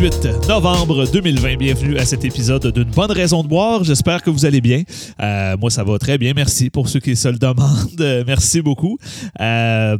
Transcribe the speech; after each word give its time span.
18 0.00 0.48
novembre 0.48 1.04
2020. 1.12 1.56
Bienvenue 1.58 1.98
à 1.98 2.06
cet 2.06 2.24
épisode 2.24 2.72
d'une 2.72 2.90
bonne 2.90 3.12
raison 3.12 3.42
de 3.42 3.48
boire. 3.48 3.84
J'espère 3.84 4.22
que 4.22 4.30
vous 4.30 4.46
allez 4.46 4.62
bien. 4.62 4.82
Euh, 5.20 5.58
moi, 5.58 5.68
ça 5.68 5.84
va 5.84 5.98
très 5.98 6.16
bien. 6.16 6.32
Merci 6.34 6.70
pour 6.70 6.88
ceux 6.88 7.00
qui 7.00 7.14
se 7.16 7.28
le 7.28 7.36
demandent. 7.36 8.24
Merci 8.26 8.62
beaucoup. 8.62 8.96
Euh, 9.42 9.98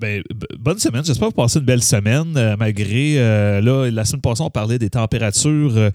ben, 0.00 0.24
bonne 0.58 0.80
semaine. 0.80 1.04
J'espère 1.04 1.28
que 1.28 1.34
vous 1.34 1.42
passez 1.42 1.60
une 1.60 1.64
belle 1.64 1.84
semaine, 1.84 2.36
euh, 2.36 2.56
malgré, 2.58 3.18
là, 3.62 3.88
la 3.88 4.04
semaine 4.04 4.20
passée, 4.20 4.42
on 4.42 4.50
parlait 4.50 4.80
des 4.80 4.90
températures 4.90 5.90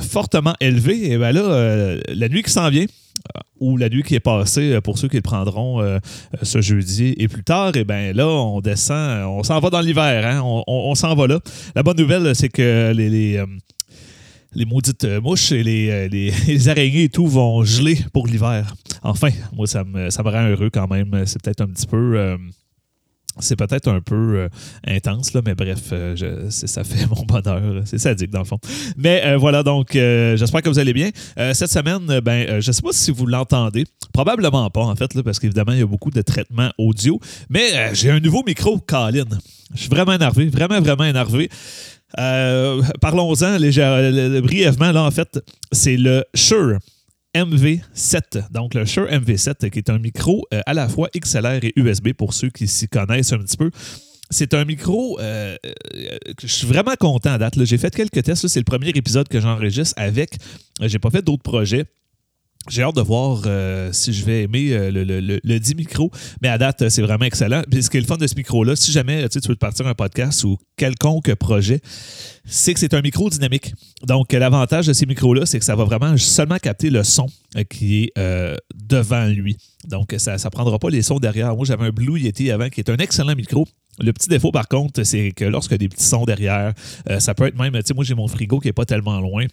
fortement 0.00 0.54
élevées. 0.58 1.12
Et 1.12 1.16
ben 1.16 1.30
là, 1.30 1.98
la 2.08 2.28
nuit 2.28 2.42
qui 2.42 2.50
s'en 2.50 2.68
vient, 2.68 2.86
ou 3.60 3.76
la 3.76 3.88
nuit 3.88 4.02
qui 4.02 4.14
est 4.14 4.20
passée, 4.20 4.72
euh, 4.72 4.80
pour 4.80 4.98
ceux 4.98 5.08
qui 5.08 5.16
le 5.16 5.22
prendront 5.22 5.80
euh, 5.80 5.84
euh, 5.84 5.98
ce 6.42 6.60
jeudi 6.60 7.14
et 7.16 7.28
plus 7.28 7.44
tard, 7.44 7.76
et 7.76 7.84
ben 7.84 8.14
là, 8.14 8.28
on 8.28 8.60
descend, 8.60 9.24
on 9.24 9.42
s'en 9.42 9.60
va 9.60 9.70
dans 9.70 9.80
l'hiver, 9.80 10.26
hein? 10.26 10.42
on, 10.44 10.94
s'en 10.94 11.14
va 11.14 11.26
là. 11.26 11.40
La 11.74 11.82
bonne 11.82 11.96
nouvelle, 11.96 12.34
c'est 12.34 12.48
que 12.48 12.92
les, 12.94 13.08
les, 14.54 14.64
maudites 14.64 15.06
mouches 15.22 15.52
et 15.52 15.62
les, 15.62 16.08
les, 16.46 16.68
araignées 16.68 17.04
et 17.04 17.08
tout 17.08 17.26
vont 17.26 17.64
geler 17.64 17.98
pour 18.12 18.26
l'hiver. 18.26 18.74
Enfin, 19.02 19.28
moi, 19.52 19.66
ça 19.66 19.84
me, 19.84 20.08
rend 20.30 20.48
heureux 20.48 20.70
quand 20.70 20.88
même. 20.88 21.24
C'est 21.26 21.42
peut-être 21.42 21.62
un 21.62 21.68
petit 21.68 21.86
peu... 21.86 22.36
c'est 23.40 23.56
peut-être 23.56 23.88
un 23.88 24.00
peu 24.00 24.36
euh, 24.36 24.48
intense, 24.86 25.32
mais 25.44 25.54
bref, 25.54 25.90
euh, 25.92 26.46
ça 26.50 26.84
fait 26.84 27.06
mon 27.10 27.24
bonheur. 27.24 27.82
C'est 27.84 27.98
sadique, 27.98 28.30
dans 28.30 28.40
le 28.40 28.44
fond. 28.44 28.58
Mais 28.96 29.22
euh, 29.24 29.36
voilà, 29.36 29.62
donc, 29.62 29.92
j'espère 29.92 30.62
que 30.62 30.68
vous 30.68 30.78
allez 30.78 30.92
bien. 30.92 31.10
Cette 31.52 31.70
semaine, 31.70 32.20
ben, 32.20 32.60
je 32.60 32.68
ne 32.68 32.72
sais 32.72 32.82
pas 32.82 32.92
si 32.92 33.10
vous 33.10 33.26
l'entendez. 33.26 33.84
Probablement 34.12 34.70
pas, 34.70 34.82
en 34.82 34.94
fait, 34.94 35.14
là, 35.14 35.22
parce 35.22 35.38
qu'évidemment, 35.38 35.72
il 35.72 35.78
y 35.78 35.82
a 35.82 35.86
beaucoup 35.86 36.10
de 36.10 36.22
traitements 36.22 36.70
audio. 36.78 37.18
Mais 37.50 37.94
j'ai 37.94 38.10
un 38.10 38.20
nouveau 38.20 38.42
micro, 38.46 38.78
Colin. 38.78 39.24
Je 39.74 39.80
suis 39.80 39.88
vraiment 39.88 40.12
énervé, 40.12 40.46
vraiment, 40.46 40.80
vraiment 40.80 41.04
énervé. 41.04 41.48
Parlons-en 42.16 43.58
brièvement, 44.42 44.92
là, 44.92 45.02
en 45.02 45.10
fait, 45.10 45.40
c'est 45.72 45.96
le 45.96 46.24
Shure 46.34 46.78
MV7. 47.34 48.50
Donc, 48.50 48.74
le 48.74 48.84
Shure 48.84 49.06
MV7, 49.06 49.70
qui 49.70 49.78
est 49.78 49.90
un 49.90 49.98
micro 49.98 50.46
euh, 50.52 50.60
à 50.66 50.74
la 50.74 50.88
fois 50.88 51.08
XLR 51.16 51.64
et 51.64 51.72
USB 51.76 52.12
pour 52.12 52.34
ceux 52.34 52.50
qui 52.50 52.68
s'y 52.68 52.88
connaissent 52.88 53.32
un 53.32 53.38
petit 53.38 53.56
peu. 53.56 53.70
C'est 54.30 54.54
un 54.54 54.64
micro 54.64 55.20
euh, 55.20 55.56
euh, 55.64 56.18
je 56.40 56.46
suis 56.46 56.66
vraiment 56.66 56.94
content 56.98 57.32
à 57.32 57.38
date. 57.38 57.62
J'ai 57.64 57.78
fait 57.78 57.94
quelques 57.94 58.22
tests. 58.22 58.48
C'est 58.48 58.60
le 58.60 58.64
premier 58.64 58.88
épisode 58.88 59.28
que 59.28 59.40
j'enregistre 59.40 59.94
avec. 59.96 60.36
Euh, 60.80 60.88
J'ai 60.88 60.98
pas 60.98 61.10
fait 61.10 61.22
d'autres 61.22 61.42
projets. 61.42 61.84
J'ai 62.68 62.82
hâte 62.82 62.96
de 62.96 63.02
voir 63.02 63.42
euh, 63.44 63.90
si 63.92 64.14
je 64.14 64.24
vais 64.24 64.44
aimer 64.44 64.72
euh, 64.72 64.90
le, 64.90 65.04
le, 65.04 65.20
le, 65.20 65.38
le 65.44 65.60
10 65.60 65.74
micro, 65.74 66.10
mais 66.40 66.48
à 66.48 66.56
date, 66.56 66.80
euh, 66.80 66.88
c'est 66.88 67.02
vraiment 67.02 67.26
excellent. 67.26 67.62
Puis 67.70 67.82
ce 67.82 67.90
qui 67.90 67.98
est 67.98 68.00
le 68.00 68.06
fun 68.06 68.16
de 68.16 68.26
ce 68.26 68.34
micro-là, 68.36 68.74
si 68.74 68.90
jamais 68.90 69.28
tu 69.28 69.38
veux 69.46 69.56
partir 69.56 69.86
un 69.86 69.94
podcast 69.94 70.44
ou 70.44 70.56
quelconque 70.78 71.34
projet, 71.34 71.80
c'est 72.46 72.72
que 72.72 72.80
c'est 72.80 72.94
un 72.94 73.02
micro 73.02 73.28
dynamique. 73.28 73.74
Donc, 74.02 74.32
l'avantage 74.32 74.86
de 74.86 74.94
ces 74.94 75.04
micros-là, 75.04 75.44
c'est 75.44 75.58
que 75.58 75.64
ça 75.64 75.76
va 75.76 75.84
vraiment 75.84 76.16
seulement 76.16 76.56
capter 76.56 76.88
le 76.88 77.04
son 77.04 77.26
qui 77.68 78.04
est 78.04 78.12
devant 78.74 79.26
lui. 79.26 79.56
Donc, 79.88 80.14
ça 80.18 80.36
ne 80.36 80.48
prendra 80.48 80.78
pas 80.78 80.90
les 80.90 81.02
sons 81.02 81.18
derrière. 81.18 81.54
Moi, 81.56 81.66
j'avais 81.66 81.86
un 81.86 81.90
Blue 81.90 82.18
Yeti 82.18 82.50
avant 82.50 82.68
qui 82.68 82.80
est 82.80 82.90
un 82.90 82.96
excellent 82.96 83.34
micro. 83.34 83.66
Le 83.98 84.12
petit 84.12 84.28
défaut, 84.28 84.50
par 84.50 84.68
contre, 84.68 85.04
c'est 85.04 85.32
que 85.32 85.44
a 85.44 85.78
des 85.78 85.88
petits 85.88 86.04
sons 86.04 86.24
derrière, 86.24 86.72
ça 87.18 87.34
peut 87.34 87.46
être 87.46 87.58
même, 87.58 87.72
tu 87.74 87.82
sais, 87.84 87.94
moi, 87.94 88.04
j'ai 88.04 88.14
mon 88.14 88.28
frigo 88.28 88.58
qui 88.58 88.68
n'est 88.68 88.72
pas 88.72 88.86
tellement 88.86 89.20
loin 89.20 89.46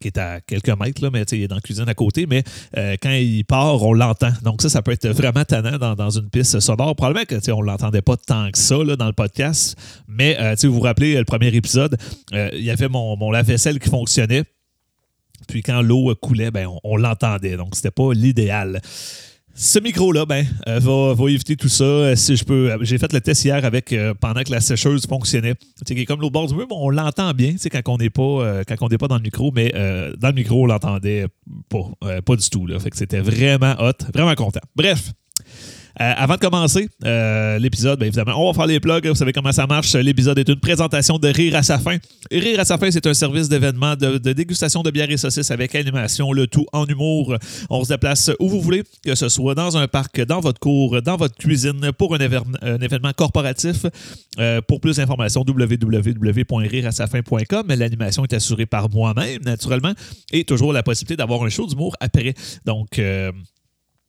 qui 0.00 0.08
est 0.08 0.18
à 0.18 0.40
quelques 0.40 0.68
mètres, 0.68 1.02
là, 1.02 1.10
mais 1.12 1.22
il 1.22 1.42
est 1.42 1.48
dans 1.48 1.56
la 1.56 1.60
cuisine 1.60 1.88
à 1.88 1.94
côté, 1.94 2.26
mais 2.26 2.42
euh, 2.76 2.96
quand 3.00 3.12
il 3.12 3.44
part, 3.44 3.82
on 3.82 3.92
l'entend. 3.92 4.32
Donc 4.42 4.62
ça, 4.62 4.68
ça 4.68 4.82
peut 4.82 4.92
être 4.92 5.08
vraiment 5.08 5.44
tannant 5.44 5.78
dans, 5.78 5.94
dans 5.94 6.10
une 6.10 6.28
piste 6.28 6.60
sonore. 6.60 6.94
Probablement 6.96 7.24
que 7.24 7.50
on 7.52 7.62
ne 7.62 7.66
l'entendait 7.66 8.02
pas 8.02 8.16
tant 8.16 8.50
que 8.50 8.58
ça 8.58 8.76
là, 8.82 8.96
dans 8.96 9.06
le 9.06 9.12
podcast, 9.12 9.76
mais 10.08 10.36
euh, 10.40 10.54
vous 10.64 10.74
vous 10.74 10.80
rappelez 10.80 11.14
euh, 11.14 11.20
le 11.20 11.24
premier 11.24 11.48
épisode, 11.48 11.96
il 12.32 12.62
y 12.62 12.70
avait 12.70 12.88
mon, 12.88 13.16
mon 13.16 13.30
lave-vaisselle 13.30 13.78
qui 13.78 13.88
fonctionnait. 13.88 14.44
Puis 15.48 15.62
quand 15.62 15.82
l'eau 15.82 16.14
coulait, 16.20 16.50
ben, 16.50 16.66
on, 16.66 16.80
on 16.82 16.96
l'entendait. 16.96 17.56
Donc, 17.56 17.76
c'était 17.76 17.90
pas 17.90 18.12
l'idéal. 18.12 18.80
Ce 19.58 19.78
micro-là, 19.78 20.26
ben, 20.26 20.44
euh, 20.68 20.78
va, 20.80 21.30
éviter 21.30 21.56
tout 21.56 21.70
ça. 21.70 21.84
Euh, 21.84 22.14
Si 22.14 22.36
je 22.36 22.44
peux, 22.44 22.70
euh, 22.70 22.78
j'ai 22.82 22.98
fait 22.98 23.10
le 23.14 23.22
test 23.22 23.42
hier 23.42 23.64
avec 23.64 23.94
pendant 24.20 24.42
que 24.42 24.50
la 24.50 24.60
sécheuse 24.60 25.06
fonctionnait. 25.06 25.54
Tu 25.54 25.62
sais, 25.86 25.94
qui 25.94 26.02
est 26.02 26.04
comme 26.04 26.20
l'autre 26.20 26.34
bord 26.34 26.46
du 26.46 26.54
mur, 26.54 26.66
on 26.70 26.90
l'entend 26.90 27.32
bien, 27.32 27.54
sais, 27.56 27.70
quand 27.70 27.80
on 27.86 27.96
n'est 27.96 28.10
pas, 28.10 28.62
quand 28.68 28.76
on 28.82 28.88
n'est 28.88 28.98
pas 28.98 29.08
dans 29.08 29.16
le 29.16 29.22
micro, 29.22 29.50
mais 29.52 29.72
dans 30.18 30.28
le 30.28 30.34
micro, 30.34 30.64
on 30.64 30.66
l'entendait 30.66 31.26
pas, 31.70 32.20
pas 32.20 32.36
du 32.36 32.50
tout. 32.50 32.66
Là. 32.66 32.78
Fait 32.78 32.90
que 32.90 32.98
c'était 32.98 33.20
vraiment 33.20 33.74
hot, 33.78 34.04
vraiment 34.12 34.34
content. 34.34 34.60
Bref. 34.74 35.12
Euh, 35.98 36.12
avant 36.16 36.34
de 36.34 36.40
commencer 36.40 36.90
euh, 37.06 37.58
l'épisode, 37.58 37.98
bien 37.98 38.08
évidemment, 38.08 38.34
on 38.36 38.50
va 38.50 38.54
faire 38.54 38.66
les 38.66 38.80
plugs. 38.80 39.06
Vous 39.06 39.14
savez 39.14 39.32
comment 39.32 39.52
ça 39.52 39.66
marche. 39.66 39.94
L'épisode 39.94 40.38
est 40.38 40.48
une 40.48 40.60
présentation 40.60 41.18
de 41.18 41.28
Rire 41.28 41.56
à 41.56 41.62
sa 41.62 41.78
fin. 41.78 41.96
Rire 42.30 42.60
à 42.60 42.66
sa 42.66 42.76
fin, 42.76 42.90
c'est 42.90 43.06
un 43.06 43.14
service 43.14 43.48
d'événement 43.48 43.96
de, 43.96 44.18
dégustation 44.18 44.82
de 44.82 44.90
bière 44.90 45.10
et 45.10 45.16
saucisses 45.16 45.50
avec 45.50 45.74
animation, 45.74 46.34
le 46.34 46.48
tout 46.48 46.66
en 46.74 46.84
humour. 46.84 47.38
On 47.70 47.82
se 47.82 47.88
déplace 47.88 48.30
où 48.40 48.50
vous 48.50 48.60
voulez, 48.60 48.82
que 49.04 49.14
ce 49.14 49.30
soit 49.30 49.54
dans 49.54 49.78
un 49.78 49.88
parc, 49.88 50.20
dans 50.20 50.40
votre 50.40 50.60
cour, 50.60 51.00
dans 51.00 51.16
votre 51.16 51.36
cuisine, 51.36 51.92
pour 51.96 52.14
un, 52.14 52.20
événement 52.20 53.12
corporatif. 53.16 53.86
Euh, 54.38 54.60
pour 54.60 54.82
plus 54.82 54.96
d'informations, 54.96 55.46
www.rireasafin.com. 55.48 57.68
L'animation 57.68 58.22
est 58.24 58.34
assurée 58.34 58.66
par 58.66 58.90
moi-même, 58.90 59.40
naturellement, 59.44 59.94
et 60.30 60.44
toujours 60.44 60.74
la 60.74 60.82
possibilité 60.82 61.16
d'avoir 61.16 61.42
un 61.42 61.48
show 61.48 61.66
d'humour 61.66 61.96
après. 62.00 62.34
Donc, 62.66 63.00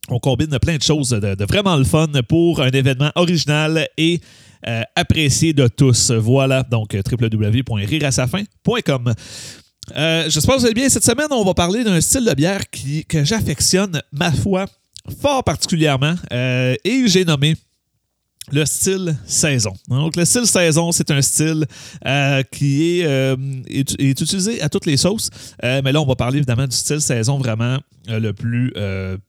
on 0.10 0.20
combine 0.20 0.60
plein 0.60 0.78
de 0.78 0.84
choses 0.84 1.10
de, 1.10 1.46
vraiment 1.46 1.76
le 1.76 1.84
fun 1.84 2.08
pour 2.28 2.62
un 2.62 2.70
événement 2.70 3.12
original 3.16 3.88
et 3.98 4.22
euh, 4.68 4.82
apprécié 4.96 5.54
de 5.54 5.68
tous. 5.68 6.12
Voilà, 6.12 6.64
donc 6.64 6.96
euh, 6.96 7.02
www.rireasafin.com. 7.10 9.14
Euh, 9.96 10.30
J'espère 10.30 10.56
que 10.56 10.60
vous 10.60 10.66
allez 10.66 10.74
bien. 10.74 10.90
Cette 10.90 11.06
semaine, 11.06 11.28
on 11.32 11.44
va 11.44 11.54
parler 11.54 11.84
d'un 11.84 12.02
style 12.02 12.26
de 12.26 12.34
bière 12.34 12.68
qui, 12.70 13.06
que 13.06 13.24
j'affectionne, 13.24 14.02
ma 14.12 14.32
foi, 14.32 14.66
fort 15.22 15.44
particulièrement, 15.44 16.16
euh, 16.34 16.76
et 16.84 17.08
j'ai 17.08 17.24
nommé 17.24 17.56
le 18.52 18.66
style 18.66 19.18
saison. 19.26 19.74
Donc, 19.90 20.16
le 20.16 20.26
style 20.26 20.46
saison, 20.48 20.92
c'est 20.92 21.12
un 21.12 21.22
style 21.22 21.66
euh, 22.06 22.44
qui 22.44 23.00
est, 23.00 23.06
euh, 23.06 23.36
est, 23.68 24.00
est 24.00 24.22
utilisé 24.22 24.62
à 24.62 24.70
toutes 24.70 24.86
les 24.86 24.98
sauces. 24.98 25.30
Euh, 25.64 25.82
mais 25.84 25.92
là, 25.92 26.02
on 26.02 26.06
va 26.06 26.16
parler 26.16 26.38
évidemment 26.38 26.68
du 26.68 26.76
style 26.76 27.02
saison 27.02 27.38
vraiment 27.38 27.80
le 28.08 28.32
plus 28.32 28.74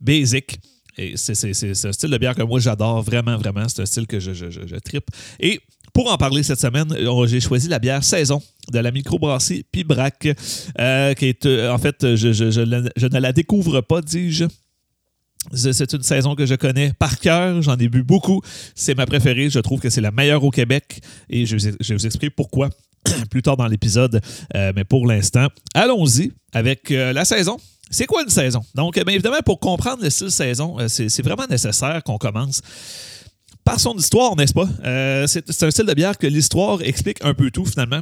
basic. 0.00 0.60
Et 0.96 1.16
c'est 1.16 1.34
c'est- 1.34 1.54
c'est- 1.54 1.86
un 1.86 1.92
style 1.92 2.10
de 2.10 2.18
bière 2.18 2.34
que 2.34 2.42
moi, 2.42 2.58
j'adore 2.60 3.02
vraiment, 3.02 3.36
vraiment. 3.36 3.68
C'est 3.68 3.82
un 3.82 3.86
style 3.86 4.06
que 4.06 4.18
je, 4.20 4.32
je, 4.32 4.50
je, 4.50 4.76
trippe. 4.76 5.10
Et 5.38 5.60
pour 5.92 6.12
en 6.12 6.16
parler 6.16 6.42
cette 6.42 6.60
semaine, 6.60 6.88
j'ai 7.26 7.40
choisi 7.40 7.68
la 7.68 7.78
bière 7.78 8.02
saison 8.04 8.42
de 8.72 8.78
la 8.80 8.90
microbrasserie 8.90 9.64
Pibrac, 9.70 10.18
qui 10.20 10.28
est, 10.76 11.46
en 11.68 11.78
fait, 11.78 12.14
je, 12.16 12.32
je 12.32 13.06
ne 13.06 13.18
la 13.18 13.32
découvre 13.32 13.80
pas, 13.80 14.00
dis-je. 14.00 14.44
C'est 15.54 15.92
une 15.92 16.02
saison 16.02 16.34
que 16.34 16.44
je 16.46 16.54
connais 16.54 16.92
par 16.98 17.18
cœur. 17.18 17.62
J'en 17.62 17.76
ai 17.78 17.88
bu 17.88 18.02
beaucoup. 18.02 18.42
C'est 18.74 18.94
ma 18.94 19.06
préférée. 19.06 19.48
Je 19.50 19.60
trouve 19.60 19.80
que 19.80 19.88
c'est 19.88 20.00
la 20.00 20.10
meilleure 20.10 20.44
au 20.44 20.50
Québec. 20.50 21.00
Et 21.30 21.46
je, 21.46 21.56
vais- 21.56 21.94
vous 21.94 22.06
expliquer 22.06 22.30
pourquoi 22.30 22.68
plus 23.30 23.42
tard 23.42 23.56
dans 23.56 23.66
l'épisode. 23.66 24.20
Euh, 24.54 24.72
mais 24.76 24.84
pour 24.84 25.06
l'instant, 25.06 25.46
allons-y 25.74 26.32
avec 26.52 26.90
euh, 26.90 27.12
la 27.12 27.24
saison. 27.24 27.56
C'est 27.90 28.04
quoi 28.06 28.22
une 28.22 28.28
saison? 28.28 28.62
Donc, 28.74 28.98
euh, 28.98 29.04
bien 29.04 29.14
évidemment, 29.14 29.40
pour 29.44 29.58
comprendre 29.60 30.02
le 30.02 30.10
style 30.10 30.30
saison, 30.30 30.76
c'est 30.88 31.22
vraiment 31.22 31.46
nécessaire 31.48 32.02
qu'on 32.04 32.18
commence 32.18 32.60
par 33.64 33.80
son 33.80 33.94
histoire, 33.96 34.36
n'est-ce 34.36 34.52
pas? 34.54 34.68
C'est 35.26 35.62
un 35.62 35.70
style 35.70 35.86
de 35.86 35.94
bière 35.94 36.18
que 36.18 36.26
l'histoire 36.26 36.82
explique 36.82 37.18
un 37.22 37.32
peu 37.34 37.50
tout, 37.50 37.64
finalement. 37.64 38.00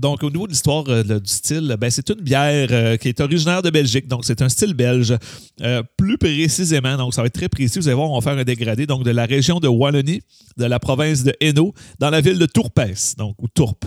Donc, 0.00 0.22
au 0.22 0.30
niveau 0.30 0.46
de 0.46 0.52
l'histoire 0.52 0.84
euh, 0.88 1.02
du 1.02 1.30
style, 1.30 1.76
ben, 1.78 1.90
c'est 1.90 2.08
une 2.08 2.22
bière 2.22 2.68
euh, 2.70 2.96
qui 2.96 3.08
est 3.08 3.20
originaire 3.20 3.60
de 3.60 3.68
Belgique. 3.70 4.08
Donc, 4.08 4.24
c'est 4.24 4.40
un 4.40 4.48
style 4.48 4.72
belge. 4.72 5.14
Euh, 5.60 5.82
plus 5.98 6.16
précisément, 6.16 6.96
donc 6.96 7.12
ça 7.14 7.20
va 7.20 7.26
être 7.26 7.34
très 7.34 7.48
précis, 7.50 7.78
vous 7.78 7.86
allez 7.88 7.94
voir, 7.94 8.10
on 8.10 8.18
va 8.18 8.22
faire 8.30 8.38
un 8.38 8.44
dégradé. 8.44 8.86
Donc, 8.86 9.04
de 9.04 9.10
la 9.10 9.26
région 9.26 9.60
de 9.60 9.68
Wallonie, 9.68 10.22
de 10.56 10.64
la 10.64 10.78
province 10.78 11.22
de 11.22 11.34
Hainaut, 11.40 11.74
dans 11.98 12.08
la 12.10 12.20
ville 12.22 12.38
de 12.38 12.46
Tourpes. 12.46 12.80
Donc, 13.18 13.36
ou 13.42 13.48
Tourpe. 13.48 13.84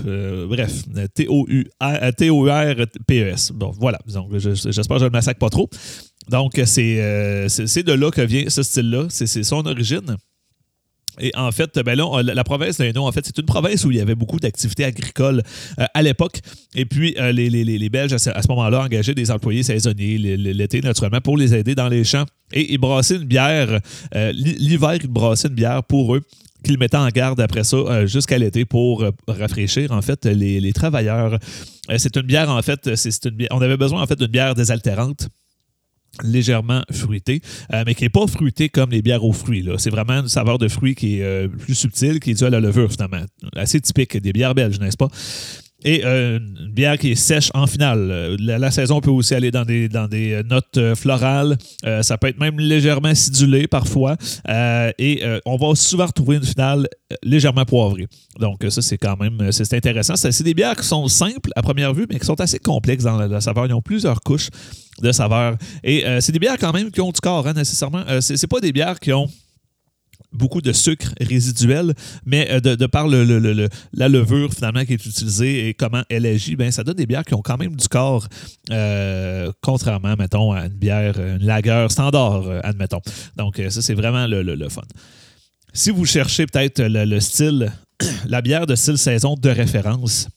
bref, 0.48 0.84
T-O-U-R-P-E-S. 1.16 3.52
Bon, 3.54 3.72
voilà. 3.80 4.00
Donc, 4.14 4.38
je- 4.38 4.54
j'espère 4.54 4.98
que 4.98 5.00
je 5.00 5.06
ne 5.06 5.10
le 5.10 5.14
massacre 5.14 5.40
pas 5.40 5.50
trop. 5.50 5.68
Donc, 6.30 6.62
c'est 6.66 6.96
de 6.96 7.94
là 7.94 8.12
que 8.12 8.22
vient 8.22 8.46
ce 8.50 8.62
style-là. 8.64 9.08
C'est 9.10 9.44
son 9.44 9.66
origine. 9.66 10.16
Et 11.20 11.32
en 11.36 11.52
fait, 11.52 11.78
ben 11.86 11.96
là, 11.96 12.22
la 12.24 12.44
province 12.44 12.80
en 12.80 13.12
fait, 13.12 13.26
c'est 13.26 13.38
une 13.38 13.46
province 13.46 13.86
où 13.86 13.92
il 13.92 13.98
y 13.98 14.02
avait 14.02 14.16
beaucoup 14.16 14.40
d'activités 14.40 14.84
agricoles 14.86 15.44
euh, 15.80 15.86
à 15.94 16.02
l'époque. 16.02 16.40
Et 16.76 16.86
puis, 16.86 17.16
euh, 17.20 17.32
les, 17.32 17.50
les- 17.50 17.64
les- 17.64 17.90
Belges, 17.90 18.14
à 18.14 18.18
ce, 18.18 18.48
moment-là, 18.50 18.82
engageaient 18.84 19.14
des 19.14 19.30
employés 19.30 19.62
saisonniers 19.64 20.18
l'été, 20.18 20.82
naturellement, 20.82 21.22
pour 21.22 21.38
les 21.38 21.54
aider 21.54 21.76
dans 21.76 21.88
les 21.90 22.04
champs. 22.04 22.26
Et 22.52 22.74
ils 22.74 22.78
brassaient 22.80 23.18
une 23.18 23.26
bière. 23.26 23.80
euh, 24.16 24.32
L'hiver, 24.34 24.96
ils 24.96 25.08
brassaient 25.08 25.50
une 25.50 25.54
bière 25.56 25.84
pour 25.84 26.16
eux 26.16 26.22
qu'ils 26.64 26.80
mettaient 26.80 26.98
en 26.98 27.10
garde 27.10 27.40
après 27.42 27.64
ça 27.66 28.06
jusqu'à 28.06 28.38
l'été 28.38 28.66
pour 28.66 29.06
rafraîchir, 29.28 29.92
en 29.92 30.02
fait, 30.02 30.26
les, 30.26 30.60
les 30.62 30.74
travailleurs. 30.74 31.38
C'est 31.98 32.16
une 32.16 32.24
bière, 32.24 32.50
en 32.50 32.62
fait, 32.62 32.96
c'est 32.96 33.26
une 33.26 33.32
bière- 33.36 33.50
on 33.52 33.62
avait 33.62 33.78
besoin, 33.78 34.02
en 34.02 34.08
fait, 34.08 34.18
d'une 34.18 34.28
bière 34.28 34.56
désaltérante 34.56 35.28
légèrement 36.22 36.82
fruité, 36.92 37.42
euh, 37.74 37.84
mais 37.86 37.96
qui 37.96 38.04
n'est 38.04 38.10
pas 38.10 38.28
fruité 38.28 38.70
comme 38.70 38.92
les 38.92 39.02
bières 39.02 39.24
aux 39.24 39.34
fruits. 39.34 39.68
C'est 39.78 39.90
vraiment 39.90 40.20
une 40.20 40.28
saveur 40.28 40.58
de 40.58 40.68
fruits 40.68 40.96
qui 40.96 41.20
est 41.20 41.24
euh, 41.24 41.48
plus 41.48 41.76
subtile, 41.76 42.20
qui 42.20 42.32
est 42.32 42.34
due 42.36 42.46
à 42.46 42.50
la 42.50 42.60
levure, 42.60 42.92
finalement. 42.92 43.24
Assez 43.56 43.82
typique 43.82 44.18
des 44.18 44.34
bières 44.34 44.54
belges, 44.54 44.80
n'est-ce 44.80 44.98
pas? 44.98 45.10
Et 45.86 46.06
euh, 46.06 46.40
une 46.40 46.72
bière 46.72 46.98
qui 46.98 47.12
est 47.12 47.16
sèche 47.16 47.50
en 47.54 47.68
finale. 47.68 48.38
La, 48.40 48.72
saison 48.72 49.02
peut 49.02 49.10
aussi 49.10 49.36
aller 49.36 49.52
dans 49.52 49.66
des, 49.66 49.90
dans 49.90 50.08
des 50.08 50.42
notes 50.50 50.80
florales. 50.96 51.58
ça 52.02 52.18
peut 52.18 52.28
être 52.28 52.40
même 52.40 52.58
légèrement 52.58 53.10
acidulé 53.10 53.68
parfois. 53.68 54.16
et 54.48 55.22
on 55.46 55.58
va 55.58 55.76
souvent 55.76 56.06
retrouver 56.06 56.38
une 56.38 56.46
finale 56.46 56.88
légèrement 57.22 57.66
poivrée. 57.66 58.08
Donc 58.40 58.66
ça, 58.70 58.82
c'est 58.82 58.98
quand 58.98 59.20
même 59.20 59.52
c'est 59.52 59.74
intéressant. 59.74 60.16
C'est 60.16 60.42
des 60.42 60.54
bières 60.54 60.78
qui 60.78 60.88
sont 60.88 61.06
simples 61.10 61.50
à 61.58 61.62
première 61.62 61.94
vue, 61.94 62.06
mais 62.10 62.18
qui 62.18 62.26
sont 62.26 62.40
assez 62.40 62.60
complexes 62.60 63.04
dans 63.04 63.18
la 63.18 63.42
saveur. 63.42 63.66
Ils 63.66 63.74
ont 63.74 63.82
plusieurs 63.82 64.22
couches 64.22 64.52
de 65.02 65.12
saveur. 65.12 65.58
Et 65.84 66.06
euh, 66.06 66.22
c'est 66.22 66.32
des 66.32 66.40
bières 66.40 66.58
quand 66.60 66.74
même 66.74 66.92
qui 66.92 67.02
ont 67.02 67.12
du 67.12 67.20
corps, 67.20 67.48
hein, 67.48 67.54
nécessairement. 67.54 68.04
Euh, 68.08 68.22
c'est 68.22 68.48
pas 68.48 68.60
des 68.60 68.72
bières 68.72 69.00
qui 69.00 69.14
ont 69.14 69.30
beaucoup 70.32 70.62
de 70.62 70.72
sucre 70.72 71.14
résiduel, 71.22 71.94
mais 72.26 72.50
euh, 72.50 72.60
de, 72.60 72.86
par 72.88 73.08
le, 73.08 73.70
la 73.94 74.10
levure 74.10 74.52
finalement 74.52 74.84
qui 74.84 74.94
est 74.94 75.06
utilisée 75.06 75.68
et 75.68 75.74
comment 75.74 76.02
elle 76.10 76.26
agit, 76.26 76.56
ben, 76.56 76.72
ça 76.72 76.84
donne 76.84 76.96
des 76.96 77.06
bières 77.06 77.24
qui 77.24 77.36
ont 77.36 77.42
quand 77.42 77.58
même 77.58 77.76
du 77.76 77.88
corps, 77.88 78.28
contrairement, 79.62 80.16
mettons, 80.18 80.52
à 80.52 80.66
une 80.66 80.74
bière, 80.74 81.20
une 81.20 81.46
lager 81.46 81.88
standard, 81.90 82.46
admettons. 82.64 83.02
Donc, 83.36 83.62
ça, 83.70 83.82
c'est 83.82 83.94
vraiment 83.94 84.26
le, 84.28 84.70
fun. 84.70 84.82
Si 85.72 85.92
vous 85.92 86.06
cherchez 86.06 86.48
peut-être 86.48 86.82
le, 86.82 87.20
style, 87.20 87.72
la 88.28 88.42
bière 88.42 88.66
de 88.66 88.76
style 88.76 88.98
saison 88.98 89.36
de 89.36 89.50
référence, 89.50 90.30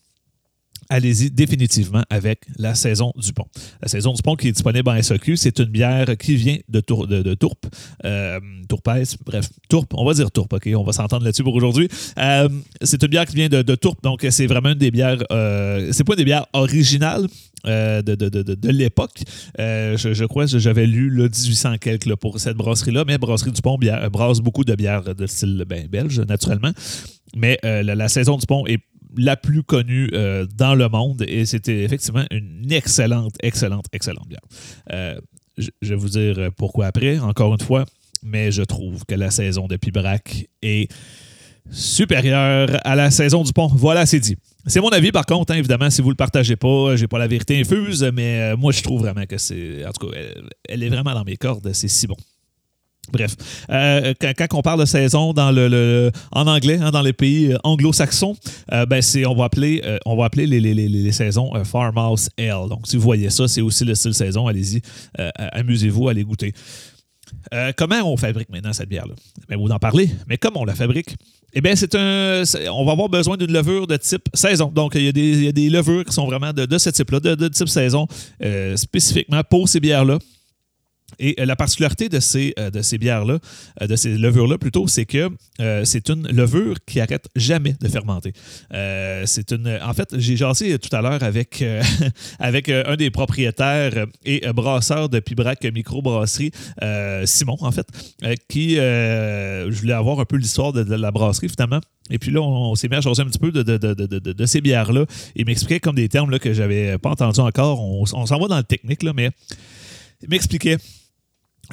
allez-y 0.89 1.31
définitivement 1.31 2.03
avec 2.11 2.41
la 2.59 2.75
saison 2.75 3.13
du 3.17 3.33
pont. 3.33 3.47
La 3.83 3.89
saison 3.89 4.13
du 4.13 4.23
pont 4.23 4.37
qui 4.37 4.49
est 4.49 4.53
disponible 4.53 4.89
en 4.89 5.01
SOQ, 5.01 5.37
c'est 5.37 5.59
une 5.59 5.67
bière 5.67 6.17
qui 6.19 6.37
vient 6.37 6.59
de, 6.69 6.81
tour, 6.81 7.07
de, 7.07 7.35
Tourpe, 7.35 7.67
euh, 8.05 8.41
bref, 9.25 9.49
Tourpe, 9.69 9.95
on 9.95 10.05
va 10.05 10.15
dire 10.15 10.31
Tourpe, 10.31 10.53
OK, 10.53 10.69
on 10.75 10.85
va 10.85 10.93
s'entendre 10.93 11.25
là-dessus 11.25 11.43
pour 11.43 11.55
aujourd'hui. 11.55 11.89
Euh, 12.19 12.49
c'est 12.83 13.03
une 13.03 13.09
bière 13.09 13.27
qui 13.27 13.37
vient 13.37 13.49
de, 13.49 13.75
Tourpe, 13.75 14.03
donc 14.03 14.27
c'est 14.31 14.47
vraiment 14.47 14.71
une 14.71 14.79
des 14.79 14.91
bières, 14.91 15.23
euh, 15.31 15.91
c'est 15.93 16.05
pas 16.05 16.17
des 16.17 16.25
bières 16.25 16.47
originales, 16.53 17.27
euh, 17.67 18.01
de, 18.03 18.15
de, 18.15 18.71
l'époque. 18.71 19.23
je, 19.59 20.25
crois 20.25 20.47
que 20.47 20.59
j'avais 20.59 20.87
lu 20.87 21.11
le 21.11 21.25
1800 21.25 21.79
quelques 21.79 22.15
pour 22.17 22.39
cette 22.39 22.57
brasserie-là, 22.57 23.05
mais 23.07 23.19
Brasserie 23.19 23.53
du 23.53 23.63
Pont 23.63 23.79
brasse 24.13 24.41
beaucoup 24.41 24.65
de 24.65 24.75
bières 24.75 25.15
de 25.15 25.27
style 25.27 25.65
ben, 25.69 25.87
belge, 25.89 26.21
naturellement. 26.21 26.73
Mais 27.35 27.59
la, 27.63 27.83
la, 27.83 28.09
saison 28.09 28.37
du 28.37 28.47
pont 28.47 28.67
est 28.67 28.81
la 29.17 29.37
plus 29.37 29.63
connue 29.63 30.09
euh, 30.13 30.47
dans 30.55 30.75
le 30.75 30.89
monde 30.89 31.25
et 31.27 31.47
c'était 31.47 31.83
effectivement 31.83 32.25
une 32.31 32.71
excellente, 32.71 33.35
excellente, 33.43 33.87
excellente 33.93 34.29
bière. 34.29 34.41
Euh, 34.93 35.21
je, 35.57 35.71
vais 35.83 35.97
vous 35.97 36.11
dire 36.11 36.51
pourquoi 36.57 36.87
après, 36.87 37.19
encore 37.19 37.53
une 37.55 37.61
fois, 37.61 37.87
mais 38.23 38.53
je 38.53 38.63
trouve 38.63 39.05
que 39.07 39.15
la 39.15 39.31
saison 39.31 39.67
de 39.67 39.77
Pibrac 39.77 40.47
est 40.63 40.91
supérieure 41.71 42.79
à 42.85 42.95
la 42.95 43.11
saison 43.11 43.43
du 43.43 43.53
pont. 43.53 43.69
Voilà, 43.69 44.07
c'est 44.07 44.21
dit. 44.21 44.37
C'est 44.67 44.81
mon 44.81 44.89
avis, 44.89 45.13
par 45.13 45.27
contre, 45.27 45.53
hein, 45.53 45.57
évidemment, 45.57 45.91
si 45.91 46.01
vous 46.03 46.09
ne 46.09 46.13
le 46.13 46.17
partagez 46.17 46.57
pas, 46.57 46.97
j'ai 46.97 47.07
pas 47.07 47.19
la 47.19 47.27
vérité 47.27 47.59
infuse, 47.59 48.03
mais 48.13 48.41
euh, 48.41 48.57
moi, 48.57 48.73
je 48.73 48.83
trouve 48.83 49.01
vraiment 49.01 49.25
que 49.27 49.39
c'est. 49.39 49.87
En 49.87 49.93
tout 49.93 50.09
cas, 50.09 50.19
elle 50.69 50.83
est 50.83 50.89
vraiment 50.89 51.15
dans 51.15 51.25
mes 51.25 51.37
cordes, 51.37 51.73
c'est 51.73 51.89
si 51.89 52.07
bon. 52.07 52.17
Bref, 53.13 53.37
euh, 53.71 54.15
quand, 54.21 54.55
on 54.55 54.63
parle 54.63 54.81
de 54.81 54.85
saison 54.85 55.33
dans 55.33 55.51
le, 55.51 56.11
en 56.33 56.47
anglais, 56.47 56.79
hein, 56.81 56.91
dans 56.91 57.03
les 57.03 57.13
pays 57.13 57.53
euh, 57.53 57.59
anglo-saxons, 57.63 58.37
euh, 58.73 58.85
ben 58.87 59.01
c'est 59.01 59.25
on 59.27 59.35
va 59.35 59.45
appeler 59.45 59.83
on 60.05 60.17
va 60.17 60.25
appeler 60.27 60.47
les, 60.47 60.61
les, 60.61 61.13
saisons 61.13 61.53
farmhouse 61.65 62.29
ale. 62.39 62.69
Donc 62.69 62.87
si 62.87 62.97
vous 62.97 63.03
voyez 63.03 63.31
ça, 63.31 63.47
c'est 63.49 63.61
aussi 63.61 63.85
le 63.85 63.95
style 63.95 64.15
saison. 64.15 64.47
Allez-y, 64.47 64.83
amusez-vous, 65.53 66.09
allez 66.09 66.25
goûter. 66.25 66.53
comment 67.77 68.03
on 68.13 68.17
fabrique 68.17 68.51
maintenant 68.51 68.73
cette 68.73 68.89
bière-là? 68.89 69.15
Ben, 69.49 69.59
Vous 69.59 69.71
en 69.71 69.79
parlez, 69.79 70.11
mais 70.29 70.37
comment 70.37 70.63
on 70.63 70.65
la 70.65 70.75
fabrique? 70.75 71.17
Eh 71.55 71.61
bien, 71.61 71.75
c'est 71.77 71.95
un. 71.95 72.43
On 72.71 72.85
va 72.85 72.93
avoir 72.93 73.09
besoin 73.09 73.37
d'une 73.37 73.53
levure 73.53 73.87
de 73.87 73.97
type 73.97 74.29
saison. 74.35 74.71
Donc, 74.75 74.95
il 74.95 75.05
y 75.05 75.09
a 75.09 75.13
des, 75.13 75.31
il 75.31 75.45
y 75.45 75.49
a 75.49 75.53
des 75.53 75.71
levures 75.71 76.05
qui 76.05 76.13
sont 76.13 76.27
vraiment 76.27 76.53
de, 76.53 76.79
ce 76.79 76.91
type-là, 76.91 77.21
de, 77.21 77.35
de, 77.35 77.49
type 77.49 77.69
saison, 77.69 78.07
spécifiquement 78.75 79.43
pour 79.49 79.69
ces 79.69 79.81
bières-là. 79.81 80.19
Et 81.19 81.41
euh, 81.41 81.47
la 81.47 81.57
particularité 81.57 82.09
de 82.09 82.21
ces, 82.21 82.53
euh, 82.59 82.71
de 82.71 82.83
ces 82.83 82.99
bières-là, 82.99 83.39
euh, 83.81 83.87
de 83.87 83.97
ces 83.97 84.17
levures-là 84.19 84.59
plutôt, 84.59 84.87
c'est 84.87 85.07
que 85.07 85.31
c'est 85.85 86.11
une 86.11 86.29
levure 86.29 86.77
qui 86.87 87.01
arrête 87.01 87.29
jamais 87.35 87.75
de 87.81 87.89
fermenter. 87.89 88.33
c'est 88.71 89.53
une. 89.53 89.79
En 89.83 89.95
fait, 89.95 90.15
j'ai 90.19 90.37
jasé 90.37 90.79
tout 90.79 90.95
à 90.95 91.01
l'heure 91.01 91.23
avec, 91.23 91.65
avec 92.39 92.69
un 92.69 92.97
des 92.97 93.11
propriétaires 93.11 94.07
et 94.25 94.43
brasseurs 94.53 95.09
de 95.09 95.19
Pibrac 95.19 95.65
Microbrasserie, 95.65 96.51
Simon, 97.25 97.57
en 97.61 97.73
fait, 97.73 97.87
qui 98.49 98.75
je 98.77 99.81
voulais 99.81 99.95
avoir 99.95 100.21
un 100.21 100.25
peu 100.25 100.37
l'histoire 100.37 100.73
de, 100.73 100.95
la 100.95 101.11
brasserie 101.11 101.49
finalement. 101.49 101.81
Et 102.11 102.19
puis 102.19 102.31
là, 102.31 102.41
on, 102.41 102.75
s'est 102.75 102.89
mis 102.89 102.97
à 102.97 103.01
jaser 103.01 103.23
un 103.23 103.27
petit 103.27 103.39
peu 103.39 103.51
de, 103.51 103.63
de, 103.63 104.47
ces 104.47 104.61
bières-là. 104.61 105.07
Il 105.35 105.47
m'expliquait 105.47 105.81
comme 105.81 105.97
des 105.97 106.09
termes 106.09 106.31
là, 106.31 106.39
que 106.39 106.53
j'avais 106.53 106.99
pas 106.99 107.11
entendus 107.11 107.41
encore. 107.41 107.81
On, 107.81 108.05
on 108.13 108.27
s'en 108.27 108.39
va 108.39 108.47
dans 108.47 108.59
le 108.59 108.65
technique, 108.65 109.03
là, 109.03 109.13
mais 109.15 109.31
il 110.23 110.29
m'expliquait 110.29 110.79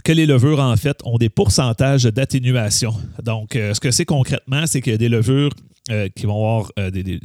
que 0.04 0.12
les 0.12 0.26
levures, 0.26 0.60
en 0.60 0.76
fait, 0.76 0.98
ont 1.06 1.18
des 1.18 1.30
pourcentages 1.30 2.04
d'atténuation. 2.04 2.94
Donc, 3.24 3.56
euh, 3.56 3.74
ce 3.74 3.80
que 3.80 3.92
c'est 3.92 4.06
concrètement, 4.06 4.66
c'est 4.66 4.82
qu'il 4.82 4.92
y 4.92 4.96
a 4.96 4.98
des 4.98 5.10
levures 5.10 5.52
euh, 5.92 6.08
qui 6.16 6.26
vont 6.26 6.36
avoir 6.36 6.72
euh, 6.80 6.90
des, 6.90 7.20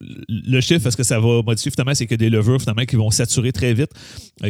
le 0.00 0.60
chiffre, 0.60 0.82
parce 0.82 0.96
que 0.96 1.02
ça 1.02 1.20
va 1.20 1.42
modifier 1.42 1.70
finalement, 1.70 1.94
c'est 1.94 2.06
que 2.06 2.14
des 2.14 2.30
levures 2.30 2.58
finalement 2.60 2.84
qui 2.84 2.96
vont 2.96 3.10
saturer 3.10 3.52
très 3.52 3.74
vite, 3.74 3.90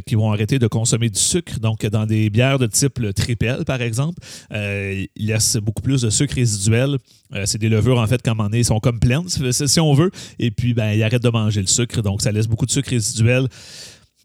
qui 0.06 0.14
vont 0.14 0.32
arrêter 0.32 0.58
de 0.58 0.66
consommer 0.66 1.10
du 1.10 1.18
sucre. 1.18 1.58
Donc, 1.58 1.84
dans 1.86 2.06
des 2.06 2.30
bières 2.30 2.58
de 2.58 2.66
type 2.66 3.00
tripel, 3.14 3.64
par 3.64 3.82
exemple, 3.82 4.18
il 4.50 5.08
laisse 5.16 5.56
beaucoup 5.56 5.82
plus 5.82 6.02
de 6.02 6.10
sucre 6.10 6.36
résiduel. 6.36 6.98
c'est 7.44 7.58
des 7.58 7.68
levures, 7.68 7.98
en 7.98 8.06
fait, 8.06 8.22
comme 8.22 8.40
on 8.40 8.50
est, 8.50 8.62
sont 8.62 8.80
comme 8.80 9.00
pleines, 9.00 9.28
si 9.28 9.80
on 9.80 9.94
veut. 9.94 10.10
Et 10.38 10.50
puis, 10.50 10.74
ben, 10.74 10.92
ils 10.92 11.02
arrêtent 11.02 11.22
de 11.22 11.30
manger 11.30 11.60
le 11.60 11.66
sucre. 11.66 12.02
Donc, 12.02 12.22
ça 12.22 12.30
laisse 12.30 12.46
beaucoup 12.46 12.66
de 12.66 12.70
sucre 12.70 12.90
résiduel. 12.90 13.48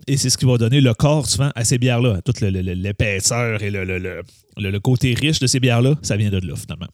Et 0.08 0.18
c'est 0.18 0.30
ce 0.30 0.38
qui 0.38 0.46
va 0.46 0.58
donner 0.58 0.82
le 0.82 0.94
corps 0.94 1.28
souvent 1.28 1.52
à 1.56 1.64
ces 1.64 1.78
bières-là. 1.78 2.22
Toute 2.24 2.42
l'épaisseur 2.42 3.62
et 3.62 3.72
le, 3.72 4.80
côté 4.80 5.14
riche 5.14 5.40
de 5.40 5.48
ces 5.48 5.60
bières-là, 5.60 5.96
ça 6.02 6.18
vient 6.18 6.30
de 6.30 6.46
là 6.46 6.56
finalement. 6.56 6.88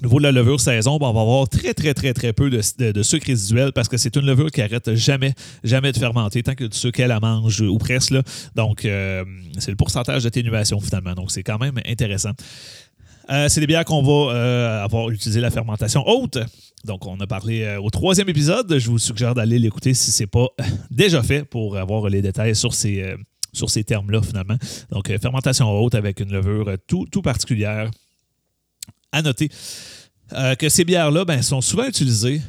Au 0.00 0.06
niveau 0.06 0.18
de 0.18 0.24
la 0.24 0.32
levure 0.32 0.60
saison, 0.60 0.98
ben, 0.98 1.06
on 1.06 1.12
va 1.14 1.22
avoir 1.22 1.48
très, 1.48 1.72
très, 1.72 1.94
très, 1.94 2.12
très 2.12 2.34
peu 2.34 2.50
de, 2.50 3.02
sucre 3.02 3.26
résiduel 3.26 3.72
parce 3.72 3.88
que 3.88 3.96
c'est 3.96 4.14
une 4.16 4.26
levure 4.26 4.50
qui 4.50 4.60
arrête 4.60 4.94
jamais, 4.94 5.34
de 5.62 5.98
fermenter 5.98 6.42
tant 6.42 6.54
que 6.54 6.64
du 6.64 6.76
sucre 6.76 7.00
elle 7.00 7.08
la 7.08 7.20
mange 7.20 7.62
ou 7.62 7.78
presque. 7.78 8.14
Donc, 8.54 8.84
euh, 8.84 9.24
c'est 9.58 9.70
le 9.70 9.76
pourcentage 9.76 10.24
d'atténuation 10.24 10.80
finalement. 10.80 11.14
Donc, 11.14 11.30
c'est 11.30 11.42
quand 11.42 11.58
même 11.58 11.80
intéressant. 11.86 12.32
Euh, 13.30 13.48
c'est 13.48 13.60
des 13.60 13.66
bières 13.66 13.84
qu'on 13.84 14.02
va 14.02 14.34
euh, 14.34 14.84
avoir 14.84 15.10
utilisé 15.10 15.40
la 15.40 15.50
fermentation 15.50 16.06
haute. 16.06 16.38
Donc, 16.86 17.06
on 17.06 17.18
a 17.20 17.26
parlé 17.26 17.62
euh, 17.62 17.80
au 17.80 17.90
troisième 17.90 18.28
épisode. 18.28 18.78
Je 18.78 18.88
vous 18.88 18.98
suggère 18.98 19.34
d'aller 19.34 19.58
l'écouter 19.58 19.92
si 19.92 20.10
ce 20.10 20.22
n'est 20.22 20.26
pas 20.26 20.48
déjà 20.90 21.22
fait 21.22 21.44
pour 21.44 21.76
avoir 21.76 22.08
les 22.08 22.22
détails 22.22 22.54
sur 22.54 22.72
ces, 22.72 23.14
ces 23.52 23.84
termes-là, 23.84 24.22
finalement. 24.22 24.56
Donc, 24.90 25.14
fermentation 25.20 25.68
haute 25.70 25.94
avec 25.94 26.20
une 26.20 26.32
levure 26.32 26.70
tout, 26.86 27.06
tout 27.10 27.22
particulière. 27.22 27.90
À 29.12 29.22
noter 29.22 29.50
que 30.58 30.68
ces 30.68 30.84
bières-là 30.84 31.24
ben, 31.24 31.40
sont 31.42 31.60
souvent 31.60 31.86
utilisées 31.86 32.40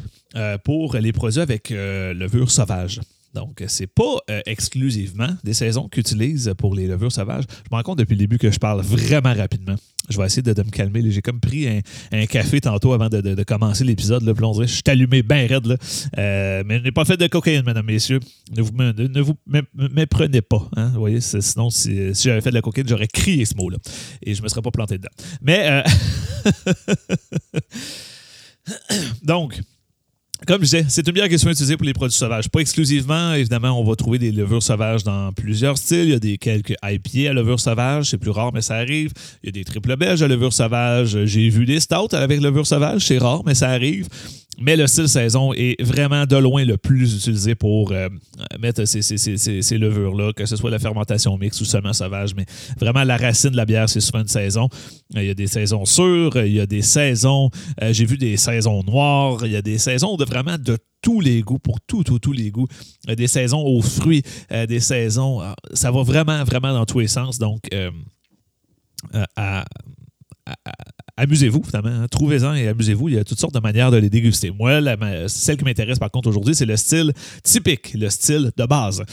pour 0.63 0.96
les 0.96 1.13
produits 1.13 1.39
avec 1.39 1.70
levure 1.70 2.51
sauvage. 2.51 3.00
Donc, 3.38 3.63
c'est 3.67 3.86
pas 3.86 4.17
euh, 4.32 4.41
exclusivement 4.48 5.29
des 5.44 5.53
saisons 5.53 5.88
qu'utilisent 5.88 6.51
pour 6.58 6.74
les 6.74 6.88
levures 6.88 7.12
sauvages. 7.12 7.44
Je 7.50 7.70
me 7.72 7.77
rends 7.77 7.84
compte 7.84 8.00
depuis 8.00 8.15
le 8.15 8.20
début 8.20 8.39
que 8.39 8.50
je 8.50 8.58
parle 8.58 8.82
vraiment 8.82 9.34
rapidement. 9.36 9.75
Je 10.10 10.17
vais 10.17 10.25
essayer 10.25 10.41
de, 10.41 10.63
me 10.63 10.72
calmer. 10.72 11.03
J'ai 11.12 11.22
comme 11.22 11.39
pris 11.39 11.67
un, 12.12 12.25
café 12.25 12.62
tantôt 12.62 12.94
avant 12.94 13.10
de, 13.10 13.44
commencer 13.44 13.84
l'épisode. 13.84 14.24
Je 14.25 14.65
suis 14.65 14.82
allumé 14.88 15.22
bien 15.22 15.46
raide. 15.46 15.67
Là. 15.67 15.75
Euh, 16.17 16.63
mais 16.65 16.79
je 16.79 16.84
n'ai 16.84 16.91
pas 16.91 17.06
fait 17.06 17.17
de 17.17 17.27
cocaïne, 17.27 17.63
mesdames, 17.63 17.86
messieurs. 17.86 18.22
Ne 18.56 18.63
vous, 18.63 18.72
ne, 18.74 19.22
vous 19.22 19.38
méprenez 19.75 20.41
pas. 20.41 20.67
Hein. 20.75 20.89
Vous 20.94 21.00
voyez, 21.00 21.22
sinon, 21.22 21.70
si, 21.70 22.13
j'avais 22.15 22.41
fait 22.41 22.50
de 22.50 22.56
la 22.56 22.62
cocaïne, 22.62 22.88
j'aurais 22.88 23.08
crié 23.08 23.46
ce 23.46 23.56
mot-là. 23.56 23.77
Et 24.24 24.34
je 24.34 24.39
ne 24.39 24.46
me 24.46 24.50
serais 24.50 24.63
pas 24.63 24.72
planté 24.72 24.98
dedans. 24.98 25.10
Mais, 25.41 25.67
euh, 25.67 25.84
donc, 29.24 29.60
comme 30.48 30.60
je 30.60 30.66
disais, 30.66 30.86
c'est 30.88 31.06
une 31.06 31.13
bière 31.13 31.27
qui 31.27 31.36
est 31.36 31.38
souvent 31.38 31.51
utilisée 31.51 31.75
pour 31.75 31.86
les 31.86 31.94
produits 31.94 32.16
sauvages. 32.18 32.50
Pas 32.50 32.62
exclusivement, 32.62 33.34
évidemment, 33.34 33.80
on 33.80 33.84
va 33.84 33.96
trouver 33.96 34.18
des 34.18 34.32
levures 34.32 34.63
sauvages 34.63 35.04
dans 35.04 35.34
plusieurs 35.34 35.77
styles. 35.77 36.06
Il 36.06 36.10
y 36.12 36.13
a 36.13 36.20
des 36.20 36.38
quelques 36.38 36.74
IPA 36.84 37.32
à 37.32 37.34
levure 37.34 37.60
sauvage, 37.60 38.10
c'est 38.10 38.18
plus 38.18 38.32
rare, 38.32 38.51
mais 38.54 38.62
ça 38.62 38.75
arrive. 38.75 39.12
Il 39.44 39.48
y 39.48 39.50
a 39.50 39.51
des 39.51 39.66
triples 39.66 39.98
belges 39.98 40.24
à 40.24 40.27
levure 40.27 40.54
sauvage. 40.54 41.25
J'ai 41.25 41.50
vu 41.50 41.66
des 41.66 41.82
stouts 41.82 42.13
avec 42.13 42.39
levure 42.39 42.66
sauvage, 42.66 43.06
c'est 43.06 43.18
rare, 43.18 43.42
mais 43.46 43.56
ça 43.56 43.70
arrive. 43.70 44.08
Mais 44.60 44.75
le 44.75 44.88
style 44.88 45.08
saison 45.08 45.54
est 45.54 45.80
vraiment 45.84 46.25
de 46.25 46.36
loin 46.36 46.66
le 46.66 46.77
plus 46.77 47.16
utilisé 47.16 47.54
pour 47.54 47.92
euh, 47.92 48.10
mettre 48.60 48.86
ces, 48.86 49.77
levures-là, 49.77 50.34
que 50.34 50.48
ce 50.48 50.56
soit 50.56 50.72
la 50.72 50.80
fermentation 50.80 51.38
mixte 51.38 51.62
ou 51.62 51.66
seulement 51.66 51.94
sauvage. 51.94 52.34
Mais 52.36 52.46
vraiment, 52.80 53.04
la 53.04 53.18
racine 53.18 53.51
de 53.51 53.58
la 53.58 53.66
bière, 53.66 53.88
c'est 53.88 54.00
souvent 54.00 54.22
une 54.22 54.27
saison. 54.27 54.68
Il 55.13 55.25
y 55.25 55.30
a 55.30 55.36
des 55.36 55.46
saisons 55.46 55.86
sûres, 55.86 56.38
il 56.38 56.54
y 56.54 56.60
a 56.60 56.66
des 56.66 56.82
saisons, 56.82 57.51
euh, 57.84 57.94
j'ai 57.94 58.06
vu 58.06 58.18
des 58.18 58.36
saisons 58.36 58.82
noires, 58.84 59.46
il 59.46 59.51
y 59.51 59.56
a 59.56 59.62
des 59.62 59.77
saisons 59.77 60.18
de 60.18 60.25
vraiment 60.25 60.37
de 60.44 60.77
tous 61.01 61.22
les 61.22 61.41
goûts, 61.41 61.60
pour 61.60 61.79
tout, 61.82 62.03
tout, 62.03 62.20
tous 62.20 62.34
les 62.34 62.51
goûts. 62.51 62.67
des 63.08 63.27
saisons 63.27 63.63
aux 63.63 63.82
fruits, 63.82 64.24
des 64.50 64.79
saisons. 64.79 65.41
ça 65.74 65.91
va 65.91 66.03
vraiment, 66.03 66.44
vraiment 66.44 66.74
dans 66.74 66.86
tous 66.86 67.00
les 67.00 67.08
sens. 67.08 67.38
Donc, 67.39 67.70
amusez-vous, 71.17 71.63
finalement. 71.63 72.03
Hein. 72.03 72.08
Trouvez-en 72.10 72.53
et 72.53 72.67
amusez-vous. 72.67 73.10
Il 73.10 73.15
y 73.15 73.17
a 73.17 73.24
toutes 73.24 73.39
sortes 73.39 73.53
de 73.53 73.60
manières 73.60 73.91
de 73.91 73.98
les 73.98 74.10
déguster. 74.10 74.51
Moi, 74.51 74.82
celle 75.27 75.58
qui 75.58 75.65
m'intéresse 75.65 76.00
par 76.00 76.12
contre 76.12 76.29
aujourd'hui, 76.29 76.56
c'est 76.56 76.65
le 76.65 76.77
style 76.77 77.12
typique, 77.44 77.94
le 77.94 78.10
style 78.10 78.51
de 78.56 78.65
base. 78.65 79.03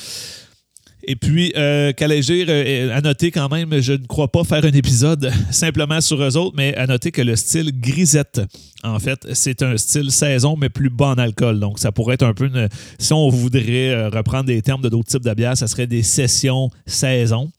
Et 1.07 1.17
puis, 1.17 1.53
euh, 1.57 1.93
Calégir, 1.93 2.47
euh, 2.49 2.97
à 2.97 3.01
noter 3.01 3.31
quand 3.31 3.49
même, 3.51 3.81
je 3.81 3.93
ne 3.93 4.07
crois 4.07 4.29
pas 4.29 4.45
faire 4.45 4.65
un 4.65 4.73
épisode 4.73 5.31
simplement 5.51 6.01
sur 6.01 6.23
eux 6.23 6.37
autres, 6.37 6.55
mais 6.57 6.75
à 6.77 6.87
noter 6.87 7.11
que 7.11 7.23
le 7.23 7.37
style 7.37 7.79
grisette, 7.79 8.41
en 8.83 8.99
fait, 8.99 9.27
c'est 9.33 9.63
un 9.63 9.77
style 9.77 10.11
saison, 10.11 10.57
mais 10.57 10.69
plus 10.69 10.91
bas 10.91 11.09
en 11.09 11.19
alcool. 11.19 11.61
Donc, 11.61 11.79
ça 11.79 11.93
pourrait 11.93 12.15
être 12.15 12.25
un 12.25 12.35
peu 12.35 12.47
une. 12.47 12.69
Si 12.99 13.13
on 13.13 13.29
voudrait 13.29 13.91
euh, 13.91 14.09
reprendre 14.09 14.45
des 14.45 14.63
termes 14.63 14.83
de 14.83 14.89
d'autres 14.89 15.09
types 15.09 15.25
de 15.25 15.35
bières, 15.35 15.57
ça 15.57 15.67
serait 15.67 15.87
des 15.87 16.03
sessions 16.03 16.71
saison. 16.87 17.51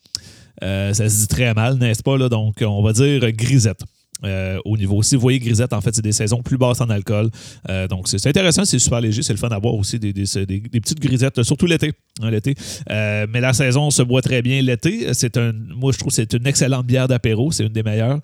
ça 0.61 0.93
se 0.93 1.19
dit 1.19 1.27
très 1.27 1.53
mal, 1.53 1.75
n'est-ce 1.77 2.03
pas? 2.03 2.17
Donc, 2.29 2.55
on 2.61 2.81
va 2.81 2.93
dire 2.93 3.31
grisette. 3.31 3.83
Euh, 4.23 4.59
au 4.63 4.77
niveau. 4.77 5.03
Si 5.03 5.15
vous 5.15 5.21
voyez 5.21 5.39
Grisette, 5.39 5.73
en 5.73 5.81
fait, 5.81 5.93
c'est 5.93 6.01
des 6.01 6.13
saisons 6.13 6.41
plus 6.41 6.57
basses 6.57 6.79
en 6.79 6.89
alcool. 6.89 7.29
Euh, 7.69 7.87
donc, 7.87 8.07
c'est 8.07 8.25
intéressant, 8.25 8.63
c'est 8.63 8.79
super 8.79 9.01
léger, 9.01 9.21
c'est 9.21 9.33
le 9.33 9.37
fun 9.37 9.49
d'avoir 9.49 9.73
aussi 9.73 9.99
des, 9.99 10.13
petites 10.13 11.01
grisettes, 11.01 11.43
surtout 11.43 11.65
l'été. 11.65 11.91
Hein. 12.21 12.31
Euh, 12.89 13.27
mais 13.29 13.41
la 13.41 13.51
saison 13.51 13.91
se 13.91 14.01
boit 14.01 14.21
très 14.21 14.41
bien 14.41 14.61
l'été. 14.61 15.13
C'est 15.13 15.35
un, 15.35 15.51
moi, 15.51 15.91
je 15.91 15.97
trouve 15.97 16.11
que 16.11 16.15
c'est 16.15 16.33
une 16.33 16.47
excellente 16.47 16.85
bière 16.85 17.09
d'apéro, 17.09 17.51
c'est 17.51 17.65
une 17.65 17.73
des 17.73 17.83
meilleures. 17.83 18.19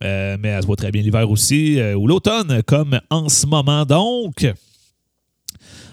mais 0.00 0.38
elle 0.42 0.62
se 0.62 0.66
boit 0.66 0.76
très 0.76 0.90
bien 0.90 1.02
l'hiver 1.02 1.30
aussi, 1.30 1.78
ou 1.94 2.06
l'automne, 2.06 2.62
comme 2.66 2.98
en 3.10 3.28
ce 3.28 3.46
moment. 3.46 3.84
Donc, 3.84 4.46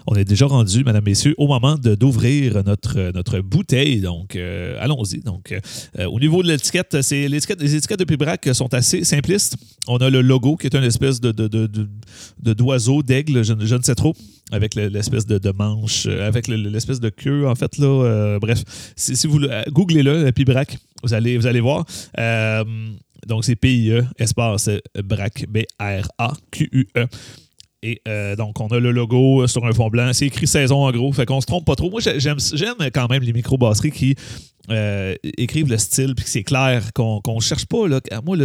on 0.07 0.15
est 0.15 0.25
déjà 0.25 0.45
rendu, 0.45 0.83
mesdames, 0.83 1.03
messieurs, 1.05 1.35
au 1.37 1.47
moment 1.47 1.77
d'ouvrir 1.77 2.63
notre, 2.65 3.11
notre 3.13 3.39
bouteille. 3.39 4.01
Donc, 4.01 4.35
euh, 4.35 4.77
allons-y. 4.79 5.19
Donc, 5.19 5.53
euh, 5.99 6.05
au 6.05 6.19
niveau 6.19 6.43
de 6.43 6.49
l'étiquette, 6.49 7.01
c'est 7.01 7.27
l'étiquette, 7.27 7.61
les 7.61 7.75
étiquettes 7.75 7.99
de 7.99 8.05
Pibrac 8.05 8.49
sont 8.53 8.73
assez 8.73 9.03
simplistes. 9.03 9.55
On 9.87 9.97
a 9.97 10.09
le 10.09 10.21
logo 10.21 10.55
qui 10.55 10.67
est 10.67 10.75
une 10.75 10.83
espèce 10.83 11.21
de, 11.21 11.31
de, 11.31 12.53
d'oiseau, 12.53 13.03
d'aigle, 13.03 13.43
je, 13.43 13.53
ne 13.53 13.81
sais 13.81 13.95
trop, 13.95 14.15
avec 14.51 14.75
l'espèce 14.75 15.25
de, 15.25 15.51
manche, 15.51 16.05
euh, 16.07 16.27
avec 16.27 16.47
l'espèce 16.47 16.99
de 16.99 17.09
queue, 17.09 17.47
en 17.47 17.55
fait. 17.55 17.77
là. 17.77 18.39
bref, 18.39 18.63
si, 18.95 19.27
vous 19.27 19.39
googlez-le, 19.69 20.31
Pibrac, 20.31 20.77
vous 21.03 21.13
allez, 21.13 21.37
vous 21.37 21.47
allez 21.47 21.61
voir. 21.61 21.85
donc, 23.27 23.45
c'est 23.45 23.55
P-I-E, 23.55 24.03
espace 24.17 24.69
BRAC, 25.01 25.45
B-R-A-Q-U-E. 25.49 27.07
Et 27.85 28.01
euh, 28.07 28.37
donc, 28.37 28.61
on 28.61 28.67
a 28.67 28.79
le 28.79 28.91
logo 28.91 29.45
sur 29.45 29.65
un 29.65 29.73
fond 29.73 29.89
blanc. 29.89 30.09
C'est 30.13 30.27
écrit 30.27 30.47
saison 30.47 30.85
en 30.85 30.91
gros. 30.91 31.11
Fait 31.11 31.25
qu'on 31.25 31.41
se 31.41 31.45
trompe 31.45 31.65
pas 31.65 31.75
trop. 31.75 31.91
Moi, 31.91 31.99
j'aime, 31.99 32.37
quand 32.93 33.09
même 33.09 33.23
les 33.23 33.33
microbrasseries 33.33 33.91
qui 33.91 34.15
euh, 34.71 35.15
écrivent 35.37 35.69
le 35.69 35.77
style 35.77 36.15
puis 36.15 36.23
c'est 36.25 36.43
clair, 36.43 36.93
qu'on 36.93 37.39
cherche 37.41 37.65
pas. 37.65 37.89
Là. 37.89 37.99
Moi, 38.25 38.37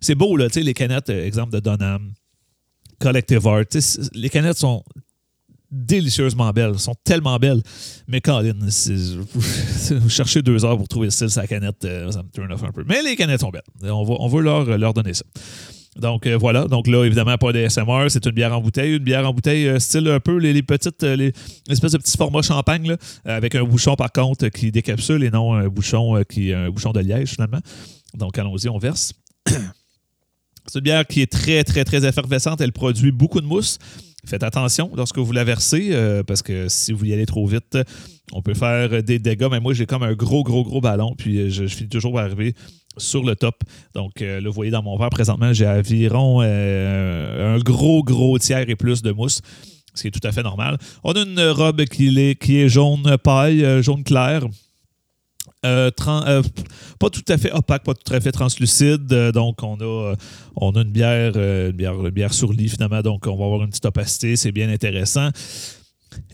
c'est 0.00 0.14
beau, 0.14 0.36
là, 0.36 0.48
les 0.56 0.74
canettes, 0.74 1.10
euh, 1.10 1.26
exemple 1.26 1.52
de 1.52 1.60
Donham, 1.60 2.12
Collective 2.98 3.46
Art. 3.46 3.64
Les 4.14 4.30
canettes 4.30 4.56
sont 4.56 4.82
délicieusement 5.70 6.50
belles, 6.50 6.78
sont 6.78 6.96
tellement 7.04 7.36
belles. 7.36 7.62
Mais 8.08 8.22
Colin, 8.22 8.54
vous 8.58 10.08
cherchez 10.08 10.40
deux 10.40 10.64
heures 10.64 10.78
pour 10.78 10.88
trouver 10.88 11.08
le 11.08 11.10
style 11.10 11.28
sa 11.28 11.46
canette, 11.46 11.82
ça 11.82 12.22
me 12.22 12.30
turn 12.32 12.50
off 12.50 12.64
un 12.64 12.72
peu. 12.72 12.84
Mais 12.88 13.02
les 13.02 13.16
canettes 13.16 13.40
sont 13.40 13.50
belles. 13.50 13.62
On, 13.82 14.02
va, 14.02 14.28
veut 14.28 14.76
leur 14.78 14.94
donner 14.94 15.12
ça. 15.12 15.26
Donc 15.96 16.26
euh, 16.26 16.36
voilà, 16.36 16.66
donc 16.66 16.86
là, 16.86 17.04
évidemment, 17.04 17.36
pas 17.36 17.52
de 17.52 17.68
SMR, 17.68 18.06
c'est 18.08 18.24
une 18.24 18.32
bière 18.32 18.56
en 18.56 18.60
bouteille. 18.60 18.96
Une 18.96 19.02
bière 19.02 19.28
en 19.28 19.34
bouteille, 19.34 19.66
euh, 19.66 19.78
style 19.80 20.06
un 20.08 20.20
peu 20.20 20.36
les, 20.36 20.62
petites, 20.62 21.02
euh, 21.02 21.16
les, 21.16 21.32
espèces 21.68 21.92
de 21.92 21.98
petits 21.98 22.16
formats 22.16 22.42
champagne, 22.42 22.96
avec 23.24 23.56
un 23.56 23.64
bouchon 23.64 23.96
par 23.96 24.12
contre 24.12 24.48
qui 24.48 24.70
décapsule 24.70 25.24
et 25.24 25.30
non 25.30 25.54
un 25.54 25.68
bouchon 25.68 26.22
qui 26.28 26.50
est 26.50 26.54
un 26.54 26.70
bouchon 26.70 26.92
de 26.92 27.00
liège 27.00 27.30
finalement. 27.30 27.58
Donc 28.14 28.38
allons-y, 28.38 28.68
on 28.68 28.78
verse. 28.78 29.12
c'est 29.46 30.78
une 30.78 30.80
bière 30.80 31.06
qui 31.06 31.22
est 31.22 31.30
très, 31.30 31.64
très, 31.64 31.84
très 31.84 32.06
effervescente. 32.06 32.60
Elle 32.60 32.72
produit 32.72 33.10
beaucoup 33.10 33.40
de 33.40 33.46
mousse. 33.46 33.78
Faites 34.26 34.42
attention 34.42 34.92
lorsque 34.94 35.18
vous 35.18 35.32
la 35.32 35.44
versez, 35.44 35.96
parce 36.26 36.42
que 36.42 36.68
si 36.68 36.92
vous 36.92 37.06
y 37.06 37.12
allez 37.14 37.24
trop 37.24 37.46
vite, 37.46 37.78
on 38.32 38.42
peut 38.42 38.52
faire 38.52 39.02
des 39.02 39.18
dégâts. 39.18 39.48
Mais 39.50 39.60
moi, 39.60 39.72
j'ai 39.72 39.86
comme 39.86 40.02
un 40.02 40.12
gros, 40.12 40.44
gros, 40.44 40.62
gros 40.62 40.82
ballon, 40.82 41.14
puis 41.16 41.50
je, 41.50 41.66
je 41.66 41.74
finis 41.74 41.88
toujours 41.88 42.12
par 42.12 42.24
arriver 42.24 42.54
sur 42.96 43.24
le 43.24 43.36
top. 43.36 43.62
Donc, 43.94 44.22
euh, 44.22 44.40
là, 44.40 44.48
vous 44.48 44.54
voyez 44.54 44.70
dans 44.70 44.82
mon 44.82 44.96
verre 44.96 45.10
présentement, 45.10 45.52
j'ai 45.52 45.66
environ 45.66 46.40
euh, 46.42 47.56
un 47.56 47.58
gros, 47.58 48.02
gros 48.02 48.38
tiers 48.38 48.68
et 48.68 48.76
plus 48.76 49.02
de 49.02 49.12
mousse, 49.12 49.40
ce 49.94 50.02
qui 50.02 50.08
est 50.08 50.10
tout 50.10 50.26
à 50.26 50.32
fait 50.32 50.42
normal. 50.42 50.78
On 51.04 51.12
a 51.12 51.22
une 51.22 51.40
robe 51.50 51.84
qui 51.84 52.18
est, 52.18 52.68
jaune 52.68 53.16
paille, 53.22 53.64
euh, 53.64 53.82
jaune 53.82 54.04
clair. 54.04 54.44
pas 55.62 57.10
tout 57.10 57.24
à 57.28 57.38
fait 57.38 57.52
opaque, 57.52 57.84
pas 57.84 57.94
tout 57.94 58.12
à 58.12 58.20
fait 58.20 58.32
translucide. 58.32 59.06
donc, 59.32 59.62
on 59.62 59.76
a, 59.76 60.80
une 60.80 60.90
bière, 60.90 61.36
une 61.36 62.10
bière, 62.10 62.34
sur 62.34 62.52
lit 62.52 62.68
finalement. 62.68 63.02
Donc, 63.02 63.26
on 63.26 63.36
va 63.36 63.44
avoir 63.44 63.62
une 63.62 63.70
petite 63.70 63.86
opacité. 63.86 64.36
C'est 64.36 64.52
bien 64.52 64.70
intéressant. 64.70 65.30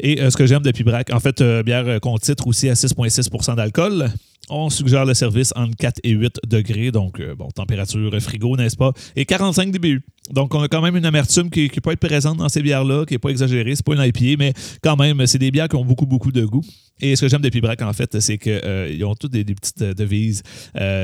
Et 0.00 0.30
ce 0.30 0.36
que 0.38 0.46
j'aime 0.46 0.62
de 0.62 0.70
Pibrac, 0.70 1.12
en 1.12 1.20
fait, 1.20 1.42
bière 1.62 2.00
qu'on 2.00 2.16
titre 2.16 2.46
aussi 2.46 2.70
à 2.70 2.74
6,6% 2.74 3.56
d'alcool. 3.56 4.10
On 4.48 4.70
suggère 4.70 5.04
le 5.04 5.14
service 5.14 5.52
entre 5.56 5.76
4 5.76 6.00
et 6.04 6.10
8 6.10 6.38
degrés, 6.46 6.92
donc 6.92 7.18
euh, 7.18 7.34
bon, 7.34 7.48
température 7.48 8.16
frigo, 8.20 8.56
n'est-ce 8.56 8.76
pas? 8.76 8.92
Et 9.16 9.24
45 9.24 9.72
dBU. 9.72 10.02
Donc, 10.30 10.54
on 10.54 10.62
a 10.62 10.68
quand 10.68 10.80
même 10.80 10.96
une 10.96 11.04
amertume 11.04 11.50
qui, 11.50 11.68
peut 11.68 11.90
être 11.90 12.00
présente 12.00 12.38
dans 12.38 12.48
ces 12.48 12.62
bières-là, 12.62 13.04
qui 13.06 13.14
n'est 13.14 13.18
pas 13.18 13.30
exagérée. 13.30 13.74
C'est 13.74 13.84
pas 13.84 13.94
une 13.94 14.02
IPA, 14.02 14.36
mais 14.38 14.52
quand 14.82 14.96
même, 14.96 15.26
c'est 15.26 15.38
des 15.38 15.50
bières 15.50 15.68
qui 15.68 15.76
ont 15.76 15.84
beaucoup, 15.84 16.06
beaucoup 16.06 16.30
de 16.30 16.44
goût. 16.44 16.62
Et 17.00 17.16
ce 17.16 17.22
que 17.22 17.28
j'aime 17.28 17.42
de 17.42 17.48
Pibrac, 17.48 17.82
en 17.82 17.92
fait, 17.92 18.20
c'est 18.20 18.38
qu'ils 18.38 18.60
euh, 18.64 19.06
ont 19.06 19.14
toutes 19.14 19.32
des, 19.32 19.44
petites 19.44 19.82
euh, 19.82 19.94
devises 19.94 20.42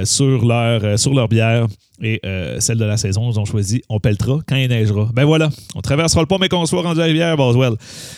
sur, 0.04 0.44
leur, 0.44 0.98
sur 0.98 1.28
bière. 1.28 1.66
Et 2.00 2.20
celle 2.58 2.78
de 2.78 2.84
la 2.84 2.96
saison, 2.96 3.30
ils 3.30 3.38
ont 3.38 3.44
choisi 3.44 3.82
on 3.88 4.00
pelletera 4.00 4.40
quand 4.46 4.56
il 4.56 4.68
neigera. 4.68 5.10
Ben 5.14 5.24
voilà, 5.24 5.50
on 5.76 5.80
traversera 5.80 6.20
le 6.20 6.26
pont, 6.26 6.38
mais 6.38 6.48
qu'on 6.48 6.66
soit 6.66 6.82
rendu 6.82 6.98
à 6.98 7.02
la 7.02 7.06
rivière, 7.06 7.36
Boswell. 7.36 7.74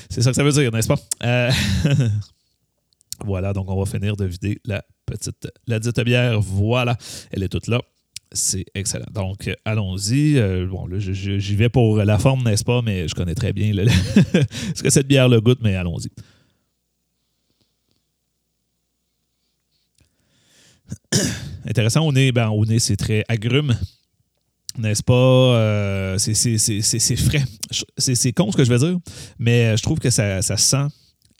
C'est 0.08 0.22
ça 0.22 0.30
que 0.30 0.36
ça 0.36 0.42
veut 0.42 0.52
dire, 0.52 0.70
n'est-ce 0.72 0.88
pas? 0.88 0.96
voilà, 3.24 3.52
donc 3.52 3.70
on 3.70 3.76
va 3.76 3.86
finir 3.86 4.16
de 4.16 4.24
vider 4.24 4.60
la 4.64 4.84
petite, 5.06 5.48
la 5.66 5.78
dite 5.78 6.00
bière, 6.00 6.40
voilà, 6.40 6.96
elle 7.30 7.42
est 7.42 7.48
toute 7.48 7.68
là. 7.68 7.80
C'est 8.32 8.64
excellent. 8.74 9.06
Donc, 9.12 9.48
allons-y. 9.64 10.38
Euh, 10.38 10.66
bon, 10.66 10.88
là, 10.88 10.98
j'y 10.98 11.54
vais 11.54 11.68
pour 11.68 11.98
la 11.98 12.18
forme, 12.18 12.42
n'est-ce 12.42 12.64
pas? 12.64 12.82
Mais 12.82 13.06
je 13.06 13.14
connais 13.14 13.36
très 13.36 13.52
bien 13.52 13.72
ce 14.74 14.82
que 14.82 14.90
cette 14.90 15.06
bière 15.06 15.28
le 15.28 15.40
goûte, 15.40 15.60
mais 15.62 15.76
allons-y. 15.76 16.10
Intéressant, 21.68 22.04
au 22.04 22.12
nez, 22.12 22.32
ben, 22.32 22.48
au 22.48 22.66
nez, 22.66 22.80
c'est 22.80 22.96
très 22.96 23.24
agrume. 23.28 23.78
N'est-ce 24.76 25.04
pas? 25.04 25.14
Euh, 25.14 26.18
c'est 26.18 27.16
frais. 27.16 27.44
C'est 27.96 28.32
con 28.32 28.50
ce 28.50 28.56
que 28.56 28.64
je 28.64 28.72
veux 28.72 28.78
dire, 28.78 28.98
mais 29.38 29.76
je 29.76 29.82
trouve 29.82 30.00
que 30.00 30.10
ça, 30.10 30.42
ça 30.42 30.56
sent 30.56 30.88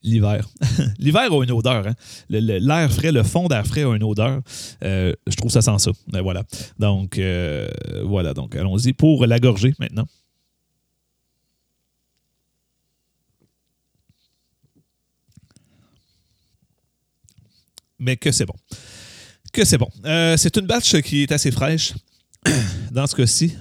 l'hiver. 0.04 0.49
l'hiver 0.99 1.32
a 1.32 1.42
une 1.42 1.50
odeur. 1.50 1.87
Hein? 1.88 1.94
L'air 2.28 2.92
frais, 2.92 3.11
le 3.11 3.23
fond 3.23 3.49
d'air 3.49 3.66
frais 3.66 3.82
a 3.82 3.96
une 3.96 4.04
odeur. 4.04 4.40
Euh, 4.84 5.12
je 5.26 5.34
trouve 5.34 5.50
ça 5.50 5.62
sent 5.62 5.78
ça. 5.78 5.90
Ben, 6.08 6.23
voilà. 6.23 6.44
Donc, 6.78 7.18
euh, 7.18 7.68
voilà. 8.04 8.34
Donc, 8.34 8.54
allons-y 8.54 8.92
pour 8.92 9.26
la 9.26 9.40
gorgée 9.40 9.75
maintenant. 9.78 10.06
Mais 17.99 18.16
que 18.16 18.30
c'est 18.30 18.44
bon. 18.44 18.54
Que 19.52 19.64
c'est 19.64 19.78
bon. 19.78 19.88
Euh, 20.04 20.37
c'est 20.37 20.56
une 20.56 20.66
batch 20.66 21.00
qui 21.00 21.23
est 21.23 21.32
assez 21.32 21.50
fraîche 21.50 21.94
dans 22.90 23.06
ce 23.06 23.16
cas-ci. 23.16 23.54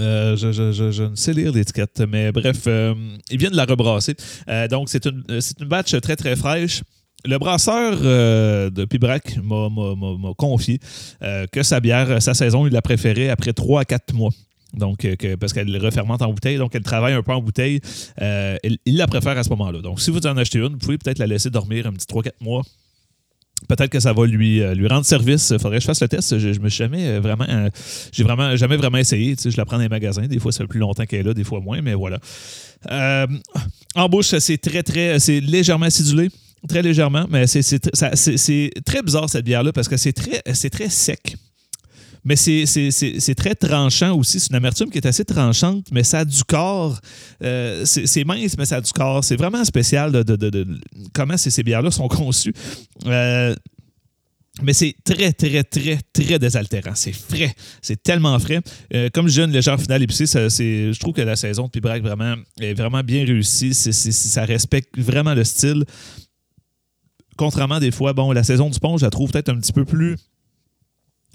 Euh, 0.00 0.36
je, 0.36 1.02
ne 1.02 1.14
sais 1.14 1.32
lire 1.32 1.52
l'étiquette, 1.52 2.02
mais 2.08 2.32
bref, 2.32 2.62
euh, 2.66 2.94
ils 3.30 3.38
de 3.38 3.56
la 3.56 3.64
rebrasser. 3.64 4.16
Euh, 4.48 4.68
donc, 4.68 4.88
c'est 4.88 5.06
une, 5.06 5.24
une 5.28 5.68
batch 5.68 5.94
très, 6.00 6.16
très 6.16 6.36
fraîche. 6.36 6.82
Le 7.26 7.36
brasseur 7.36 8.00
de 8.00 8.84
Pibrac 8.86 9.36
m'a 9.42 9.68
confié 10.38 10.80
que 11.52 11.62
sa 11.62 11.78
bière, 11.78 12.22
sa 12.22 12.32
saison, 12.32 12.66
il 12.66 12.72
l'a 12.72 12.80
préférée 12.80 13.28
après 13.28 13.52
3 13.52 13.82
à 13.82 13.84
4 13.84 14.14
mois. 14.14 14.30
Donc, 14.72 15.06
parce 15.38 15.52
qu'elle 15.52 15.76
refermente 15.76 16.22
en 16.22 16.32
bouteille, 16.32 16.56
donc 16.56 16.74
elle 16.74 16.82
travaille 16.82 17.12
un 17.12 17.22
peu 17.22 17.32
en 17.32 17.42
bouteille. 17.42 17.80
il, 18.18 18.96
la 18.96 19.06
préfère 19.06 19.36
à 19.36 19.42
ce 19.42 19.50
moment-là. 19.50 19.82
Donc, 19.82 20.00
si 20.00 20.10
vous 20.10 20.26
en 20.26 20.38
achetez 20.38 20.60
une, 20.60 20.68
vous 20.68 20.78
pouvez 20.78 20.96
peut-être 20.96 21.18
la 21.18 21.26
laisser 21.26 21.50
dormir 21.50 21.86
un 21.86 21.92
petit 21.92 22.06
3-4 22.06 22.30
mois 22.40 22.62
Peut-être 23.68 23.90
que 23.90 24.00
ça 24.00 24.12
va 24.12 24.26
lui, 24.26 24.62
euh, 24.62 24.74
lui 24.74 24.88
rendre 24.88 25.04
service. 25.04 25.50
Il 25.50 25.58
faudrait 25.58 25.78
que 25.78 25.82
je 25.82 25.86
fasse 25.86 26.02
le 26.02 26.08
test. 26.08 26.38
Je, 26.38 26.52
je 26.52 26.60
me 26.60 26.68
suis 26.68 26.78
jamais 26.78 27.06
euh, 27.06 27.20
vraiment. 27.20 27.44
Euh, 27.48 27.68
j'ai 28.12 28.24
vraiment 28.24 28.56
jamais 28.56 28.76
vraiment 28.76 28.98
essayé. 28.98 29.36
je 29.42 29.56
la 29.56 29.64
prends 29.64 29.76
dans 29.76 29.82
les 29.82 29.88
magasins. 29.88 30.26
Des 30.26 30.38
fois, 30.38 30.52
ça 30.52 30.64
fait 30.64 30.68
plus 30.68 30.80
longtemps 30.80 31.04
qu'elle 31.04 31.20
est 31.20 31.24
là, 31.24 31.34
des 31.34 31.44
fois 31.44 31.60
moins, 31.60 31.80
mais 31.82 31.94
voilà. 31.94 32.18
en 33.94 34.08
bouche, 34.08 34.36
c'est 34.38 34.58
très, 34.58 34.82
très. 34.82 35.18
C'est 35.18 35.40
légèrement 35.40 35.86
acidulé. 35.86 36.30
Très 36.68 36.82
légèrement, 36.82 37.26
mais 37.30 37.46
c'est 37.46 38.70
très 38.84 39.02
bizarre 39.02 39.30
cette 39.30 39.46
bière-là 39.46 39.72
parce 39.72 39.88
que 39.88 39.96
c'est 39.96 40.12
très, 40.12 40.42
très 40.42 40.88
sec. 40.90 41.36
Mais 42.24 42.36
c'est 42.36 43.34
très 43.36 43.54
tranchant 43.54 44.16
aussi. 44.16 44.40
C'est 44.40 44.50
une 44.50 44.56
amertume 44.56 44.90
qui 44.90 44.98
est 44.98 45.06
assez 45.06 45.24
tranchante, 45.24 45.86
mais 45.92 46.04
ça 46.04 46.20
a 46.20 46.24
du 46.24 46.44
corps. 46.44 46.98
Euh, 47.42 47.84
c'est 47.84 48.24
mince, 48.24 48.56
mais 48.58 48.66
ça 48.66 48.76
a 48.76 48.80
du 48.80 48.92
corps. 48.92 49.24
C'est 49.24 49.36
vraiment 49.36 49.64
spécial 49.64 50.12
de, 50.12 50.78
comment 51.12 51.36
ces 51.36 51.62
bières-là 51.62 51.90
sont 51.90 52.08
conçues. 52.08 52.54
Euh, 53.06 53.54
mais 54.62 54.72
c'est 54.72 54.94
très, 55.04 55.32
très, 55.32 55.64
très, 55.64 55.98
très 56.12 56.38
désaltérant. 56.38 56.94
C'est 56.94 57.12
frais. 57.12 57.54
C'est 57.80 58.02
tellement 58.02 58.38
frais. 58.38 58.60
Euh, 58.92 59.08
comme 59.12 59.28
je 59.28 59.34
dis, 59.34 59.40
une 59.40 59.52
légère 59.52 59.80
finale 59.80 60.02
épicée, 60.02 60.26
je 60.26 60.98
trouve 60.98 61.14
que 61.14 61.22
la 61.22 61.36
saison 61.36 61.64
de 61.64 61.70
Pibrac 61.70 62.02
vraiment, 62.02 62.34
est 62.60 62.74
vraiment 62.74 63.02
bien 63.02 63.24
réussie. 63.24 63.72
ça 63.72 64.44
respecte 64.44 64.98
vraiment 64.98 65.34
le 65.34 65.44
style. 65.44 65.84
Contrairement 67.36 67.80
des 67.80 67.90
fois, 67.90 68.12
bon, 68.12 68.32
la 68.32 68.44
saison 68.44 68.68
du 68.68 68.78
pont, 68.78 68.98
je 68.98 69.04
la 69.06 69.10
trouve 69.10 69.30
peut-être 69.30 69.48
un 69.48 69.58
petit 69.58 69.72
peu 69.72 69.86
plus 69.86 70.16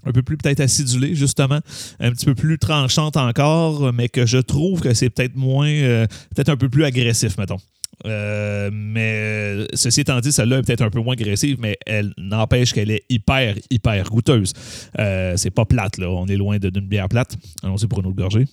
un 0.05 0.11
peu 0.11 0.21
plus 0.21 0.37
peut-être 0.37 0.59
acidulée, 0.59 1.15
justement, 1.15 1.59
un 1.99 2.11
petit 2.11 2.25
peu 2.25 2.35
plus 2.35 2.57
tranchante 2.57 3.17
encore, 3.17 3.91
mais 3.93 4.09
que 4.09 4.25
je 4.25 4.37
trouve 4.37 4.81
que 4.81 4.93
c'est 4.93 5.09
peut-être 5.09 5.35
moins, 5.35 5.67
euh, 5.69 6.07
peut-être 6.35 6.49
un 6.49 6.57
peu 6.57 6.69
plus 6.69 6.83
agressif, 6.83 7.37
mettons. 7.37 7.57
Euh, 8.05 8.69
mais 8.73 9.65
ceci 9.73 10.01
étant 10.01 10.19
dit, 10.19 10.31
celle-là 10.31 10.59
est 10.59 10.61
peut-être 10.63 10.81
un 10.81 10.89
peu 10.89 10.99
moins 10.99 11.13
agressive, 11.13 11.57
mais 11.59 11.77
elle 11.85 12.13
n'empêche 12.17 12.73
qu'elle 12.73 12.91
est 12.91 13.03
hyper, 13.09 13.55
hyper 13.69 14.09
goûteuse. 14.09 14.53
Euh, 14.99 15.35
c'est 15.37 15.49
pas 15.49 15.65
plate, 15.65 15.97
là. 15.97 16.09
On 16.09 16.27
est 16.27 16.35
loin 16.35 16.57
d'une 16.57 16.87
bière 16.87 17.09
plate. 17.09 17.37
Allons-y 17.63 17.87
pour 17.87 17.99
une 17.99 18.07
autre 18.07 18.15
gorgée. 18.15 18.45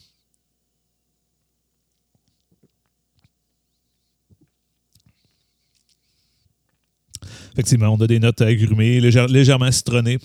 Effectivement, 7.53 7.89
on 7.89 8.01
a 8.01 8.07
des 8.07 8.19
notes 8.19 8.41
agrumées, 8.41 9.01
légèrement 9.01 9.71
citronnées. 9.71 10.19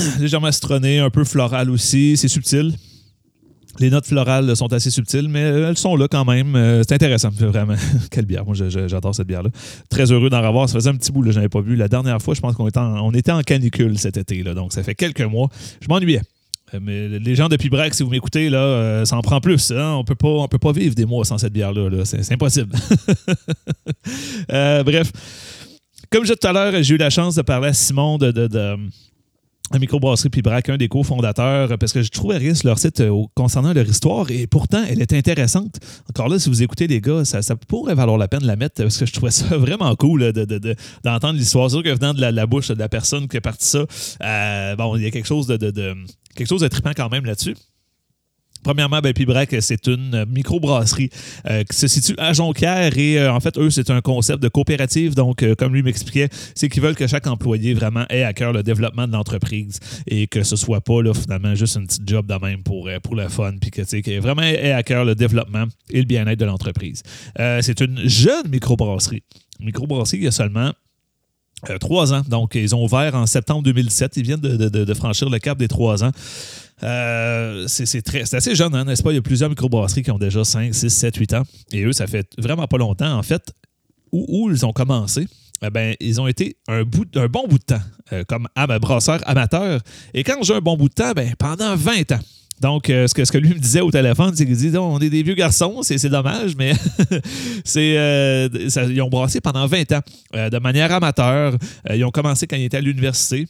légèrement 0.20 0.52
citronnées, 0.52 0.98
un 0.98 1.10
peu 1.10 1.24
floral 1.24 1.70
aussi. 1.70 2.16
C'est 2.16 2.28
subtil. 2.28 2.74
Les 3.78 3.88
notes 3.88 4.06
florales 4.06 4.54
sont 4.54 4.70
assez 4.72 4.90
subtiles, 4.90 5.28
mais 5.28 5.40
elles 5.40 5.78
sont 5.78 5.96
là 5.96 6.06
quand 6.06 6.26
même. 6.26 6.54
Euh, 6.56 6.82
c'est 6.86 6.94
intéressant, 6.94 7.30
vraiment. 7.30 7.74
Quelle 8.10 8.26
bière. 8.26 8.44
Moi, 8.44 8.54
j'adore 8.54 9.14
cette 9.14 9.26
bière-là. 9.26 9.48
Très 9.88 10.12
heureux 10.12 10.28
d'en 10.28 10.42
revoir. 10.42 10.68
Ça 10.68 10.74
faisait 10.74 10.90
un 10.90 10.96
petit 10.96 11.10
bout, 11.10 11.24
je 11.24 11.30
n'avais 11.30 11.48
pas 11.48 11.62
vu. 11.62 11.74
La 11.74 11.88
dernière 11.88 12.20
fois, 12.20 12.34
je 12.34 12.40
pense 12.40 12.54
qu'on 12.54 12.68
était, 12.68 12.80
était 13.14 13.32
en 13.32 13.40
canicule 13.40 13.98
cet 13.98 14.18
été. 14.18 14.42
Là, 14.42 14.52
donc, 14.52 14.72
ça 14.72 14.82
fait 14.82 14.94
quelques 14.94 15.22
mois. 15.22 15.48
Je 15.80 15.88
m'ennuyais. 15.88 16.20
Euh, 16.74 16.80
mais 16.82 17.08
les 17.08 17.34
gens 17.34 17.48
de 17.48 17.56
Pibrac, 17.56 17.94
si 17.94 18.02
vous 18.02 18.10
m'écoutez, 18.10 18.50
là, 18.50 18.58
euh, 18.58 19.04
ça 19.06 19.16
en 19.16 19.22
prend 19.22 19.40
plus. 19.40 19.70
Hein. 19.70 19.94
On 19.94 20.04
peut 20.04 20.14
pas, 20.14 20.28
on 20.28 20.48
peut 20.48 20.58
pas 20.58 20.72
vivre 20.72 20.94
des 20.94 21.06
mois 21.06 21.24
sans 21.24 21.38
cette 21.38 21.54
bière-là. 21.54 22.04
C'est 22.04 22.30
impossible. 22.30 22.76
bref. 24.48 25.12
Comme 26.10 26.24
je 26.24 26.32
disais 26.32 26.36
tout 26.36 26.46
à 26.46 26.52
l'heure, 26.52 26.82
j'ai 26.82 26.94
eu 26.94 26.98
la 26.98 27.08
chance 27.08 27.36
de 27.36 27.42
parler 27.42 27.68
à 27.68 27.72
Simon 27.72 28.18
de 28.18 28.30
la 29.72 29.78
microbrasserie 29.78 30.28
Pibrac, 30.28 30.68
un 30.68 30.76
des 30.76 30.88
cofondateurs, 30.88 31.78
parce 31.78 31.92
que 31.92 32.02
je 32.02 32.10
trouvais 32.10 32.54
sur 32.54 32.68
leur 32.68 32.78
site 32.78 33.00
euh, 33.00 33.24
concernant 33.34 33.72
leur 33.72 33.86
histoire 33.86 34.30
et 34.30 34.46
pourtant 34.46 34.82
elle 34.88 35.00
est 35.00 35.12
intéressante. 35.12 35.76
Encore 36.10 36.28
là, 36.28 36.38
si 36.38 36.48
vous 36.48 36.62
écoutez 36.62 36.86
les 36.86 37.00
gars, 37.00 37.24
ça, 37.24 37.40
pourrait 37.56 37.94
valoir 37.94 38.18
la 38.18 38.28
peine 38.28 38.40
de 38.40 38.46
la 38.46 38.56
mettre 38.56 38.82
parce 38.82 38.98
que 38.98 39.06
je 39.06 39.12
trouvais 39.12 39.30
ça 39.30 39.56
vraiment 39.56 39.94
cool 39.96 40.32
d'entendre 41.04 41.38
l'histoire. 41.38 41.70
C'est 41.70 41.82
que 41.82 41.88
venant 41.88 42.12
de 42.12 42.20
la, 42.20 42.46
bouche 42.46 42.68
de 42.68 42.78
la 42.78 42.88
personne 42.88 43.28
qui 43.28 43.36
a 43.36 43.40
parti 43.40 43.66
ça, 43.66 43.84
euh, 44.22 44.76
bon, 44.76 44.96
il 44.96 45.02
y 45.02 45.06
a 45.06 45.10
quelque 45.10 45.28
chose 45.28 45.46
de, 45.46 45.56
quelque 46.34 46.48
chose 46.48 46.60
de 46.60 46.68
trippant 46.68 46.92
quand 46.94 47.10
même 47.10 47.24
là-dessus. 47.24 47.56
Premièrement, 48.62 49.00
ben, 49.00 49.12
Pibrac, 49.12 49.54
c'est 49.60 49.86
une 49.88 50.24
microbrasserie 50.26 51.10
euh, 51.48 51.64
qui 51.64 51.76
se 51.76 51.88
situe 51.88 52.14
à 52.18 52.32
Jonquière 52.32 52.96
et 52.96 53.18
euh, 53.18 53.32
en 53.32 53.40
fait, 53.40 53.58
eux, 53.58 53.70
c'est 53.70 53.90
un 53.90 54.00
concept 54.00 54.42
de 54.42 54.48
coopérative. 54.48 55.14
Donc, 55.14 55.42
euh, 55.42 55.54
comme 55.54 55.74
lui 55.74 55.82
m'expliquait, 55.82 56.28
c'est 56.54 56.68
qu'ils 56.68 56.82
veulent 56.82 56.94
que 56.94 57.06
chaque 57.06 57.26
employé 57.26 57.74
vraiment 57.74 58.04
ait 58.08 58.22
à 58.22 58.32
cœur 58.32 58.52
le 58.52 58.62
développement 58.62 59.08
de 59.08 59.12
l'entreprise 59.12 59.80
et 60.06 60.28
que 60.28 60.44
ce 60.44 60.54
soit 60.54 60.80
pas 60.80 61.02
là, 61.02 61.12
finalement 61.12 61.54
juste 61.54 61.76
une 61.76 61.86
petite 61.86 62.08
job 62.08 62.26
de 62.26 62.34
même 62.34 62.62
pour, 62.62 62.88
pour 63.02 63.16
le 63.16 63.28
fun, 63.28 63.54
puis 63.60 63.70
que 63.70 64.20
vraiment 64.20 64.42
ait 64.42 64.72
à 64.72 64.82
cœur 64.82 65.04
le 65.04 65.14
développement 65.14 65.64
et 65.90 65.98
le 65.98 66.06
bien-être 66.06 66.38
de 66.38 66.44
l'entreprise. 66.44 67.02
c'est 67.36 67.80
une 67.80 68.08
jeune 68.08 68.48
microbrasserie. 68.48 69.22
Microbrasserie, 69.60 70.18
il 70.18 70.24
y 70.24 70.28
a 70.28 70.32
seulement 70.32 70.72
trois 71.80 72.12
ans. 72.12 72.22
Donc, 72.28 72.54
ils 72.54 72.74
ont 72.74 72.84
ouvert 72.84 73.14
en 73.14 73.26
septembre 73.26 73.62
2017. 73.62 74.16
Ils 74.16 74.22
viennent 74.22 74.40
de 74.40 74.94
franchir 74.94 75.30
le 75.30 75.38
cap 75.38 75.58
des 75.58 75.68
trois 75.68 76.04
ans. 76.04 76.10
Euh, 76.84 77.66
c'est 77.68 78.34
assez 78.34 78.54
jeune, 78.54 78.74
hein, 78.74 78.84
n'est-ce 78.84 79.02
pas? 79.02 79.12
Il 79.12 79.16
y 79.16 79.18
a 79.18 79.22
plusieurs 79.22 79.48
microbrasseries 79.48 80.02
qui 80.02 80.10
ont 80.10 80.18
déjà 80.18 80.44
5, 80.44 80.74
6, 80.74 80.90
7, 80.90 81.16
8 81.16 81.34
ans. 81.34 81.42
Et 81.72 81.82
eux, 81.84 81.92
ça 81.92 82.06
fait 82.06 82.28
vraiment 82.38 82.66
pas 82.66 82.78
longtemps. 82.78 83.16
En 83.16 83.22
fait, 83.22 83.52
où, 84.10 84.50
ils 84.50 84.66
ont 84.66 84.72
commencé, 84.72 85.26
eh 85.64 85.70
ben, 85.70 85.94
ils 86.00 86.20
ont 86.20 86.26
été 86.26 86.56
un, 86.68 86.82
bout, 86.82 87.06
un 87.16 87.26
bon 87.26 87.46
bout 87.48 87.58
de 87.58 87.64
temps 87.64 87.80
euh, 88.12 88.24
comme 88.26 88.48
brasseur 88.80 89.20
amateur. 89.26 89.80
Et 90.12 90.24
quand 90.24 90.42
j'ai 90.42 90.54
un 90.54 90.60
bon 90.60 90.76
bout 90.76 90.88
de 90.88 90.94
temps, 90.94 91.12
ben, 91.12 91.34
pendant 91.38 91.76
20 91.76 92.12
ans. 92.12 92.20
Donc, 92.60 92.90
euh, 92.90 93.08
ce, 93.08 93.14
que, 93.14 93.24
ce 93.24 93.32
que 93.32 93.38
lui 93.38 93.48
me 93.48 93.58
disait 93.58 93.80
au 93.80 93.90
téléphone, 93.90 94.34
c'est 94.36 94.46
qu'il 94.46 94.56
dit 94.56 94.76
on 94.76 95.00
est 95.00 95.10
des 95.10 95.24
vieux 95.24 95.34
garçons, 95.34 95.82
c'est 95.82 96.08
dommage, 96.08 96.54
mais 96.56 96.74
c'est 97.64 98.48
ils 98.54 99.02
ont 99.02 99.08
brassé 99.08 99.40
pendant 99.40 99.66
20 99.66 99.92
ans 99.92 100.00
de 100.32 100.58
manière 100.60 100.92
amateur. 100.92 101.56
ils 101.92 102.04
ont 102.04 102.12
commencé 102.12 102.46
quand 102.46 102.56
ils 102.56 102.64
étaient 102.64 102.76
à 102.76 102.80
l'université. 102.80 103.48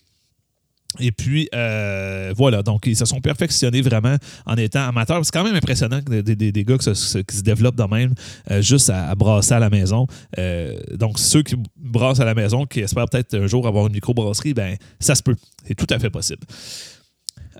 Et 1.01 1.13
puis, 1.13 1.49
euh, 1.55 2.33
voilà, 2.37 2.63
donc 2.63 2.87
ils 2.87 2.97
se 2.97 3.05
sont 3.05 3.21
perfectionnés 3.21 3.83
vraiment 3.83 4.17
en 4.47 4.57
étant 4.57 4.89
amateurs. 4.89 5.25
C'est 5.25 5.33
quand 5.33 5.45
même 5.45 5.55
impressionnant 5.55 6.01
des, 6.07 6.23
des, 6.23 6.53
des 6.53 6.65
gars 6.65 6.79
qui 6.79 6.95
se, 6.95 7.43
développent 7.43 7.77
de 7.77 7.85
même 7.85 8.15
euh, 8.51 8.61
juste 8.61 8.91
à, 8.91 9.15
brasser 9.15 9.55
à 9.55 9.59
la 9.59 9.71
maison. 9.71 10.07
Euh, 10.39 10.79
donc, 10.95 11.19
ceux 11.19 11.43
qui 11.43 11.57
brassent 11.77 12.21
à 12.21 12.25
la 12.25 12.35
maison, 12.35 12.67
qui 12.67 12.81
espèrent 12.81 13.09
peut-être 13.09 13.35
un 13.35 13.47
jour 13.47 13.67
avoir 13.67 13.87
une 13.87 13.93
microbrasserie, 13.93 14.55
ben 14.55 14.77
ça 15.01 15.15
se 15.15 15.23
peut. 15.23 15.37
C'est 15.67 15.75
tout 15.75 15.87
à 15.91 15.99
fait 15.99 16.11
possible. 16.11 16.43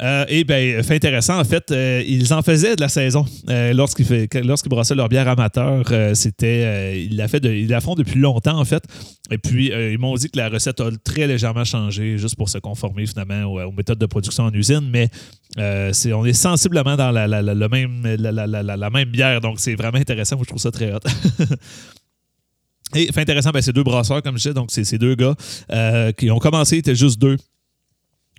Euh, 0.01 0.25
et 0.29 0.45
bien, 0.45 0.83
fait 0.83 0.97
intéressant, 0.97 1.39
en 1.39 1.45
fait, 1.45 1.71
euh, 1.71 2.03
ils 2.07 2.33
en 2.33 2.43
faisaient 2.43 2.77
de 2.77 2.81
la 2.81 2.89
saison. 2.89 3.25
Euh, 3.49 3.73
lorsqu'ils, 3.73 4.29
brassaient 4.69 4.95
leur 4.95 5.09
bière 5.09 5.29
amateur, 5.29 5.85
c'était, 6.15 7.05
ils, 7.05 7.17
la 7.17 7.27
ils 7.27 7.81
font 7.81 7.95
depuis 7.95 8.19
longtemps, 8.19 8.59
en 8.59 8.65
fait. 8.65 8.83
Et 9.31 9.39
puis, 9.39 9.71
ils 9.73 9.99
m'ont 9.99 10.15
dit 10.15 10.31
que 10.31 10.39
la 10.39 10.49
recette 10.49 10.81
a 10.81 10.91
très 11.05 11.27
légèrement 11.27 11.65
changé, 11.65 12.19
juste 12.19 12.37
pour 12.37 12.49
se 12.49 12.59
conformer 12.59 13.07
finalement 13.07 13.45
aux, 13.45 13.73
méthodes 13.73 13.99
de 13.99 14.07
production 14.07 14.45
en 14.45 14.53
usine. 14.53 14.89
Mais 14.91 15.09
on 15.57 16.25
est 16.25 16.33
sensiblement 16.33 16.97
dans 16.97 17.11
la, 17.11 17.29
même, 17.69 18.03
la, 18.05 18.91
même 18.91 19.11
bière. 19.11 19.41
Donc, 19.41 19.61
c'est 19.61 19.75
vraiment 19.75 19.99
intéressant. 19.99 20.37
Moi, 20.37 20.45
je 20.45 20.49
trouve 20.49 20.63
ça 20.63 20.71
très 20.71 20.93
hot. 20.93 21.01
Et 22.95 23.11
fait 23.11 23.23
intéressant, 23.23 23.53
ben, 23.53 23.63
c'est 23.63 23.73
deux 23.73 23.85
brasseurs, 23.85 24.23
comme 24.23 24.37
je 24.37 24.43
disais. 24.43 24.55
Donc, 24.55 24.71
c'est 24.71 24.85
ces 24.85 24.99
deux 24.99 25.15
gars 25.15 25.35
qui 26.17 26.31
ont 26.31 26.39
commencé, 26.39 26.79
étaient 26.79 26.95
juste 26.95 27.19
deux. 27.19 27.37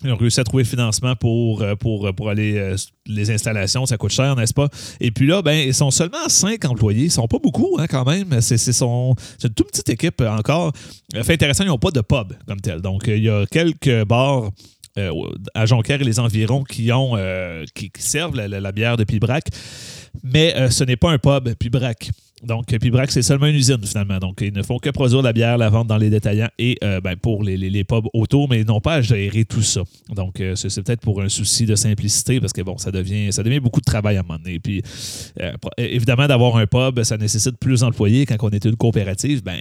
Ils 0.04 0.12
ont 0.12 0.18
réussi 0.18 0.40
à 0.40 0.44
trouver 0.44 0.64
financement 0.64 1.16
pour, 1.16 1.62
euh, 1.62 1.76
pour, 1.76 2.08
euh, 2.08 2.14
pour 2.14 2.30
aller 2.30 2.58
euh, 2.58 2.76
les 3.06 3.32
installations. 3.32 3.86
Ça 3.86 3.98
coûte 3.98 4.12
cher, 4.12 4.36
n'est-ce 4.36 4.54
pas? 4.54 4.68
Et 5.00 5.12
puis 5.12 5.28
là, 5.28 5.42
ben, 5.42 5.54
ils 5.54 5.74
sont 5.74 5.92
seulement 5.92 6.28
cinq 6.28 6.66
employés. 6.66 7.06
Ils 7.06 7.12
sont 7.12 7.28
pas 7.28 7.40
beaucoup, 7.40 7.78
hein, 7.80 7.88
quand 7.88 8.06
même. 8.06 8.42
C'est, 8.42 8.82
une 8.82 9.16
toute 9.56 9.68
petite 9.68 9.90
équipe 9.90 10.22
encore. 10.22 10.74
Fait 11.14 11.34
intéressant, 11.34 11.64
ils 11.64 11.68
n'ont 11.68 11.78
pas 11.78 11.92
de 11.92 12.02
pub 12.02 12.34
comme 12.48 12.60
tel. 12.60 12.82
Donc, 12.82 13.04
il 13.08 13.24
y 13.24 13.30
a 13.30 13.46
quelques 13.46 14.04
bars 14.06 14.50
à 15.56 15.66
Jonquière 15.66 16.02
et 16.02 16.04
les 16.04 16.20
environs 16.20 16.64
qui 16.64 16.92
ont 16.92 17.18
qui, 17.74 17.92
servent 17.98 18.36
la, 18.36 18.72
bière 18.72 18.98
de 18.98 19.04
Pibrac. 19.04 19.46
Mais 20.24 20.70
ce 20.70 20.84
n'est 20.84 20.98
pas 20.98 21.12
un 21.12 21.18
pub 21.18 21.54
Pibrac. 21.56 22.12
Donc, 22.44 22.66
Pibrac, 22.66 23.12
c'est 23.12 23.22
seulement 23.22 23.46
une 23.46 23.56
usine, 23.56 23.84
finalement. 23.86 24.18
Donc, 24.20 24.42
ils 24.42 24.54
ne 24.54 24.64
font 24.64 24.78
que 24.78 24.90
produire 24.90 25.22
la 25.22 25.32
bière, 25.32 25.58
la 25.58 25.70
vente 25.70 25.88
dans 25.88 25.98
les 25.98 26.10
détaillants 26.10 26.50
et 26.60 26.78
euh, 26.84 27.00
ben, 27.00 27.16
pour 27.16 27.44
les, 27.44 27.84
pubs 27.84 28.06
autour, 28.14 28.50
mais 28.50 28.62
ils 28.62 28.68
n'ont 28.68 28.82
pas 28.82 28.96
à 28.96 29.02
gérer 29.02 29.46
tout 29.46 29.62
ça. 29.62 29.82
Donc, 30.10 30.40
euh, 30.40 30.56
c'est 30.56 30.84
peut-être 30.84 31.02
pour 31.02 31.22
un 31.22 31.30
souci 31.30 31.66
de 31.66 31.76
simplicité 31.76 32.40
parce 32.40 32.52
que, 32.52 32.62
bon, 32.62 32.78
ça 32.78 32.92
devient, 32.92 33.32
ça 33.32 33.44
devient 33.44 33.60
beaucoup 33.60 33.80
de 33.80 33.86
travail 33.86 34.18
à 34.18 34.20
un 34.20 34.24
moment 34.24 34.40
donné. 34.40 34.60
Puis, 34.60 34.82
euh, 35.42 35.54
évidemment, 35.78 36.28
d'avoir 36.28 36.58
un 36.58 36.68
pub, 36.68 37.02
ça 37.04 37.18
nécessite 37.18 37.58
plus 37.58 37.82
d'employés. 37.82 38.26
Quand 38.26 38.38
on 38.42 38.50
est 38.50 38.66
une 38.66 38.76
coopérative, 38.76 39.44
ben 39.44 39.58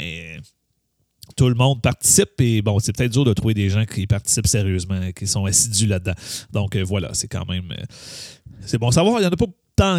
tout 1.36 1.48
le 1.48 1.54
monde 1.54 1.80
participe 1.80 2.40
et 2.40 2.62
bon, 2.62 2.78
c'est 2.78 2.94
peut-être 2.94 3.12
dur 3.12 3.24
de 3.24 3.32
trouver 3.32 3.54
des 3.54 3.70
gens 3.70 3.86
qui 3.86 4.06
participent 4.06 4.46
sérieusement, 4.46 5.12
qui 5.12 5.26
sont 5.26 5.44
assidus 5.46 5.86
là-dedans. 5.86 6.14
Donc 6.52 6.76
voilà, 6.76 7.14
c'est 7.14 7.28
quand 7.28 7.48
même. 7.48 7.72
c'est 8.60 8.76
bon 8.76 8.90
savoir, 8.90 9.18
il 9.18 9.22
n'y 9.22 9.26
en 9.26 9.30
a 9.30 9.36
pas 9.36 9.46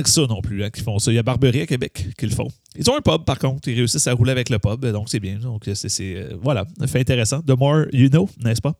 que 0.03 0.09
ça 0.09 0.21
non 0.27 0.41
plus 0.41 0.63
hein, 0.63 0.69
qui 0.69 0.81
font 0.81 0.99
ça. 0.99 1.11
Il 1.11 1.15
y 1.15 1.19
a 1.19 1.23
Barberie 1.23 1.61
à 1.61 1.65
Québec 1.65 2.07
qui 2.17 2.25
le 2.25 2.31
font. 2.31 2.47
Ils 2.75 2.89
ont 2.89 2.95
un 2.95 3.01
pub, 3.01 3.25
par 3.25 3.39
contre. 3.39 3.67
Ils 3.67 3.75
réussissent 3.75 4.07
à 4.07 4.13
rouler 4.13 4.31
avec 4.31 4.49
le 4.49 4.59
pub, 4.59 4.85
donc 4.85 5.09
c'est 5.09 5.19
bien. 5.19 5.37
Donc, 5.37 5.69
c'est, 5.73 5.99
euh, 6.01 6.35
voilà, 6.41 6.65
fait 6.87 6.99
intéressant. 6.99 7.41
The 7.41 7.57
more 7.57 7.85
you 7.91 8.09
know, 8.09 8.29
n'est-ce 8.43 8.61
pas? 8.61 8.73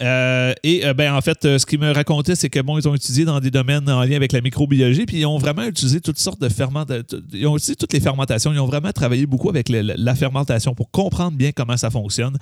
Euh, 0.00 0.54
et 0.62 0.86
euh, 0.86 0.94
ben, 0.94 1.14
en 1.14 1.20
fait, 1.20 1.58
ce 1.58 1.66
qu'ils 1.66 1.78
me 1.78 1.92
racontaient, 1.92 2.34
c'est 2.34 2.48
que 2.48 2.60
bon, 2.60 2.78
ils 2.78 2.88
ont 2.88 2.94
étudié 2.94 3.24
dans 3.24 3.38
des 3.40 3.50
domaines 3.50 3.88
en 3.90 4.02
lien 4.02 4.16
avec 4.16 4.32
la 4.32 4.40
microbiologie, 4.40 5.06
puis 5.06 5.18
ils 5.18 5.26
ont 5.26 5.38
vraiment 5.38 5.64
utilisé 5.64 6.00
toutes 6.00 6.18
sortes 6.18 6.40
de 6.40 6.48
fermentations. 6.48 7.04
Ils 7.32 7.46
ont 7.46 7.56
utilisé 7.56 7.76
toutes 7.76 7.92
les 7.92 8.00
fermentations. 8.00 8.52
Ils 8.52 8.60
ont 8.60 8.66
vraiment 8.66 8.92
travaillé 8.92 9.26
beaucoup 9.26 9.48
avec 9.50 9.68
la 9.68 10.14
fermentation 10.14 10.74
pour 10.74 10.90
comprendre 10.90 11.36
bien 11.36 11.52
comment 11.52 11.76
ça 11.76 11.90
fonctionne. 11.90 12.36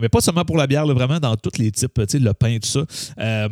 Mais 0.00 0.08
pas 0.08 0.20
seulement 0.20 0.44
pour 0.44 0.56
la 0.56 0.66
bière, 0.66 0.86
vraiment 0.86 1.20
dans 1.20 1.36
tous 1.36 1.58
les 1.58 1.70
types, 1.70 1.98
le 1.98 2.32
pain, 2.32 2.58
tout 2.58 2.68
ça. 2.68 3.48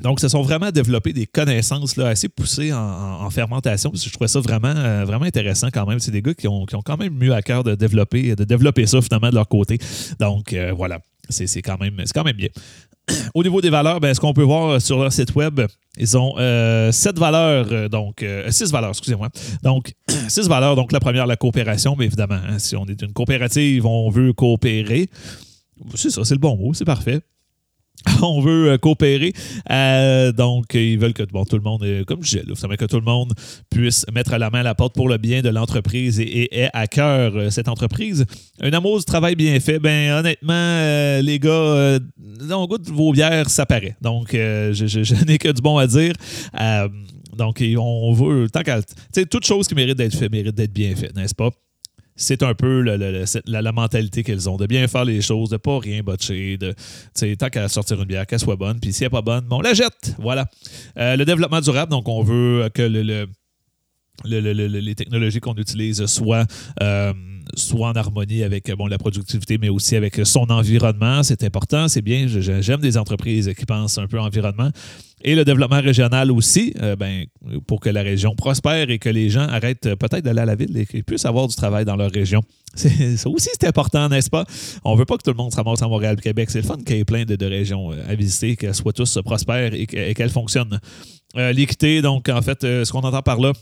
Donc, 0.00 0.20
se 0.20 0.28
sont 0.28 0.42
vraiment 0.42 0.70
développés 0.70 1.12
des 1.12 1.26
connaissances 1.26 1.96
là, 1.96 2.08
assez 2.08 2.28
poussées 2.28 2.72
en, 2.72 3.28
fermentation. 3.30 3.90
Parce 3.90 4.02
que 4.02 4.08
je 4.08 4.14
trouvais 4.14 4.28
ça 4.28 4.40
vraiment, 4.40 4.74
euh, 4.74 5.04
vraiment 5.04 5.24
intéressant 5.24 5.68
quand 5.72 5.86
même. 5.86 5.98
C'est 5.98 6.10
des 6.10 6.22
gars 6.22 6.34
qui 6.34 6.48
ont, 6.48 6.66
quand 6.66 6.96
même 6.96 7.14
mieux 7.14 7.34
à 7.34 7.42
cœur 7.42 7.64
de 7.64 7.74
développer, 7.74 8.34
de 8.34 8.44
développer 8.44 8.86
ça 8.86 9.02
finalement 9.02 9.30
de 9.30 9.34
leur 9.34 9.48
côté. 9.48 9.78
Donc, 10.20 10.52
euh, 10.52 10.72
voilà, 10.72 11.00
c'est 11.28 11.62
quand, 11.62 11.78
même, 11.78 11.96
quand 12.14 12.24
même 12.24 12.36
bien. 12.36 12.48
au 13.34 13.42
niveau 13.42 13.60
des 13.60 13.70
valeurs, 13.70 14.00
ben, 14.00 14.14
ce 14.14 14.20
qu'on 14.20 14.32
peut 14.32 14.42
voir 14.42 14.80
sur 14.80 14.98
leur 14.98 15.12
site 15.12 15.34
web, 15.34 15.60
ils 15.96 16.16
ont 16.16 16.34
euh, 16.38 16.92
sept 16.92 17.18
valeurs, 17.18 17.90
donc 17.90 18.24
six 18.50 18.70
valeurs, 18.70 18.90
excusez-moi. 18.90 19.28
Donc, 19.62 19.94
six 20.28 20.46
valeurs. 20.48 20.76
Donc, 20.76 20.92
la 20.92 21.00
première, 21.00 21.26
la 21.26 21.36
coopération, 21.36 21.96
bien 21.96 22.06
évidemment. 22.06 22.38
Hein, 22.48 22.58
si 22.58 22.76
on 22.76 22.86
est 22.86 23.02
une 23.02 23.12
coopérative, 23.12 23.84
on 23.84 24.10
veut 24.10 24.32
coopérer. 24.32 25.08
C'est 25.94 26.10
ça, 26.10 26.24
c'est 26.24 26.34
le 26.34 26.40
bon 26.40 26.56
mot, 26.56 26.74
c'est 26.74 26.84
parfait. 26.84 27.20
on 28.22 28.40
veut 28.40 28.70
euh, 28.70 28.78
coopérer. 28.78 29.32
Euh, 29.70 30.32
donc, 30.32 30.74
ils 30.74 30.98
veulent 30.98 31.14
que 31.14 31.22
bon, 31.24 31.44
tout 31.44 31.56
le 31.56 31.62
monde, 31.62 31.82
euh, 31.82 32.04
comme 32.04 32.22
je 32.22 32.38
disais, 32.38 32.76
que 32.76 32.84
tout 32.84 32.96
le 32.96 33.04
monde 33.04 33.32
puisse 33.70 34.06
mettre 34.12 34.36
la 34.36 34.50
main 34.50 34.60
à 34.60 34.62
la 34.62 34.74
porte 34.74 34.94
pour 34.94 35.08
le 35.08 35.16
bien 35.18 35.42
de 35.42 35.48
l'entreprise 35.48 36.20
et, 36.20 36.62
ait 36.62 36.70
à 36.72 36.86
cœur 36.86 37.52
cette 37.52 37.68
entreprise. 37.68 38.24
Un 38.60 38.72
amour 38.72 38.98
du 38.98 39.04
travail 39.04 39.34
bien 39.34 39.58
fait, 39.60 39.78
ben 39.78 40.12
honnêtement, 40.12 41.20
les 41.20 41.38
gars, 41.38 41.98
on 42.50 42.66
goûte 42.66 42.88
vos 42.88 43.12
bières, 43.12 43.50
ça 43.50 43.66
paraît. 43.66 43.96
Donc, 44.00 44.28
je, 44.32 45.24
n'ai 45.26 45.38
que 45.38 45.48
du 45.48 45.62
bon 45.62 45.78
à 45.78 45.86
dire. 45.86 46.14
donc, 47.36 47.62
on 47.76 48.12
veut, 48.12 48.48
tant 48.50 48.62
qu'à. 48.62 48.82
Tu 48.82 48.94
sais, 49.12 49.26
toute 49.26 49.44
chose 49.44 49.66
qui 49.66 49.74
mérite 49.74 49.96
d'être 49.96 50.16
fait 50.16 50.28
mérite 50.28 50.54
d'être 50.54 50.72
bien 50.72 50.94
fait, 50.94 51.14
n'est-ce 51.14 51.34
pas? 51.34 51.50
C'est 52.18 52.42
un 52.42 52.52
peu 52.52 52.82
la, 52.82 53.72
mentalité 53.72 54.22
qu'ils 54.22 54.50
ont, 54.50 54.56
de 54.56 54.66
bien 54.66 54.86
faire 54.88 55.04
les 55.04 55.22
choses, 55.22 55.50
de 55.50 55.56
pas 55.56 55.78
rien 55.78 56.02
botcher, 56.02 56.58
de 56.58 56.74
tant 57.36 57.48
qu'à 57.48 57.68
sortir 57.68 58.00
une 58.00 58.06
bière, 58.06 58.26
qu'elle 58.26 58.40
soit 58.40 58.56
bonne, 58.56 58.80
puis 58.80 58.92
si 58.92 59.04
elle 59.04 59.06
n'est 59.06 59.10
pas 59.10 59.22
bonne, 59.22 59.44
bon, 59.44 59.58
on 59.58 59.60
la 59.62 59.72
jette. 59.72 60.14
Voilà. 60.18 60.46
Euh, 60.98 61.16
le 61.16 61.24
développement 61.24 61.60
durable, 61.60 61.90
donc 61.90 62.08
on 62.08 62.22
veut 62.22 62.68
que 62.74 62.82
le, 62.82 63.28
les 64.24 64.94
technologies 64.94 65.40
qu'on 65.40 65.54
utilise 65.54 66.04
soient, 66.06 66.44
euh, 66.82 67.12
en 67.80 67.92
harmonie 67.92 68.42
avec 68.42 68.70
bon, 68.76 68.86
la 68.86 68.98
productivité, 68.98 69.58
mais 69.58 69.68
aussi 69.68 69.96
avec 69.96 70.20
son 70.24 70.50
environnement. 70.50 71.22
C'est 71.22 71.44
important, 71.44 71.88
c'est 71.88 72.02
bien. 72.02 72.26
J'aime 72.28 72.80
des 72.80 72.96
entreprises 72.96 73.52
qui 73.56 73.66
pensent 73.66 73.98
un 73.98 74.06
peu 74.06 74.18
environnement. 74.18 74.70
Et 75.22 75.34
le 75.34 75.44
développement 75.44 75.80
régional 75.80 76.30
aussi, 76.30 76.72
euh, 76.80 76.94
ben, 76.94 77.24
pour 77.66 77.80
que 77.80 77.88
la 77.88 78.02
région 78.02 78.36
prospère 78.36 78.88
et 78.88 78.98
que 78.98 79.08
les 79.08 79.30
gens 79.30 79.48
arrêtent 79.48 79.86
euh, 79.86 79.96
peut-être 79.96 80.24
d'aller 80.24 80.40
à 80.40 80.44
la 80.44 80.54
ville 80.54 80.76
et 80.76 80.86
qu'ils 80.86 81.02
puissent 81.02 81.26
avoir 81.26 81.48
du 81.48 81.56
travail 81.56 81.84
dans 81.84 81.96
leur 81.96 82.10
région. 82.10 82.40
Ça 82.74 83.28
aussi, 83.28 83.48
c'est 83.52 83.66
important, 83.66 84.08
n'est-ce 84.08 84.30
pas? 84.30 84.44
On 84.84 84.94
ne 84.94 84.98
veut 84.98 85.06
pas 85.06 85.16
que 85.16 85.24
tout 85.24 85.30
le 85.30 85.36
monde 85.36 85.50
se 85.50 85.56
ramasse 85.56 85.82
à 85.82 85.88
Montréal 85.88 86.20
Québec. 86.20 86.50
C'est 86.50 86.60
le 86.60 86.66
fun 86.66 86.76
qu'il 86.76 86.96
y 86.96 87.00
ait 87.00 87.04
plein 87.04 87.24
de, 87.24 87.46
régions 87.46 87.92
euh, 87.92 87.96
à 88.08 88.14
visiter, 88.14 88.54
qu'elles 88.54 88.74
soient 88.74 88.92
tous 88.92 89.18
prospères 89.24 89.72
et 89.74 89.86
qu'elles 89.86 90.30
fonctionnent. 90.30 90.78
L'équité, 91.34 92.00
donc, 92.00 92.28
en 92.28 92.40
fait, 92.40 92.62
ce 92.62 92.90
qu'on 92.90 93.00
entend 93.00 93.22
par 93.22 93.38
là, 93.38 93.52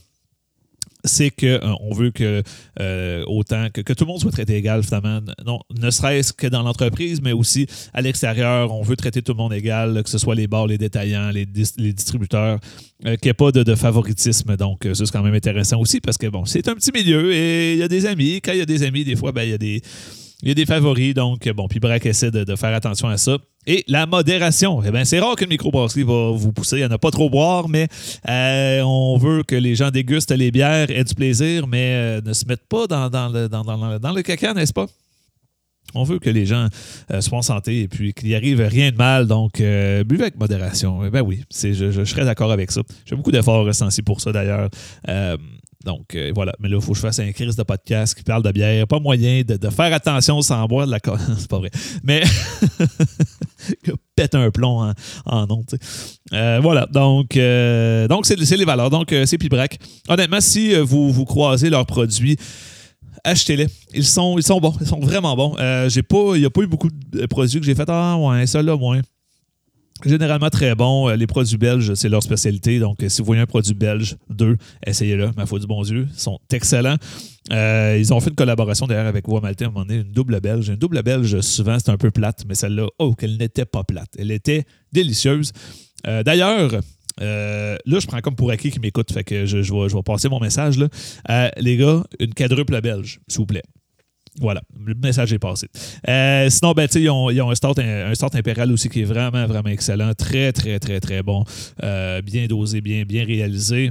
c'est 1.05 1.31
qu'on 1.31 1.47
euh, 1.47 1.95
veut 1.95 2.11
que 2.11 2.43
euh, 2.81 3.25
autant 3.27 3.69
que, 3.73 3.81
tout 3.81 4.05
le 4.05 4.09
monde 4.09 4.21
soit 4.21 4.31
traité 4.31 4.57
égal, 4.57 4.83
finalement, 4.83 5.21
non, 5.45 5.61
ne 5.79 5.91
serait-ce 5.91 6.33
que 6.33 6.47
dans 6.47 6.63
l'entreprise, 6.63 7.21
mais 7.23 7.33
aussi 7.33 7.67
à 7.93 8.03
l'extérieur, 8.03 8.73
on 8.73 8.83
veut 8.83 8.97
traiter 8.97 9.23
tout 9.23 9.33
le 9.33 9.39
monde 9.39 9.53
égal, 9.53 10.03
que 10.03 10.11
ce 10.11 10.19
soit 10.19 10.35
les 10.35 10.47
bars, 10.47 10.67
les 10.67 10.79
détaillants, 10.79 11.31
les, 11.31 11.47
distributeurs, 11.47 12.59
euh, 13.05 13.17
qu'il 13.17 13.27
n'y 13.27 13.31
ait 13.31 13.35
pas 13.35 13.53
de, 13.53 13.75
favoritisme. 13.75 14.57
Donc, 14.57 14.85
ça, 14.85 15.07
c'est 15.07 15.11
quand 15.11 15.23
même 15.23 15.35
intéressant 15.35 15.79
aussi 15.79 16.01
parce 16.01 16.17
que, 16.17 16.27
bon, 16.27 16.45
c'est 16.45 16.67
un 16.69 16.75
petit 16.75 16.93
milieu 16.93 17.33
et 17.33 17.75
il 17.75 17.79
y 17.79 17.83
a 17.83 17.89
des 17.89 18.07
amis. 18.07 18.41
Quand 18.43 18.53
il 18.53 18.59
y 18.59 18.63
a 18.63 18.67
des 18.67 18.83
amis, 18.83 19.05
des 19.05 19.17
fois, 19.17 19.33
ben, 19.33 19.43
il 19.43 19.51
y 19.51 19.55
a 19.55 19.59
des 19.59 19.83
il 20.43 20.49
y 20.49 20.51
a 20.51 20.55
des 20.55 20.67
favoris, 20.67 21.15
donc 21.15 21.49
bon, 21.49 21.67
puis 21.67 21.81
Braque 21.81 22.05
essaie 22.05 22.31
de, 22.31 22.57
faire 22.57 22.75
attention 22.75 23.09
à 23.09 23.17
ça. 23.17 23.39
Et 23.67 23.85
la 23.89 24.07
modération. 24.07 24.83
Eh 24.85 24.91
bien, 24.91 25.05
c'est 25.05 25.19
rare 25.19 25.35
qu'une 25.35 25.49
microbrasserie 25.49 26.05
va 26.05 26.31
vous 26.31 26.53
pousser 26.53 26.83
à 26.83 26.89
ne 26.89 26.97
pas 26.97 27.11
trop 27.11 27.31
boire, 27.31 27.69
mais 27.69 27.89
euh, 28.29 28.81
on 28.83 29.17
veut 29.17 29.43
que 29.43 29.57
les 29.57 29.75
gens 29.75 29.91
dégustent 29.91 30.31
les 30.31 30.51
bières, 30.51 30.91
aient 30.91 31.05
du 31.05 31.15
plaisir, 31.15 31.67
mais 31.67 31.95
euh, 31.95 32.21
ne 32.25 32.33
se 32.33 32.45
mettent 32.47 32.69
pas 32.69 32.87
dans, 32.87 33.09
le, 33.33 33.49
dans, 33.49 34.15
caca, 34.23 34.55
n'est-ce 34.55 34.73
pas? 34.73 34.87
On 35.95 36.05
veut 36.05 36.19
que 36.19 36.31
les 36.31 36.47
gens 36.47 36.69
euh, 37.11 37.21
soient 37.23 37.39
en 37.39 37.43
santé 37.43 37.81
et 37.81 37.89
puis 37.89 38.13
qu'il 38.13 38.29
n'y 38.29 38.35
arrive 38.35 38.61
rien 38.61 38.91
de 38.91 38.97
mal. 38.97 39.27
Donc, 39.27 39.55
buvez 39.57 40.23
avec 40.23 40.39
modération. 40.39 41.05
Eh 41.05 41.11
ben 41.11 41.23
oui, 41.23 41.43
je, 41.51 41.73
je, 41.73 41.91
je, 41.91 42.05
serais 42.05 42.25
d'accord 42.25 42.53
avec 42.53 42.71
ça. 42.71 42.83
J'ai 43.07 43.17
beaucoup 43.17 43.33
d'efforts 43.33 43.65
ressentis 43.65 44.03
pour 44.03 44.21
ça 44.21 44.33
d'ailleurs. 44.33 44.69
Donc 45.87 46.17
euh, 46.17 46.33
voilà, 46.35 46.53
mais 46.59 46.69
là, 46.69 46.77
il 46.79 46.83
faut 46.83 46.93
que 46.93 46.97
je 46.97 47.03
fasse 47.03 47.21
un 47.21 47.31
crise 47.31 47.55
de 47.55 47.63
podcast 47.63 48.13
qui 48.13 48.25
parle 48.25 48.43
de 48.43 48.51
bière. 48.51 48.89
Pas 48.89 48.99
moyen 48.99 49.43
de, 49.43 49.71
faire 49.71 49.95
attention 49.95 50.43
sans 50.43 50.67
boire 50.67 50.85
de 50.85 50.91
la 50.91 50.99
C'est 51.39 51.49
pas 51.49 51.59
vrai. 51.59 51.71
Mais 52.03 52.25
pète 54.17 54.35
un 54.35 54.51
plomb 54.51 54.83
en, 54.83 54.93
en 55.25 55.47
nom. 55.47 55.63
Euh, 56.33 56.59
voilà, 56.61 56.87
donc 56.87 57.37
euh, 57.37 58.09
c'est 58.25 58.57
les 58.57 58.65
valeurs. 58.65 58.91
Donc 58.91 59.15
c'est 59.27 59.39
Pibrac. 59.39 59.79
Honnêtement, 60.09 60.41
si 60.41 60.75
vous, 60.75 61.13
vous 61.13 61.25
croisez 61.25 61.71
leurs 61.71 61.87
produits, 61.87 62.37
achetez-les. 63.23 63.69
Ils 63.95 64.05
sont, 64.05 64.39
ils 64.39 64.45
sont 64.45 64.59
bons. 64.59 64.75
Ils 64.81 64.89
sont 64.89 64.99
vraiment 64.99 65.37
bons. 65.37 65.55
j'ai 65.89 66.03
pas, 66.03 66.33
il 66.35 66.41
n'y 66.41 66.47
a 66.47 66.51
pas 66.51 66.63
eu 66.63 66.67
beaucoup 66.67 66.91
de 66.91 67.27
produits 67.27 67.61
que 67.61 67.67
j'ai 67.67 67.77
fait. 67.77 67.89
Ah 67.89 68.19
ouais, 68.19 68.45
ça 68.49 68.61
là, 68.61 68.77
moins 68.77 69.03
généralement 70.05 70.51
très 70.51 70.75
bon. 70.75 71.09
Euh, 71.09 71.17
les 71.17 71.27
produits 71.27 71.57
belges, 71.57 71.95
c'est 71.95 72.09
leur 72.09 72.23
spécialité. 72.23 72.79
Donc, 72.79 72.99
si 73.09 73.21
vous 73.21 73.27
voyez 73.27 73.43
un 73.43 73.47
produit 73.47 73.75
belge, 73.75 74.17
deux, 74.29 74.57
essayez-le. 74.87 75.31
Ma 75.37 75.47
foi 75.47 75.59
du 75.59 75.67
bon 75.67 75.83
Dieu, 75.83 76.09
ils 76.13 76.21
sont 76.21 76.39
excellents. 76.53 76.97
Euh, 77.53 77.97
ils 77.99 78.13
ont 78.13 78.21
fait 78.21 78.31
une 78.31 78.37
collaboration 78.37 78.87
d'ailleurs 78.87 79.07
avec 79.07 79.27
Maltais 79.29 79.65
à 79.65 79.69
un 79.69 79.71
moment 79.71 79.85
donné, 79.87 80.01
une 80.01 80.13
double 80.13 80.41
belge. 80.41 80.69
Une 80.69 80.77
double 80.77 81.03
belge, 81.03 81.41
souvent, 81.41 81.79
c'est 81.79 81.91
un 81.91 81.97
peu 81.97 82.11
plate, 82.11 82.45
mais 82.49 82.55
celle-là, 82.55 82.87
oh, 82.99 83.15
qu'elle 83.15 83.37
n'était 83.37 83.65
pas 83.65 83.85
plate. 83.85 84.11
Elle 84.19 84.31
était 84.31 84.65
délicieuse. 84.93 85.53
Euh, 86.07 86.23
d'ailleurs, 86.23 86.73
là, 87.21 87.79
je 87.87 88.07
prends 88.07 88.21
comme 88.21 88.37
pour 88.37 88.51
acquis 88.51 88.71
qui 88.71 88.81
m'écoute, 88.81 89.13
fait 89.13 89.25
que 89.25 89.47
je, 89.47 89.59
vais, 89.59 89.89
je, 89.89 89.97
vais, 89.97 90.03
passer 90.03 90.29
mon 90.29 90.41
message. 90.41 90.79
Là. 90.79 91.51
les 91.59 91.77
gars, 91.77 92.05
une 92.21 92.35
quadruple 92.35 92.81
belge, 92.81 93.21
s'il 93.29 93.39
vous 93.39 93.47
plaît. 93.47 93.63
Voilà, 94.41 94.61
le 94.85 94.95
message 94.95 95.33
est 95.33 95.39
passé. 95.39 95.69
Euh, 96.09 96.51
sinon, 96.51 96.73
ben, 96.73 96.87
ils 96.95 97.09
ont, 97.09 97.31
ils 97.31 97.41
ont 97.41 97.51
un, 97.51 97.55
start, 97.55 97.79
un, 97.79 98.13
impérial 98.35 98.71
aussi 98.71 98.89
qui 98.89 99.01
est 99.01 99.05
vraiment, 99.05 99.47
vraiment 99.47 99.71
excellent. 99.71 100.13
Très, 100.15 100.53
très, 100.53 100.79
très, 100.79 101.01
très 101.01 101.23
bon. 101.23 101.45
Euh, 101.83 102.21
bien 102.23 102.47
dosé, 102.47 102.81
bien, 102.81 103.05
bien 103.05 103.25
réalisé. 103.25 103.91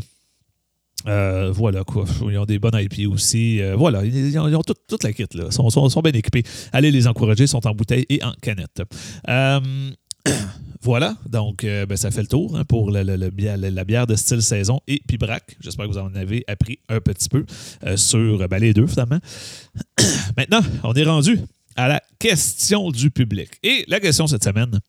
Euh, 1.08 1.52
voilà 1.52 1.84
quoi. 1.84 2.06
Ils 2.30 2.38
ont 2.38 2.46
des 2.46 2.58
bonnes 2.58 2.80
IP 2.80 3.12
aussi. 3.12 3.62
voilà, 3.76 4.04
ils 4.06 4.38
ont, 4.40 4.62
toute, 4.62 5.04
la 5.04 5.14
kit. 5.14 5.26
Là. 5.34 5.46
Ils 5.48 5.52
sont, 5.52 5.70
sont, 5.70 6.02
bien 6.02 6.14
équipés. 6.14 6.44
Allez 6.72 6.92
les 6.92 7.08
encourager, 7.08 7.46
ils 7.46 7.48
sont 7.48 7.66
en 7.66 7.74
bouteille 7.74 8.06
et 8.10 8.24
en 8.24 8.34
canette. 8.42 8.82
Voilà, 10.86 11.15
donc 11.28 11.63
euh, 11.63 11.88
ben, 11.88 11.98
ça 11.98 12.12
fait 12.12 12.21
le 12.21 12.28
tour 12.28 12.56
hein, 12.56 12.63
pour 12.63 12.91
la, 12.91 13.04
bière 13.32 14.06
de 14.06 14.15
style 14.15 14.43
saison 14.43 14.82
et 14.88 15.02
Pibrac. 15.08 15.58
J'espère 15.60 15.88
que 15.88 15.91
vous 15.91 15.98
en 15.98 16.13
avez 16.13 16.43
appris 16.48 16.78
un 16.89 17.00
petit 17.00 17.28
peu 17.28 17.43
euh, 17.88 17.98
sur 17.98 18.48
ben, 18.48 18.60
les 18.60 18.71
deux 18.71 18.86
finalement. 18.86 19.17
Maintenant, 20.38 20.62
on 20.84 20.93
est 20.93 21.04
rendu 21.04 21.39
à 21.76 21.88
la 21.88 22.04
question 22.19 22.91
du 22.91 23.10
public. 23.10 23.50
Et 23.63 23.84
la 23.88 24.00
question 24.00 24.28
cette 24.28 24.43
semaine, 24.43 24.80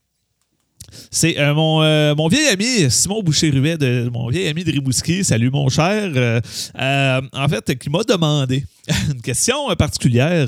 c'est 1.11 1.39
euh, 1.39 1.55
mon, 1.55 2.29
vieil 2.29 2.49
ami 2.49 2.91
Simon 2.91 3.23
Boucher-Ruet, 3.23 3.79
de, 3.79 4.11
mon 4.13 4.29
vieil 4.29 4.49
ami 4.49 4.65
de 4.65 4.73
Rimouski, 4.73 5.25
salut 5.25 5.49
mon 5.49 5.71
cher, 5.71 6.43
en 6.75 7.49
fait, 7.49 7.79
qui 7.79 7.89
m'a 7.89 8.03
demandé 8.03 8.67
une 9.09 9.23
question 9.23 9.75
particulière. 9.77 10.47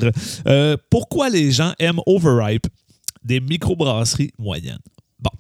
pourquoi 0.90 1.30
les 1.30 1.52
gens 1.52 1.72
aiment 1.78 2.00
Overripe 2.04 2.66
des 3.24 3.40
microbrasseries 3.40 4.32
moyennes? 4.38 4.76
Bon. 5.20 5.30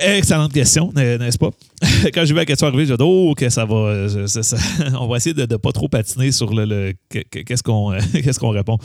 Excellente 0.00 0.52
question, 0.52 0.92
n'est-ce 0.94 1.36
pas? 1.36 1.50
Quand 2.14 2.24
j'ai 2.24 2.32
vu 2.32 2.36
la 2.36 2.46
question 2.46 2.66
arriver, 2.66 2.86
j'ai 2.86 2.96
dit 2.96 3.02
Oh, 3.04 3.34
que 3.36 3.48
ça 3.50 3.66
va. 3.66 3.74
on 5.00 5.06
va 5.06 5.16
essayer 5.18 5.34
de 5.34 5.42
ne 5.42 5.56
pas 5.58 5.72
trop 5.72 5.88
patiner 5.88 6.32
sur 6.32 6.54
le. 6.54 6.94
qu'est-ce 7.10 7.62
qu'on 7.62 7.92
qu'est-ce 8.12 8.40
qu'on 8.40 8.50
répond. 8.50 8.78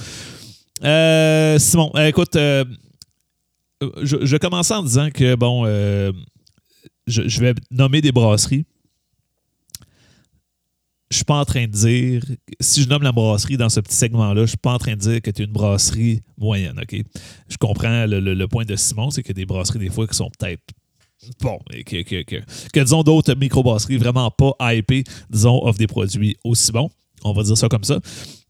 Euh, 0.83 1.57
Simon, 1.59 1.91
écoute, 2.05 2.35
euh, 2.35 2.65
je, 4.01 4.37
commençais 4.37 4.73
en 4.73 4.83
disant 4.83 5.09
que, 5.13 5.35
bon, 5.35 5.63
euh, 5.65 6.11
je, 7.07 7.39
vais 7.39 7.53
nommer 7.71 8.01
des 8.01 8.11
brasseries 8.11 8.65
je 11.13 11.17
suis 11.17 11.25
pas 11.25 11.39
en 11.39 11.45
train 11.45 11.65
de 11.65 11.71
dire, 11.71 12.23
si 12.59 12.81
je 12.81 12.89
nomme 12.89 13.03
la 13.03 13.11
brasserie 13.11 13.55
dans 13.55 13.69
ce 13.69 13.79
petit 13.79 13.95
segment-là, 13.95 14.41
je 14.41 14.47
suis 14.47 14.57
pas 14.57 14.73
en 14.73 14.79
train 14.79 14.93
de 14.93 14.99
dire 14.99 15.21
que 15.21 15.29
tu 15.29 15.43
es 15.43 15.45
une 15.45 15.51
brasserie 15.51 16.21
moyenne, 16.37 16.79
OK? 16.81 17.03
Je 17.47 17.57
comprends 17.57 18.05
le, 18.07 18.45
point 18.47 18.65
de 18.65 18.75
Simon, 18.75 19.11
c'est 19.11 19.29
a 19.29 19.33
des 19.33 19.45
brasseries 19.45 19.79
des 19.79 19.89
fois 19.89 20.07
qui 20.07 20.15
sont 20.15 20.29
peut-être 20.37 20.61
bon, 21.41 21.59
que, 21.85 22.01
que, 22.01 22.23
que, 22.23 22.79
disons 22.79 23.03
d'autres 23.03 23.35
microbrasseries 23.35 23.97
vraiment 23.97 24.31
pas 24.31 24.55
hypées, 24.73 25.03
disons, 25.29 25.63
offrent 25.63 25.77
des 25.77 25.87
produits 25.87 26.35
aussi 26.43 26.71
bons. 26.71 26.89
On 27.23 27.31
va 27.31 27.43
dire 27.43 27.57
ça 27.57 27.69
comme 27.69 27.83
ça. 27.83 27.99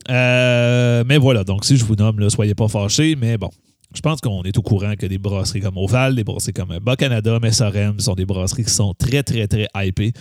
Euh, 0.09 1.03
mais 1.05 1.17
voilà, 1.17 1.43
donc 1.43 1.65
si 1.65 1.77
je 1.77 1.83
vous 1.83 1.95
nomme, 1.95 2.19
là, 2.19 2.29
soyez 2.29 2.55
pas 2.55 2.67
fâchés, 2.69 3.15
mais 3.15 3.37
bon. 3.37 3.49
Je 3.93 4.01
pense 4.01 4.21
qu'on 4.21 4.41
est 4.41 4.57
au 4.57 4.63
courant 4.63 4.95
que 4.95 5.05
des 5.05 5.19
brasseries 5.19 5.61
comme 5.61 5.77
Oval, 5.77 6.15
des 6.15 6.23
brasseries 6.23 6.53
comme 6.53 6.79
Bas 6.79 6.95
Canada, 6.95 7.37
Messorem 7.39 7.99
sont 7.99 8.15
des 8.15 8.25
brasseries 8.25 8.63
qui 8.63 8.71
sont 8.71 8.95
très, 8.95 9.21
très, 9.21 9.47
très 9.47 9.67
hypées. 9.75 10.13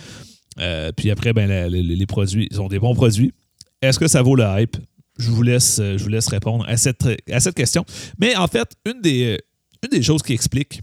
Euh, 0.59 0.91
puis 0.91 1.11
après, 1.11 1.33
ben, 1.33 1.67
les, 1.69 2.05
produits, 2.05 2.47
ils 2.51 2.61
ont 2.61 2.67
des 2.67 2.79
bons 2.79 2.95
produits. 2.95 3.33
Est-ce 3.81 3.99
que 3.99 4.07
ça 4.07 4.21
vaut 4.21 4.35
le 4.35 4.45
hype? 4.45 4.77
Je 5.17 5.29
vous 5.29 5.43
laisse, 5.43 5.79
euh, 5.79 5.97
je 5.97 6.03
vous 6.03 6.09
laisse 6.09 6.27
répondre 6.27 6.65
à 6.67 6.77
cette, 6.77 7.07
à 7.31 7.39
cette 7.39 7.55
question. 7.55 7.85
Mais 8.19 8.35
en 8.35 8.47
fait, 8.47 8.67
une 8.85 9.01
des, 9.01 9.39
une 9.83 9.89
des 9.89 10.01
choses 10.01 10.23
qui 10.23 10.33
explique 10.33 10.81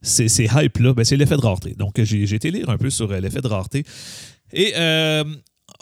ces, 0.00 0.28
ces 0.28 0.44
hypes-là, 0.44 0.94
ben, 0.94 1.04
c'est 1.04 1.16
l'effet 1.16 1.36
de 1.36 1.42
rareté. 1.42 1.74
Donc, 1.74 2.00
j'ai 2.02 2.34
été 2.34 2.50
lire 2.50 2.70
un 2.70 2.78
peu 2.78 2.90
sur 2.90 3.10
euh, 3.10 3.20
l'effet 3.20 3.40
de 3.40 3.48
rareté. 3.48 3.84
Et 4.52 4.72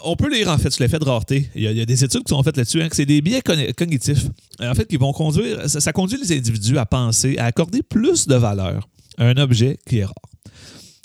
on 0.03 0.15
peut 0.15 0.31
lire 0.33 0.49
en 0.49 0.57
fait 0.57 0.69
sur 0.71 0.83
l'effet 0.83 0.99
de 0.99 1.05
rareté. 1.05 1.49
Il 1.55 1.61
y, 1.61 1.81
a, 1.81 1.85
des 1.85 2.03
études 2.03 2.23
qui 2.23 2.29
sont 2.29 2.41
faites 2.43 2.57
là-dessus, 2.57 2.81
hein, 2.81 2.89
que 2.89 2.95
c'est 2.95 3.05
des 3.05 3.21
biais 3.21 3.41
cognitifs, 3.41 4.25
en 4.59 4.73
fait, 4.73 4.85
qui 4.85 4.97
vont 4.97 5.13
conduire, 5.13 5.69
ça, 5.69 5.93
conduit 5.93 6.17
les 6.17 6.35
individus 6.35 6.77
à 6.77 6.85
penser, 6.85 7.37
à 7.37 7.45
accorder 7.45 7.83
plus 7.83 8.27
de 8.27 8.35
valeur 8.35 8.89
à 9.17 9.25
un 9.25 9.37
objet 9.37 9.77
qui 9.87 9.99
est 9.99 10.05
rare. 10.05 10.32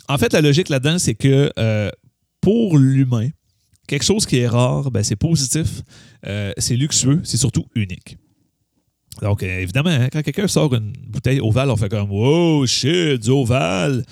En 0.09 0.19
fait, 0.19 0.33
la 0.33 0.41
logique 0.41 0.69
là-dedans, 0.69 0.99
c'est 0.99 1.15
que 1.15 1.51
pour 2.41 2.79
l'humain, 2.79 3.29
quelque 3.87 4.05
chose 4.05 4.27
qui 4.27 4.39
est 4.39 4.49
rare, 4.49 4.91
ben, 4.91 5.03
c'est 5.03 5.17
positif, 5.17 5.83
c'est 6.23 6.77
luxueux, 6.77 7.21
c'est 7.25 7.37
surtout 7.37 7.67
unique. 7.75 8.17
Donc, 9.23 9.43
évidemment, 9.43 9.91
hein, 9.91 10.09
quand 10.13 10.23
quelqu'un 10.23 10.49
sort 10.49 10.75
une 10.75 10.93
bouteille 11.09 11.41
ovale, 11.41 11.71
on 11.71 11.77
fait 11.77 11.89
comme 11.89 12.11
Wow, 12.11 12.67
shit, 12.67 13.23
du 13.23 13.31
ovale. 13.31 14.05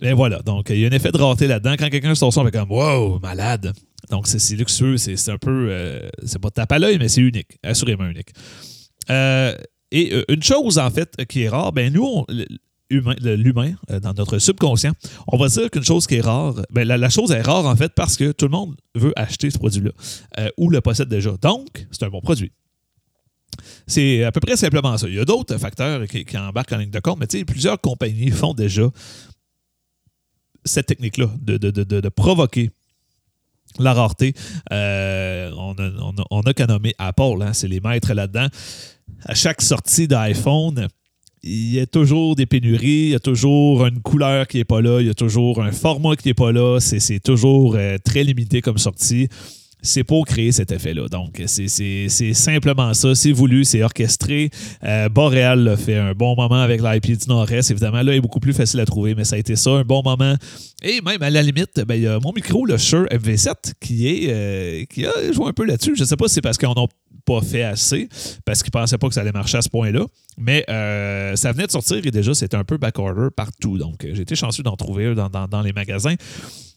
Ben, 0.00 0.14
voilà. 0.14 0.40
Donc, 0.42 0.70
il 0.70 0.78
y 0.78 0.84
a 0.84 0.88
un 0.88 0.92
effet 0.92 1.12
de 1.12 1.18
rareté 1.18 1.46
là-dedans. 1.46 1.74
Quand 1.78 1.88
quelqu'un 1.88 2.14
sort 2.14 2.32
ça, 2.32 2.40
on 2.40 2.44
fait 2.44 2.50
comme 2.50 2.70
Wow, 2.70 3.18
malade. 3.20 3.72
Donc, 4.10 4.26
c'est 4.26 4.56
luxueux. 4.56 4.96
C'est 4.96 5.30
un 5.30 5.38
peu. 5.38 5.68
Euh, 5.70 6.08
c'est 6.24 6.38
pas 6.38 6.50
tape 6.50 6.72
à 6.72 6.78
l'œil, 6.78 6.98
mais 6.98 7.08
c'est 7.08 7.20
unique. 7.20 7.58
Assurément 7.62 8.06
unique. 8.06 8.30
Euh, 9.10 9.56
et 9.90 10.12
euh, 10.12 10.24
une 10.28 10.42
chose, 10.42 10.78
en 10.78 10.90
fait, 10.90 11.24
qui 11.26 11.42
est 11.42 11.48
rare, 11.48 11.72
ben 11.72 11.92
nous, 11.92 12.24
l'humain, 13.00 13.74
dans 14.02 14.12
notre 14.14 14.38
subconscient, 14.38 14.92
on 15.28 15.36
va 15.36 15.48
dire 15.48 15.70
qu'une 15.70 15.84
chose 15.84 16.06
qui 16.06 16.16
est 16.16 16.20
rare, 16.20 16.54
ben 16.70 16.86
la, 16.86 17.10
chose 17.10 17.32
est 17.32 17.42
rare, 17.42 17.66
en 17.66 17.76
fait, 17.76 17.92
parce 17.94 18.16
que 18.16 18.32
tout 18.32 18.46
le 18.46 18.52
monde 18.52 18.74
veut 18.94 19.12
acheter 19.16 19.50
ce 19.50 19.58
produit-là 19.58 19.90
ou 20.56 20.70
le 20.70 20.80
possède 20.80 21.08
déjà. 21.08 21.32
Donc, 21.40 21.86
c'est 21.90 22.04
un 22.04 22.10
bon 22.10 22.20
produit. 22.20 22.52
C'est 23.86 24.24
à 24.24 24.32
peu 24.32 24.40
près 24.40 24.56
simplement 24.56 24.96
ça. 24.96 25.08
Il 25.08 25.14
y 25.14 25.20
a 25.20 25.24
d'autres 25.24 25.58
facteurs 25.58 26.06
qui, 26.06 26.26
embarquent 26.36 26.72
en 26.72 26.78
ligne 26.78 26.90
de 26.90 27.00
compte, 27.00 27.18
mais 27.18 27.44
plusieurs 27.44 27.80
compagnies 27.80 28.30
font 28.30 28.54
déjà 28.54 28.88
cette 30.64 30.86
technique-là 30.86 31.30
de, 31.40 32.08
provoquer 32.08 32.70
la 33.78 33.92
rareté. 33.92 34.34
Euh, 34.72 35.50
on 36.30 36.42
n'a 36.42 36.54
qu'à 36.54 36.66
nommer 36.66 36.94
Apple, 36.98 37.42
hein, 37.42 37.52
c'est 37.52 37.68
les 37.68 37.80
maîtres 37.80 38.12
là-dedans. 38.14 38.48
À 39.26 39.34
chaque 39.34 39.62
sortie 39.62 40.08
d'iPhone, 40.08 40.88
il 41.46 41.74
y 41.74 41.80
a 41.80 41.86
toujours 41.86 42.36
des 42.36 42.46
pénuries, 42.46 42.88
il 42.88 43.08
y 43.10 43.14
a 43.14 43.20
toujours 43.20 43.84
une 43.86 44.00
couleur 44.00 44.46
qui 44.46 44.56
n'est 44.56 44.64
pas 44.64 44.80
là, 44.80 45.00
il 45.00 45.06
y 45.06 45.10
a 45.10 45.14
toujours 45.14 45.62
un 45.62 45.72
format 45.72 46.16
qui 46.16 46.28
n'est 46.28 46.34
pas 46.34 46.52
là, 46.52 46.78
c'est 46.80 47.22
toujours 47.22 47.76
euh, 47.76 47.98
très 48.02 48.24
limité 48.24 48.62
comme 48.62 48.78
sortie 48.78 49.28
c'est 49.84 50.02
pour 50.02 50.26
créer 50.26 50.50
cet 50.50 50.72
effet-là. 50.72 51.08
Donc, 51.08 51.40
c'est 51.46 52.08
simplement 52.34 52.92
ça. 52.94 53.14
C'est 53.14 53.32
voulu, 53.32 53.64
c'est 53.64 53.82
orchestré. 53.82 54.50
Euh, 54.82 55.08
Boréal 55.08 55.76
fait 55.78 55.96
un 55.96 56.12
bon 56.12 56.34
moment 56.34 56.60
avec 56.60 56.80
l'IP 56.80 57.18
du 57.18 57.28
Nord-Est. 57.28 57.70
Évidemment, 57.70 58.02
là, 58.02 58.14
il 58.14 58.16
est 58.16 58.20
beaucoup 58.20 58.40
plus 58.40 58.54
facile 58.54 58.80
à 58.80 58.86
trouver, 58.86 59.14
mais 59.14 59.24
ça 59.24 59.36
a 59.36 59.38
été 59.38 59.54
ça, 59.56 59.70
un 59.70 59.84
bon 59.84 60.02
moment. 60.02 60.34
Et 60.82 61.00
même 61.02 61.22
à 61.22 61.30
la 61.30 61.42
limite, 61.42 61.80
ben, 61.86 61.94
il 61.94 62.02
y 62.02 62.06
a 62.06 62.18
mon 62.18 62.32
micro, 62.32 62.64
le 62.64 62.78
Shure 62.78 63.04
FV7, 63.06 63.74
qui, 63.80 64.08
est, 64.08 64.30
euh, 64.30 64.84
qui 64.86 65.06
a 65.06 65.32
joué 65.32 65.48
un 65.48 65.52
peu 65.52 65.64
là-dessus. 65.64 65.94
Je 65.94 66.02
ne 66.02 66.06
sais 66.06 66.16
pas 66.16 66.28
si 66.28 66.34
c'est 66.34 66.42
parce 66.42 66.58
qu'on 66.58 66.74
n'a 66.74 66.86
pas 67.26 67.40
fait 67.42 67.62
assez, 67.62 68.08
parce 68.44 68.62
qu'ils 68.62 68.72
ne 68.74 68.80
pensaient 68.80 68.98
pas 68.98 69.08
que 69.08 69.14
ça 69.14 69.20
allait 69.20 69.32
marcher 69.32 69.58
à 69.58 69.62
ce 69.62 69.68
point-là. 69.68 70.06
Mais 70.38 70.64
euh, 70.68 71.36
ça 71.36 71.52
venait 71.52 71.66
de 71.66 71.72
sortir 71.72 71.98
et 72.04 72.10
déjà, 72.10 72.34
c'était 72.34 72.56
un 72.56 72.64
peu 72.64 72.78
backorder 72.78 73.28
partout. 73.36 73.76
Donc, 73.76 74.06
j'ai 74.12 74.22
été 74.22 74.34
chanceux 74.34 74.62
d'en 74.62 74.76
trouver 74.76 75.14
dans 75.14 75.62
les 75.62 75.72
magasins. 75.72 76.14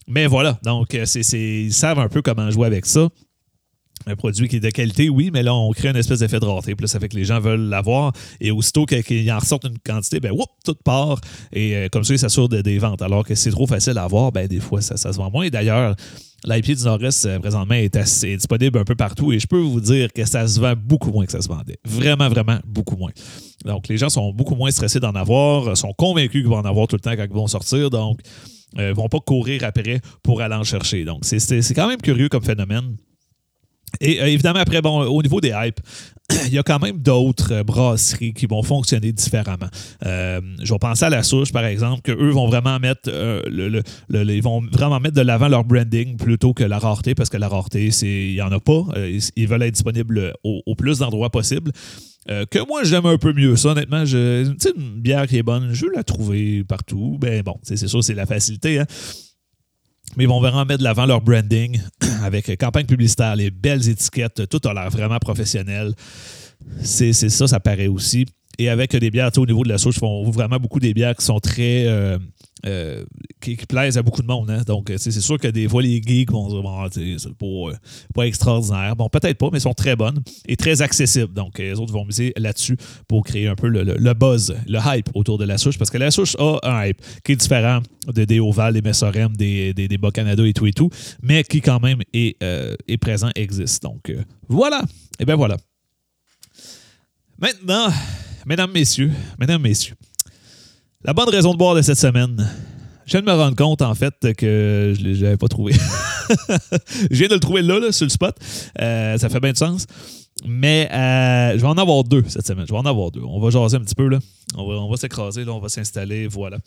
Mais 0.08 0.26
voilà, 0.26 0.58
donc 0.64 0.96
euh, 0.96 1.06
c'est, 1.06 1.22
ils 1.22 1.74
savent 1.74 2.00
un 2.00 2.08
peu 2.08 2.22
comment 2.22 2.50
jouer 2.50 2.68
avec 2.68 2.86
ça. 2.86 3.10
Un 4.06 4.16
produit 4.16 4.48
qui 4.48 4.58
est 4.58 4.60
de 4.62 4.70
qualité, 4.70 5.10
oui, 5.10 5.32
mais 5.34 5.44
là, 5.44 5.54
on 5.54 5.72
crée 5.72 5.90
une 5.90 5.98
espèce 5.98 6.20
d'effet 6.20 6.40
de 6.40 6.46
rareté. 6.46 6.76
Puis 6.76 6.88
ça 6.88 7.00
fait 7.00 7.10
que 7.10 7.16
les 7.18 7.26
gens 7.26 7.40
veulent 7.40 7.68
l'avoir. 7.68 8.14
Et 8.40 8.52
aussitôt 8.52 8.86
qu'il 8.86 9.30
en 9.32 9.40
ressortent 9.40 9.66
une 9.66 9.80
quantité, 9.80 10.20
ben, 10.20 10.32
whoop, 10.32 10.50
tout 10.64 10.76
part. 10.76 11.20
Et 11.52 11.76
euh, 11.76 11.88
comme 11.92 12.04
ça, 12.04 12.14
ils 12.14 12.20
s'assurent 12.20 12.48
des 12.48 12.78
ventes. 12.78 13.02
Alors 13.02 13.26
que 13.26 13.36
c'est 13.36 13.50
trop 13.50 13.68
facile 13.68 13.98
à 13.98 14.04
avoir, 14.04 14.32
ben, 14.32 14.48
des 14.48 14.60
fois, 14.60 14.82
ça, 14.82 14.96
se 14.96 15.18
vend 15.18 15.30
moins. 15.30 15.50
D'ailleurs, 15.50 15.96
l'IP 16.46 16.66
du 16.78 16.84
Nord-Est, 16.84 17.26
euh, 17.26 17.40
présentement, 17.40 17.76
est, 17.76 17.96
assez, 17.98 18.38
disponible 18.38 18.80
un 18.80 18.86
peu 18.86 18.96
partout. 18.96 19.34
Et 19.34 19.40
je 19.40 19.48
peux 19.48 19.60
vous 19.60 19.82
dire 19.82 20.14
que 20.14 20.24
ça 20.24 20.48
se 20.48 20.60
vend 20.60 20.74
beaucoup 20.78 21.12
moins 21.12 21.26
que 21.26 21.32
ça 21.32 21.42
se 21.42 21.50
vendait. 21.50 21.80
Vraiment, 21.84 22.30
vraiment 22.30 22.60
beaucoup 22.66 22.96
moins. 22.96 23.12
Donc, 23.66 23.90
les 23.90 23.98
gens 23.98 24.10
sont 24.10 24.32
beaucoup 24.32 24.56
moins 24.56 24.72
stressés 24.72 25.02
d'en 25.02 25.16
avoir, 25.16 25.76
sont 25.76 25.94
convaincus 25.98 26.44
qu'ils 26.44 26.50
vont 26.50 26.60
en 26.60 26.66
avoir 26.66 26.88
tout 26.88 26.96
le 26.96 27.02
temps 27.02 27.16
quand 27.16 27.26
ils 27.30 27.36
vont 27.36 27.48
sortir. 27.48 27.90
Donc, 27.90 28.22
ne 28.76 28.84
euh, 28.84 28.94
vont 28.94 29.10
pas 29.10 29.20
courir 29.20 29.64
après 29.64 30.02
pour 30.24 30.42
aller 30.42 30.56
en 30.56 30.64
chercher. 30.64 31.06
Donc, 31.06 31.20
c'est 31.24 31.74
quand 31.74 31.88
même 31.88 32.02
curieux 32.02 32.30
comme 32.30 32.44
phénomène. 32.44 32.96
Et 34.02 34.22
euh, 34.22 34.28
évidemment, 34.28 34.60
après, 34.60 34.82
bon, 34.82 35.04
au 35.06 35.24
niveau 35.24 35.40
des 35.40 35.54
hypes, 35.56 35.80
il 36.48 36.54
y 36.54 36.60
a 36.60 36.64
quand 36.64 36.82
même 36.82 36.98
d'autres 36.98 37.54
euh, 37.54 37.64
brasseries 37.64 38.34
qui 38.34 38.46
vont 38.46 38.62
fonctionner 38.62 39.14
différemment. 39.14 39.70
je 40.04 40.72
vais 40.74 40.80
penser 40.80 41.06
à 41.06 41.10
la 41.10 41.24
souche, 41.24 41.54
par 41.54 41.66
exemple, 41.66 42.02
qu'eux 42.02 42.32
vont 42.32 42.48
vraiment 42.48 42.80
mettre 42.80 43.10
le, 43.10 43.82
ils 44.10 44.44
vont 44.44 44.62
vraiment 44.72 45.00
mettre 45.00 45.16
de 45.16 45.22
l'avant 45.22 45.48
leur 45.48 45.64
branding 45.64 46.18
plutôt 46.18 46.54
que 46.54 46.66
la 46.66 46.80
rareté, 46.80 47.16
parce 47.16 47.30
que 47.30 47.38
la 47.38 47.48
rareté, 47.48 47.88
il 48.02 48.34
n'y 48.34 48.42
en 48.42 48.52
a 48.52 48.60
pas. 48.60 48.84
ils, 49.36 49.48
veulent 49.48 49.64
être 49.64 49.74
disponibles 49.74 50.34
au, 50.44 50.62
au 50.66 50.76
plus 50.76 51.00
d'endroits 51.00 51.30
possible. 51.30 51.72
Euh, 52.30 52.46
que 52.46 52.60
moi, 52.68 52.84
j'aime 52.84 53.06
un 53.06 53.18
peu 53.18 53.34
mieux 53.34 53.56
ça, 53.56 53.70
honnêtement. 53.70 54.06
Je, 54.06 54.46
une 54.76 55.00
bière 55.00 55.28
qui 55.28 55.38
est 55.38 55.44
bonne, 55.44 55.74
je 55.74 55.86
veux 55.86 55.92
la 55.94 56.04
trouver 56.04 56.64
partout. 56.64 57.18
Ben 57.20 57.42
bon, 57.42 57.58
c'est 57.64 57.78
sûr, 57.78 58.04
c'est 58.04 58.14
la 58.14 58.26
facilité. 58.26 58.80
Hein. 58.80 58.86
Mais 60.16 60.24
ils 60.24 60.28
vont 60.28 60.40
vraiment 60.40 60.66
mettre 60.66 60.80
de 60.80 60.84
l'avant 60.84 61.06
leur 61.06 61.22
branding 61.22 61.80
avec 62.24 62.58
campagne 62.58 62.86
publicitaire, 62.86 63.36
les 63.36 63.52
belles 63.52 63.88
étiquettes, 63.88 64.48
tout 64.50 64.62
a 64.68 64.74
l'air 64.74 64.90
vraiment 64.90 65.20
professionnel. 65.20 65.94
C'est 66.82 67.14
ça, 67.14 67.48
ça 67.48 67.60
paraît 67.60 67.88
aussi. 67.88 68.26
Et 68.58 68.70
avec 68.70 68.96
des 68.96 69.12
bières, 69.12 69.30
au 69.38 69.46
niveau 69.46 69.64
de 69.64 69.70
la 69.70 69.78
souche, 69.78 69.98
ils 69.98 70.00
font 70.00 70.30
vraiment 70.32 70.58
beaucoup 70.58 70.80
des 70.80 70.94
bières 70.94 71.16
qui 71.16 71.24
sont 71.24 71.40
très. 71.40 71.86
Euh, 71.86 72.18
euh, 72.66 73.04
qui, 73.40 73.56
plaisent 73.56 73.98
à 73.98 74.02
beaucoup 74.02 74.22
de 74.22 74.28
monde. 74.28 74.50
Hein. 74.50 74.64
Donc, 74.66 74.92
c'est 74.98 75.12
sûr 75.12 75.38
que 75.38 75.48
des 75.48 75.68
fois, 75.68 75.82
les 75.82 76.02
geeks 76.02 76.32
vont 76.32 76.48
dire 76.48 76.62
bon, 76.62 76.88
c'est 76.92 77.34
pas, 77.38 77.46
euh, 77.46 77.74
pas, 78.14 78.28
extraordinaire. 78.28 78.96
Bon, 78.96 79.10
peut-être 79.10 79.38
pas, 79.38 79.50
mais 79.52 79.60
sont 79.60 79.74
très 79.74 79.96
bonnes 79.96 80.22
et 80.48 80.56
très 80.56 80.82
accessibles. 80.82 81.34
Donc, 81.34 81.60
les 81.60 81.80
autres 81.80 81.94
vont 81.94 82.06
miser 82.06 82.34
là-dessus 82.38 82.78
pour 83.08 83.24
créer 83.24 83.48
un 83.48 83.56
peu 83.56 83.68
le, 83.68 84.14
buzz, 84.14 84.56
le 84.68 84.80
hype 84.86 85.10
autour 85.14 85.38
de 85.38 85.46
la 85.46 85.58
souche. 85.58 85.78
Parce 85.78 85.90
que 85.90 85.98
la 85.98 86.12
souche 86.12 86.36
a 86.40 86.60
un 86.64 86.86
hype 86.88 87.02
qui 87.24 87.34
est 87.34 87.36
différent 87.36 87.82
de, 88.08 88.26
des 88.26 88.40
Oval, 88.40 88.74
des 88.74 88.82
Messorem, 88.82 89.36
des, 89.36 89.74
des, 89.74 89.88
des 89.88 89.98
Bas-Canada 89.98 90.46
et 90.46 90.54
tout 90.54 90.66
et 90.66 90.74
tout, 90.74 90.90
mais 91.22 91.44
qui 91.44 91.62
quand 91.62 91.80
même 91.80 92.02
est, 92.14 92.42
est 92.42 92.98
présent, 92.98 93.30
existe. 93.36 93.84
Donc, 93.84 94.12
voilà. 94.48 94.82
Et 95.20 95.26
bien 95.26 95.36
voilà. 95.36 95.58
Maintenant, 97.40 97.90
mesdames, 98.48 98.72
messieurs, 98.72 99.12
mesdames, 99.40 99.62
messieurs, 99.62 99.96
la 101.08 101.14
bonne 101.14 101.30
raison 101.30 101.54
de 101.54 101.58
boire 101.58 101.74
de 101.74 101.82
cette 101.82 101.98
semaine, 101.98 102.46
je 103.06 103.14
viens 103.14 103.22
de 103.22 103.26
me 103.26 103.32
rendre 103.32 103.56
compte, 103.56 103.82
en 103.82 103.96
fait, 103.96 104.14
que 104.36 104.94
je 105.00 105.08
ne 105.08 105.24
l'avais 105.24 105.38
pas 105.38 105.48
trouvé. 105.48 105.72
je 106.30 107.16
viens 107.18 107.30
de 107.30 107.36
le 107.36 107.40
trouver 107.40 107.62
là, 107.62 107.94
sur 107.94 108.06
le 108.06 108.10
spot. 108.10 108.36
Euh, 108.82 109.18
ça 109.18 109.30
fait 109.30 109.40
bien 109.40 109.54
de 109.54 109.58
sens. 109.58 109.88
Mais 110.46 110.90
euh, 110.92 111.54
je 111.54 111.62
vais 111.62 111.68
en 111.68 111.78
avoir 111.78 112.04
deux 112.04 112.26
cette 112.28 112.46
semaine. 112.46 112.66
Je 112.68 112.74
vais 112.74 112.78
en 112.78 112.86
avoir 112.86 113.12
deux. 113.12 113.22
On 113.24 113.40
va 113.40 113.50
jaser 113.50 113.78
un 113.78 113.80
petit 113.80 113.96
peu. 113.96 114.10
là. 114.10 114.20
On 114.58 114.90
va, 114.90 114.98
s'écraser, 114.98 115.46
là, 115.46 115.54
on 115.54 115.60
va 115.60 115.70
s'installer. 115.70 116.28
Voilà. 116.28 116.58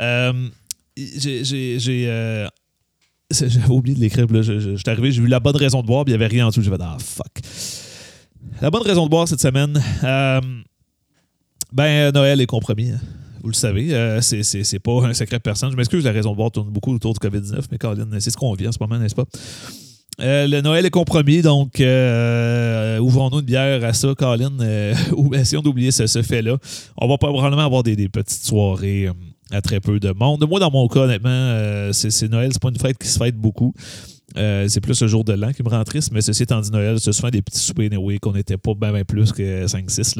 Euh, 0.00 0.48
j'ai. 0.96 1.44
J'avais 3.32 3.68
oublié 3.68 3.94
de 3.94 4.00
l'écrire. 4.00 4.26
Je, 4.28 4.58
je, 4.58 4.74
suis 4.76 4.90
arrivé, 4.90 5.12
j'ai 5.12 5.20
vu 5.20 5.28
la 5.28 5.38
bonne 5.38 5.54
raison 5.54 5.82
de 5.82 5.86
boire, 5.86 6.04
puis 6.04 6.12
il 6.12 6.16
n'y 6.16 6.24
avait 6.24 6.34
rien 6.34 6.46
en 6.46 6.48
dessous. 6.48 6.62
J'ai 6.62 6.70
fait 6.70 6.80
Ah, 6.80 6.96
fuck. 6.98 7.30
La 8.60 8.70
bonne 8.70 8.82
raison 8.82 9.04
de 9.04 9.10
boire 9.10 9.28
cette 9.28 9.40
semaine. 9.40 9.80
ben, 11.72 12.10
Noël 12.12 12.40
est 12.40 12.46
compromis. 12.46 12.90
Hein. 12.90 13.00
Vous 13.42 13.48
le 13.48 13.54
savez, 13.54 13.94
euh, 13.94 14.20
c'est 14.20 14.78
pas 14.78 15.06
un 15.06 15.14
secret 15.14 15.38
de 15.38 15.42
personne. 15.42 15.70
Je 15.70 15.76
m'excuse, 15.76 16.04
la 16.04 16.12
raison 16.12 16.32
de 16.32 16.36
boire 16.36 16.50
tourne 16.50 16.68
beaucoup 16.68 16.94
autour 16.94 17.14
du 17.14 17.18
COVID-19, 17.20 17.64
mais 17.70 17.78
Colin, 17.78 18.06
c'est 18.18 18.30
ce 18.30 18.36
qu'on 18.36 18.52
vit 18.52 18.68
en 18.68 18.72
ce 18.72 18.78
moment, 18.80 18.98
n'est-ce 18.98 19.14
pas? 19.14 19.24
Euh, 20.20 20.46
le 20.46 20.60
Noël 20.60 20.84
est 20.84 20.90
compromis, 20.90 21.40
donc 21.40 21.80
euh, 21.80 22.98
ouvrons-nous 22.98 23.38
une 23.38 23.46
bière 23.46 23.82
à 23.82 23.94
ça, 23.94 24.14
Colin, 24.14 24.52
ou 25.16 25.34
essayons 25.34 25.62
d'oublier 25.62 25.90
ce, 25.90 26.22
fait-là. 26.22 26.58
On 26.98 27.08
va 27.08 27.16
probablement 27.16 27.64
avoir 27.64 27.82
des, 27.82 28.08
petites 28.08 28.44
soirées 28.44 29.08
à 29.50 29.62
très 29.62 29.80
peu 29.80 29.98
de 29.98 30.12
monde. 30.12 30.46
Moi, 30.46 30.60
dans 30.60 30.70
mon 30.70 30.86
cas, 30.88 31.00
honnêtement, 31.00 31.90
c'est 31.92 32.28
Noël, 32.28 32.50
c'est 32.52 32.60
pas 32.60 32.68
une 32.68 32.78
fête 32.78 32.98
qui 32.98 33.08
se 33.08 33.18
fête 33.18 33.36
beaucoup. 33.36 33.72
c'est 34.36 34.80
plus 34.82 35.00
le 35.00 35.08
jour 35.08 35.24
de 35.24 35.32
l'an 35.32 35.54
qui 35.54 35.62
me 35.62 35.70
rend 35.70 35.82
triste, 35.84 36.12
mais 36.12 36.20
ceci 36.20 36.42
étant 36.42 36.60
dit, 36.60 36.70
Noël, 36.70 37.00
c'est 37.00 37.12
souvent 37.12 37.30
des 37.30 37.40
petits 37.40 37.60
soupers 37.60 37.88
Noël 37.90 38.20
qu'on 38.20 38.32
n'était 38.32 38.58
pas 38.58 38.74
bien 38.74 39.04
plus 39.04 39.32
que 39.32 39.64
5-6, 39.64 40.16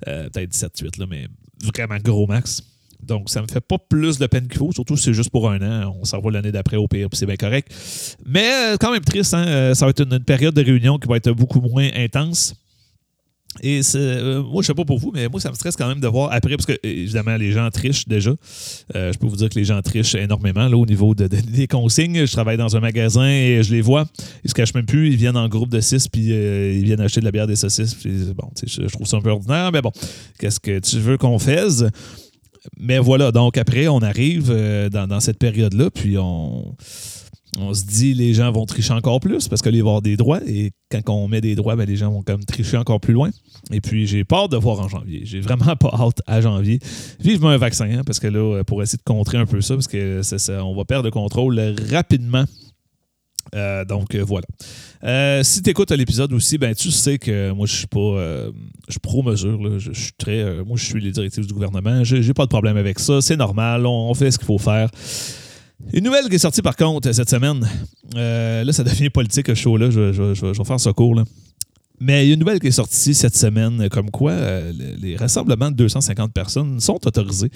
peut-être 0.00 0.50
17-8, 0.50 1.04
mais 1.06 1.26
vraiment 1.62 1.96
gros 2.02 2.26
max. 2.26 2.62
Donc, 3.02 3.30
ça 3.30 3.42
me 3.42 3.46
fait 3.46 3.60
pas 3.60 3.78
plus 3.78 4.18
de 4.18 4.26
peine 4.26 4.48
qu'il 4.48 4.58
faut, 4.58 4.72
surtout 4.72 4.96
si 4.96 5.04
c'est 5.04 5.12
juste 5.12 5.30
pour 5.30 5.50
un 5.50 5.60
an. 5.60 5.94
On 6.00 6.04
s'en 6.04 6.20
va 6.20 6.30
l'année 6.30 6.50
d'après 6.50 6.76
au 6.76 6.88
pire, 6.88 7.08
puis 7.08 7.18
c'est 7.18 7.26
bien 7.26 7.36
correct. 7.36 7.72
Mais 8.24 8.50
euh, 8.52 8.76
quand 8.78 8.90
même 8.90 9.04
triste, 9.04 9.34
hein? 9.34 9.46
Euh, 9.46 9.74
ça 9.74 9.86
va 9.86 9.90
être 9.90 10.02
une, 10.02 10.18
période 10.20 10.54
de 10.54 10.62
réunion 10.62 10.98
qui 10.98 11.06
va 11.06 11.16
être 11.16 11.30
beaucoup 11.30 11.60
moins 11.60 11.88
intense. 11.94 12.54
Et 13.62 13.80
euh, 13.94 14.42
moi, 14.42 14.62
je 14.62 14.66
sais 14.66 14.74
pas 14.74 14.84
pour 14.84 14.98
vous, 14.98 15.10
mais 15.14 15.28
moi, 15.28 15.40
ça 15.40 15.50
me 15.50 15.54
stresse 15.54 15.76
quand 15.76 15.88
même 15.88 16.00
de 16.00 16.08
voir 16.08 16.32
après, 16.32 16.56
parce 16.56 16.66
que 16.66 16.78
évidemment, 16.82 17.36
les 17.36 17.52
gens 17.52 17.68
trichent 17.70 18.06
déjà. 18.06 18.32
je 18.94 19.16
peux 19.18 19.26
vous 19.26 19.36
dire 19.36 19.48
que 19.48 19.58
les 19.58 19.64
gens 19.64 19.80
trichent 19.82 20.14
énormément 20.14 20.68
là, 20.68 20.76
au 20.76 20.86
niveau 20.86 21.14
de, 21.14 21.26
des 21.26 21.66
consignes. 21.66 22.26
Je 22.26 22.32
travaille 22.32 22.56
dans 22.56 22.76
un 22.76 22.80
magasin 22.80 23.28
et 23.28 23.62
je 23.62 23.72
les 23.72 23.80
vois. 23.80 24.06
Ils 24.44 24.50
se 24.50 24.54
cachent 24.54 24.74
même 24.74 24.86
plus. 24.86 25.10
Ils 25.10 25.16
viennent 25.16 25.36
en 25.36 25.48
groupe 25.48 25.70
de 25.70 25.80
six, 25.80 26.08
puis 26.08 26.26
ils 26.26 26.84
viennent 26.84 27.00
acheter 27.00 27.20
de 27.20 27.26
la 27.26 27.32
bière, 27.32 27.46
des 27.46 27.56
saucisses. 27.56 27.96
bon, 28.34 28.50
je, 28.64 28.86
trouve 28.86 29.06
ça 29.06 29.16
un 29.16 29.20
peu 29.20 29.30
ordinaire, 29.30 29.70
mais 29.72 29.82
bon, 29.82 29.92
qu'est-ce 30.38 30.60
que 30.60 30.78
tu 30.78 30.98
veux 30.98 31.16
qu'on 31.16 31.38
fasse? 31.38 31.84
Mais 32.78 32.98
voilà, 32.98 33.32
donc 33.32 33.56
après, 33.58 33.88
on 33.88 34.00
arrive 34.00 34.48
euh, 34.50 34.88
dans, 34.88 35.20
cette 35.20 35.38
période-là, 35.38 35.90
puis 35.90 36.16
on, 36.18 36.74
on 37.58 37.72
se 37.74 37.84
dit 37.84 38.14
les 38.14 38.34
gens 38.34 38.52
vont 38.52 38.66
tricher 38.66 38.92
encore 38.92 39.20
plus 39.20 39.48
parce 39.48 39.62
va 39.62 39.70
y 39.70 39.80
avoir 39.80 40.02
des 40.02 40.16
droits 40.16 40.40
et 40.46 40.72
quand 40.90 41.00
on 41.08 41.28
met 41.28 41.40
des 41.40 41.54
droits, 41.54 41.76
ben, 41.76 41.86
les 41.86 41.96
gens 41.96 42.10
vont 42.10 42.22
comme 42.22 42.44
tricher 42.44 42.76
encore 42.76 43.00
plus 43.00 43.14
loin. 43.14 43.30
Et 43.72 43.80
puis 43.80 44.06
j'ai 44.06 44.24
peur 44.24 44.48
de 44.48 44.56
voir 44.56 44.80
en 44.80 44.88
janvier. 44.88 45.22
J'ai 45.24 45.40
vraiment 45.40 45.76
pas 45.80 45.90
hâte 45.92 46.22
à 46.26 46.40
janvier. 46.40 46.78
Vivement 47.20 47.48
un 47.48 47.56
vaccin, 47.56 47.90
hein, 47.90 48.02
parce 48.04 48.20
que 48.20 48.28
là, 48.28 48.62
pour 48.64 48.82
essayer 48.82 48.98
de 48.98 49.02
contrer 49.02 49.38
un 49.38 49.46
peu 49.46 49.60
ça, 49.60 49.74
parce 49.74 49.88
que 49.88 50.20
on 50.60 50.74
va 50.74 50.84
perdre 50.84 51.04
le 51.04 51.10
contrôle 51.10 51.60
rapidement. 51.90 52.44
Euh, 53.54 53.84
donc 53.84 54.14
euh, 54.14 54.24
voilà. 54.24 54.46
Euh, 55.04 55.42
si 55.42 55.62
tu 55.62 55.70
écoutes 55.70 55.90
l'épisode 55.92 56.32
aussi, 56.32 56.58
ben 56.58 56.74
tu 56.74 56.90
sais 56.90 57.18
que 57.18 57.52
moi 57.52 57.66
je 57.66 57.74
suis 57.74 57.86
pas 57.86 58.50
je 58.88 58.98
pro 58.98 59.22
mesure. 59.22 59.78
Je, 59.78 59.92
suis 59.92 60.12
très. 60.18 60.62
moi 60.64 60.76
je 60.76 60.84
suis 60.84 61.00
les 61.00 61.12
directives 61.12 61.46
du 61.46 61.54
gouvernement. 61.54 62.04
J'ai 62.04 62.34
pas 62.34 62.44
de 62.44 62.50
problème 62.50 62.76
avec 62.76 62.98
ça. 62.98 63.20
C'est 63.20 63.36
normal. 63.36 63.86
On, 63.86 64.12
fait 64.14 64.30
ce 64.30 64.38
qu'il 64.38 64.46
faut 64.46 64.58
faire. 64.58 64.90
Une 65.92 66.04
nouvelle 66.04 66.28
qui 66.28 66.34
est 66.36 66.38
sortie 66.38 66.62
par 66.62 66.76
contre 66.76 67.12
cette 67.12 67.30
semaine. 67.30 67.66
là, 68.14 68.72
ça 68.72 68.84
devient 68.84 69.10
politique 69.10 69.46
ce 69.48 69.54
show-là. 69.54 69.90
Je, 69.90 70.00
vais 70.00 70.64
faire 70.64 70.80
ce 70.80 70.90
cours. 70.90 71.14
Là. 71.14 71.24
Mais 72.00 72.26
il 72.26 72.28
y 72.28 72.30
a 72.32 72.34
une 72.34 72.40
nouvelle 72.40 72.60
qui 72.60 72.66
est 72.66 72.72
sortie 72.72 73.14
cette 73.14 73.36
semaine, 73.36 73.88
comme 73.90 74.10
quoi 74.10 74.34
les 75.00 75.16
rassemblements 75.16 75.70
de 75.70 75.76
250 75.76 76.32
personnes 76.32 76.78
sont 76.80 77.06
autorisés 77.06 77.50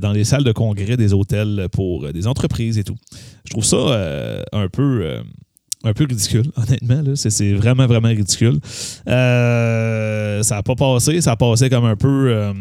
dans 0.00 0.12
les 0.12 0.24
salles 0.24 0.44
de 0.44 0.52
congrès 0.52 0.96
des 0.96 1.12
hôtels 1.12 1.68
pour 1.70 2.12
des 2.12 2.26
entreprises 2.26 2.78
et 2.78 2.84
tout. 2.84 2.96
Je 3.44 3.50
trouve 3.50 3.64
ça 3.64 4.42
un 4.52 4.68
peu 4.68 5.22
un 5.84 5.92
peu 5.92 6.04
ridicule, 6.04 6.50
honnêtement. 6.56 7.14
C'est 7.14 7.52
vraiment, 7.52 7.86
vraiment 7.86 8.08
ridicule. 8.08 8.58
Euh, 9.08 10.42
ça 10.42 10.56
n'a 10.56 10.62
pas 10.62 10.74
passé. 10.74 11.20
Ça 11.20 11.32
a 11.32 11.36
passé 11.36 11.70
comme 11.70 11.84
un 11.84 11.96
peu. 11.96 12.30
Euh, 12.30 12.52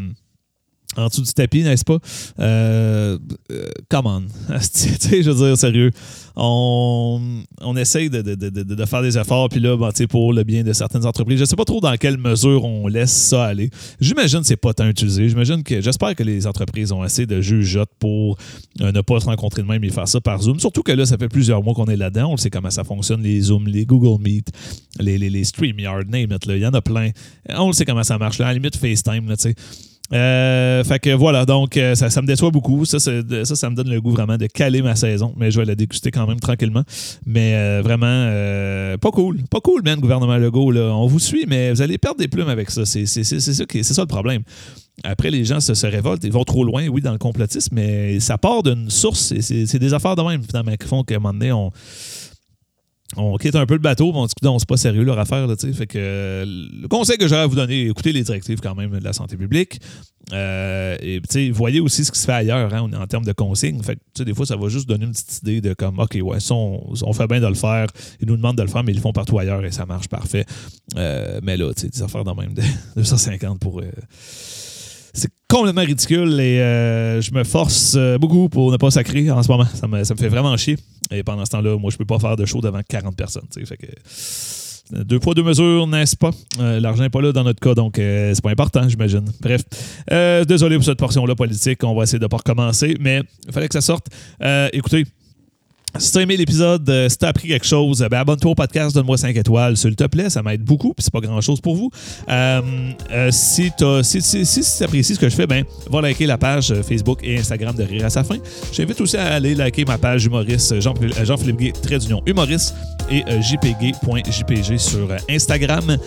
en 0.97 1.07
dessous 1.07 1.21
du 1.21 1.33
tapis, 1.33 1.63
n'est-ce 1.63 1.85
pas? 1.85 1.99
Euh, 2.39 3.17
euh 3.51 3.69
come 3.89 4.05
on. 4.05 4.23
je 4.49 5.29
veux 5.29 5.47
dire, 5.47 5.57
sérieux. 5.57 5.91
On, 6.35 7.21
on 7.61 7.77
essaye 7.77 8.09
de, 8.09 8.21
de, 8.21 8.33
de, 8.33 8.49
de, 8.49 8.85
faire 8.85 9.03
des 9.03 9.17
efforts, 9.17 9.49
puis 9.49 9.59
là, 9.59 9.77
ben, 9.77 9.91
pour 10.07 10.33
le 10.33 10.43
bien 10.43 10.63
de 10.63 10.73
certaines 10.73 11.05
entreprises. 11.05 11.37
Je 11.37 11.43
ne 11.43 11.47
sais 11.47 11.55
pas 11.55 11.65
trop 11.65 11.79
dans 11.79 11.95
quelle 11.95 12.17
mesure 12.17 12.65
on 12.65 12.87
laisse 12.87 13.11
ça 13.11 13.45
aller. 13.45 13.69
J'imagine 13.99 14.39
que 14.39 14.47
c'est 14.47 14.55
pas 14.55 14.73
tant 14.73 14.87
utilisé. 14.87 15.29
J'imagine 15.29 15.63
que 15.63 15.79
j'espère 15.79 16.15
que 16.15 16.23
les 16.23 16.47
entreprises 16.47 16.91
ont 16.91 17.01
assez 17.01 17.25
de 17.25 17.39
jugeotes 17.39 17.91
pour 17.99 18.37
euh, 18.81 18.91
ne 18.91 19.01
pas 19.01 19.19
se 19.19 19.25
rencontrer 19.25 19.61
de 19.61 19.67
même 19.67 19.83
et 19.83 19.89
faire 19.89 20.07
ça 20.07 20.21
par 20.21 20.41
Zoom. 20.41 20.59
Surtout 20.59 20.81
que 20.81 20.91
là, 20.91 21.05
ça 21.05 21.17
fait 21.17 21.29
plusieurs 21.29 21.61
mois 21.61 21.75
qu'on 21.75 21.85
est 21.85 21.97
là-dedans. 21.97 22.31
On 22.31 22.37
sait 22.37 22.49
comment 22.49 22.71
ça 22.71 22.83
fonctionne, 22.83 23.21
les 23.21 23.39
Zoom, 23.41 23.67
les 23.67 23.85
Google 23.85 24.21
Meet, 24.21 24.51
les, 24.99 25.17
les, 25.19 25.29
les 25.29 25.43
StreamYard, 25.43 26.07
name 26.07 26.31
it. 26.31 26.45
Il 26.47 26.57
y 26.57 26.65
en 26.65 26.73
a 26.73 26.81
plein. 26.81 27.11
On 27.49 27.67
le 27.67 27.73
sait 27.73 27.85
comment 27.85 28.03
ça 28.03 28.17
marche. 28.17 28.39
Là. 28.39 28.47
À 28.47 28.49
la 28.49 28.55
limite, 28.55 28.75
FaceTime, 28.75 29.27
tu 29.27 29.35
sais. 29.37 29.55
Euh, 30.13 30.83
fait 30.83 30.99
que 30.99 31.09
voilà, 31.09 31.45
donc 31.45 31.75
euh, 31.75 31.95
ça, 31.95 32.21
me 32.21 32.27
déçoit 32.27 32.51
beaucoup. 32.51 32.85
Ça, 32.85 32.99
ça, 32.99 33.11
me 33.11 33.75
donne 33.75 33.89
le 33.89 33.99
goût 33.99 34.11
vraiment 34.11 34.37
de 34.37 34.47
caler 34.47 34.81
ma 34.81 34.95
saison. 34.95 35.33
Mais 35.37 35.51
je 35.51 35.59
vais 35.59 35.65
la 35.65 35.75
déguster 35.75 36.11
quand 36.11 36.27
même 36.27 36.39
tranquillement. 36.39 36.83
Mais 37.25 37.55
euh, 37.55 37.81
vraiment, 37.83 38.27
pas 38.97 39.11
cool. 39.11 39.41
Pas 39.49 39.59
cool, 39.59 39.81
man, 39.83 39.99
gouvernement 39.99 40.37
Legault. 40.37 40.71
Là. 40.71 40.93
On 40.95 41.07
vous 41.07 41.19
suit, 41.19 41.45
mais 41.47 41.71
vous 41.71 41.81
allez 41.81 41.97
perdre 41.97 42.19
des 42.19 42.27
plumes 42.27 42.49
avec 42.49 42.69
ça. 42.69 42.85
C'est 42.85 43.05
ça, 43.05 43.23
ça 43.83 44.01
le 44.01 44.07
problème. 44.07 44.43
Après, 45.03 45.31
les 45.31 45.43
gens 45.43 45.59
se, 45.59 45.87
révoltent. 45.87 46.23
Ils 46.23 46.31
vont 46.31 46.43
trop 46.43 46.63
loin, 46.63 46.87
oui, 46.87 47.01
dans 47.01 47.11
le 47.11 47.17
complotisme, 47.17 47.75
mais 47.75 48.19
ça 48.19 48.37
part 48.37 48.61
d'une 48.61 48.89
source. 48.91 49.33
C'est 49.39 49.79
des 49.79 49.93
affaires 49.93 50.15
de 50.15 50.21
même, 50.21 50.43
finalement, 50.43 50.75
qui 50.79 50.87
font 50.87 51.03
qu'à 51.03 51.15
un 51.15 51.19
moment 51.19 51.33
donné, 51.33 51.51
on 51.51 51.71
on 53.17 53.37
quitte 53.37 53.55
un 53.55 53.65
peu 53.65 53.73
le 53.75 53.79
bateau, 53.79 54.11
on 54.13 54.25
dit 54.25 54.33
que 54.33 54.47
c'est 54.59 54.67
pas 54.67 54.77
sérieux 54.77 55.03
leur 55.03 55.19
affaire. 55.19 55.47
Que, 55.47 56.43
le 56.45 56.87
conseil 56.87 57.17
que 57.17 57.27
j'aurais 57.27 57.41
à 57.41 57.47
vous 57.47 57.55
donner, 57.55 57.87
écoutez 57.87 58.11
les 58.11 58.23
directives 58.23 58.59
quand 58.61 58.75
même 58.75 58.99
de 58.99 59.03
la 59.03 59.13
santé 59.13 59.37
publique. 59.37 59.79
Euh, 60.31 60.95
et 61.01 61.51
voyez 61.51 61.79
aussi 61.79 62.05
ce 62.05 62.11
qui 62.11 62.19
se 62.19 62.25
fait 62.25 62.33
ailleurs 62.33 62.73
hein, 62.73 62.89
en 62.93 63.07
termes 63.07 63.25
de 63.25 63.33
consignes. 63.33 63.81
Fait 63.83 63.99
des 64.23 64.33
fois, 64.33 64.45
ça 64.45 64.55
va 64.55 64.69
juste 64.69 64.87
donner 64.87 65.05
une 65.05 65.11
petite 65.11 65.39
idée 65.41 65.61
de 65.61 65.73
comme 65.73 65.99
OK, 65.99 66.17
ouais, 66.21 66.37
on, 66.51 67.13
fait 67.13 67.27
bien 67.27 67.41
de 67.41 67.47
le 67.47 67.53
faire. 67.55 67.87
Ils 68.21 68.27
nous 68.27 68.37
demandent 68.37 68.57
de 68.57 68.63
le 68.63 68.69
faire, 68.69 68.83
mais 68.83 68.91
ils 68.91 68.95
le 68.95 69.01
font 69.01 69.13
partout 69.13 69.37
ailleurs 69.37 69.63
et 69.65 69.71
ça 69.71 69.85
marche 69.85 70.07
parfait. 70.07 70.45
Euh, 70.95 71.39
mais 71.43 71.57
là, 71.57 71.71
des 71.73 72.01
affaires 72.01 72.23
dans 72.23 72.35
même 72.35 72.53
de 72.53 72.61
250 72.95 73.59
pour. 73.59 73.81
Euh, 75.13 75.19
c'est 75.19 75.31
complètement 75.47 75.81
ridicule 75.81 76.39
et 76.39 76.59
euh, 76.59 77.21
je 77.21 77.31
me 77.33 77.43
force 77.43 77.95
euh, 77.95 78.17
beaucoup 78.17 78.49
pour 78.49 78.71
ne 78.71 78.77
pas 78.77 78.91
sacrer 78.91 79.29
en 79.31 79.41
ce 79.43 79.51
moment. 79.51 79.65
Ça 79.73 79.87
me, 79.87 80.03
fait 80.03 80.27
vraiment 80.27 80.55
chier. 80.57 80.77
Et 81.11 81.23
pendant 81.23 81.45
ce 81.45 81.51
temps-là, 81.51 81.77
moi, 81.77 81.91
je 81.91 81.97
peux 81.97 82.05
pas 82.05 82.19
faire 82.19 82.35
de 82.35 82.45
show 82.45 82.61
devant 82.61 82.81
40 82.87 83.15
personnes. 83.15 83.47
Euh, 84.93 85.03
deux 85.03 85.19
poids, 85.19 85.33
deux 85.33 85.43
mesures, 85.43 85.87
n'est-ce 85.87 86.15
pas? 86.15 86.31
L'argent 86.59 87.03
n'est 87.03 87.09
pas 87.09 87.21
là 87.21 87.31
dans 87.31 87.43
notre 87.43 87.59
cas, 87.59 87.73
donc 87.73 87.93
c'est 87.95 88.41
pas 88.43 88.51
important, 88.51 88.87
j'imagine. 88.87 89.25
Bref, 89.41 89.61
désolé 90.45 90.75
pour 90.75 90.83
cette 90.83 90.99
portion-là 90.99 91.35
politique. 91.35 91.83
On 91.83 91.95
va 91.95 92.03
essayer 92.03 92.19
de 92.19 92.27
pas 92.27 92.37
recommencer, 92.37 92.97
mais 92.99 93.21
il 93.47 93.53
fallait 93.53 93.69
que 93.69 93.73
ça 93.73 93.81
sorte. 93.81 94.07
écoutez, 94.73 95.05
si 95.99 96.11
tu 96.11 96.17
as 96.17 96.21
aimé 96.21 96.37
l'épisode, 96.37 96.89
euh, 96.89 97.07
si 97.07 97.17
tu 97.17 97.25
as 97.25 97.29
appris 97.29 97.47
quelque 97.47 97.65
chose, 97.65 98.05
ben 98.09 98.19
abonne-toi 98.19 98.51
au 98.51 98.55
podcast, 98.55 98.95
donne-moi 98.95 99.17
5 99.17 99.35
étoiles, 99.35 99.77
s'il 99.77 99.95
te 99.95 100.05
plaît, 100.05 100.29
ça 100.29 100.41
m'aide 100.41 100.63
beaucoup, 100.63 100.93
puis 100.93 101.03
c'est 101.03 101.13
pas 101.13 101.19
grand-chose 101.19 101.61
pour 101.61 101.75
vous. 101.75 101.91
Euh, 102.29 102.61
euh, 103.11 103.29
si 103.31 103.71
tu 103.77 103.85
si, 104.03 104.21
si, 104.21 104.45
si, 104.45 104.83
apprécies 104.83 105.15
ce 105.15 105.19
que 105.19 105.29
je 105.29 105.35
fais, 105.35 105.45
ben 105.45 105.63
va 105.89 106.01
liker 106.01 106.25
la 106.25 106.37
page 106.37 106.73
Facebook 106.81 107.19
et 107.23 107.37
Instagram 107.37 107.75
de 107.75 107.83
Rire 107.83 108.05
à 108.05 108.09
sa 108.09 108.23
fin. 108.23 108.37
J'invite 108.71 108.99
aussi 109.01 109.17
à 109.17 109.33
aller 109.33 109.53
liker 109.53 109.85
ma 109.85 109.97
page 109.97 110.25
humoriste 110.25 110.79
Jean-Philippe 110.79 111.57
Gay, 111.57 111.71
trait 111.71 111.99
d'union 111.99 112.21
humoriste 112.25 112.73
et 113.11 113.23
jpg.jpg 113.41 114.77
sur 114.77 115.09
Instagram. 115.29 115.97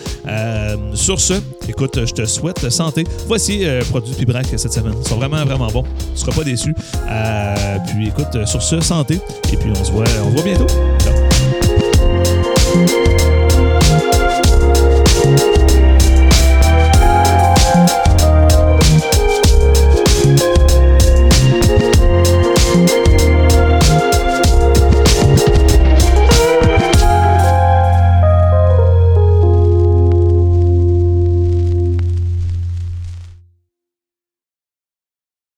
sur 0.93 1.19
ce, 1.19 1.35
écoute, 1.69 2.05
je 2.05 2.13
te 2.13 2.25
souhaite 2.25 2.69
santé. 2.69 3.03
Voici 3.27 3.63
produit 3.89 4.13
Pibrac 4.15 4.47
cette 4.57 4.73
semaine. 4.73 4.95
Ils 4.99 5.07
sont 5.07 5.17
vraiment, 5.17 5.43
vraiment 5.45 5.67
bons. 5.67 5.83
Tu 6.13 6.21
seras 6.21 6.33
pas 6.33 6.43
déçu. 6.43 6.73
puis 7.87 8.07
écoute, 8.07 8.45
sur 8.45 8.61
ce, 8.61 8.81
santé. 8.81 9.19
Et 9.51 9.57
puis 9.57 9.69
on 9.79 9.83
se 9.83 9.91
voit, 9.91 10.05
on 10.23 10.29
se 10.29 10.35
voit 10.35 10.43
bientôt. 10.43 11.06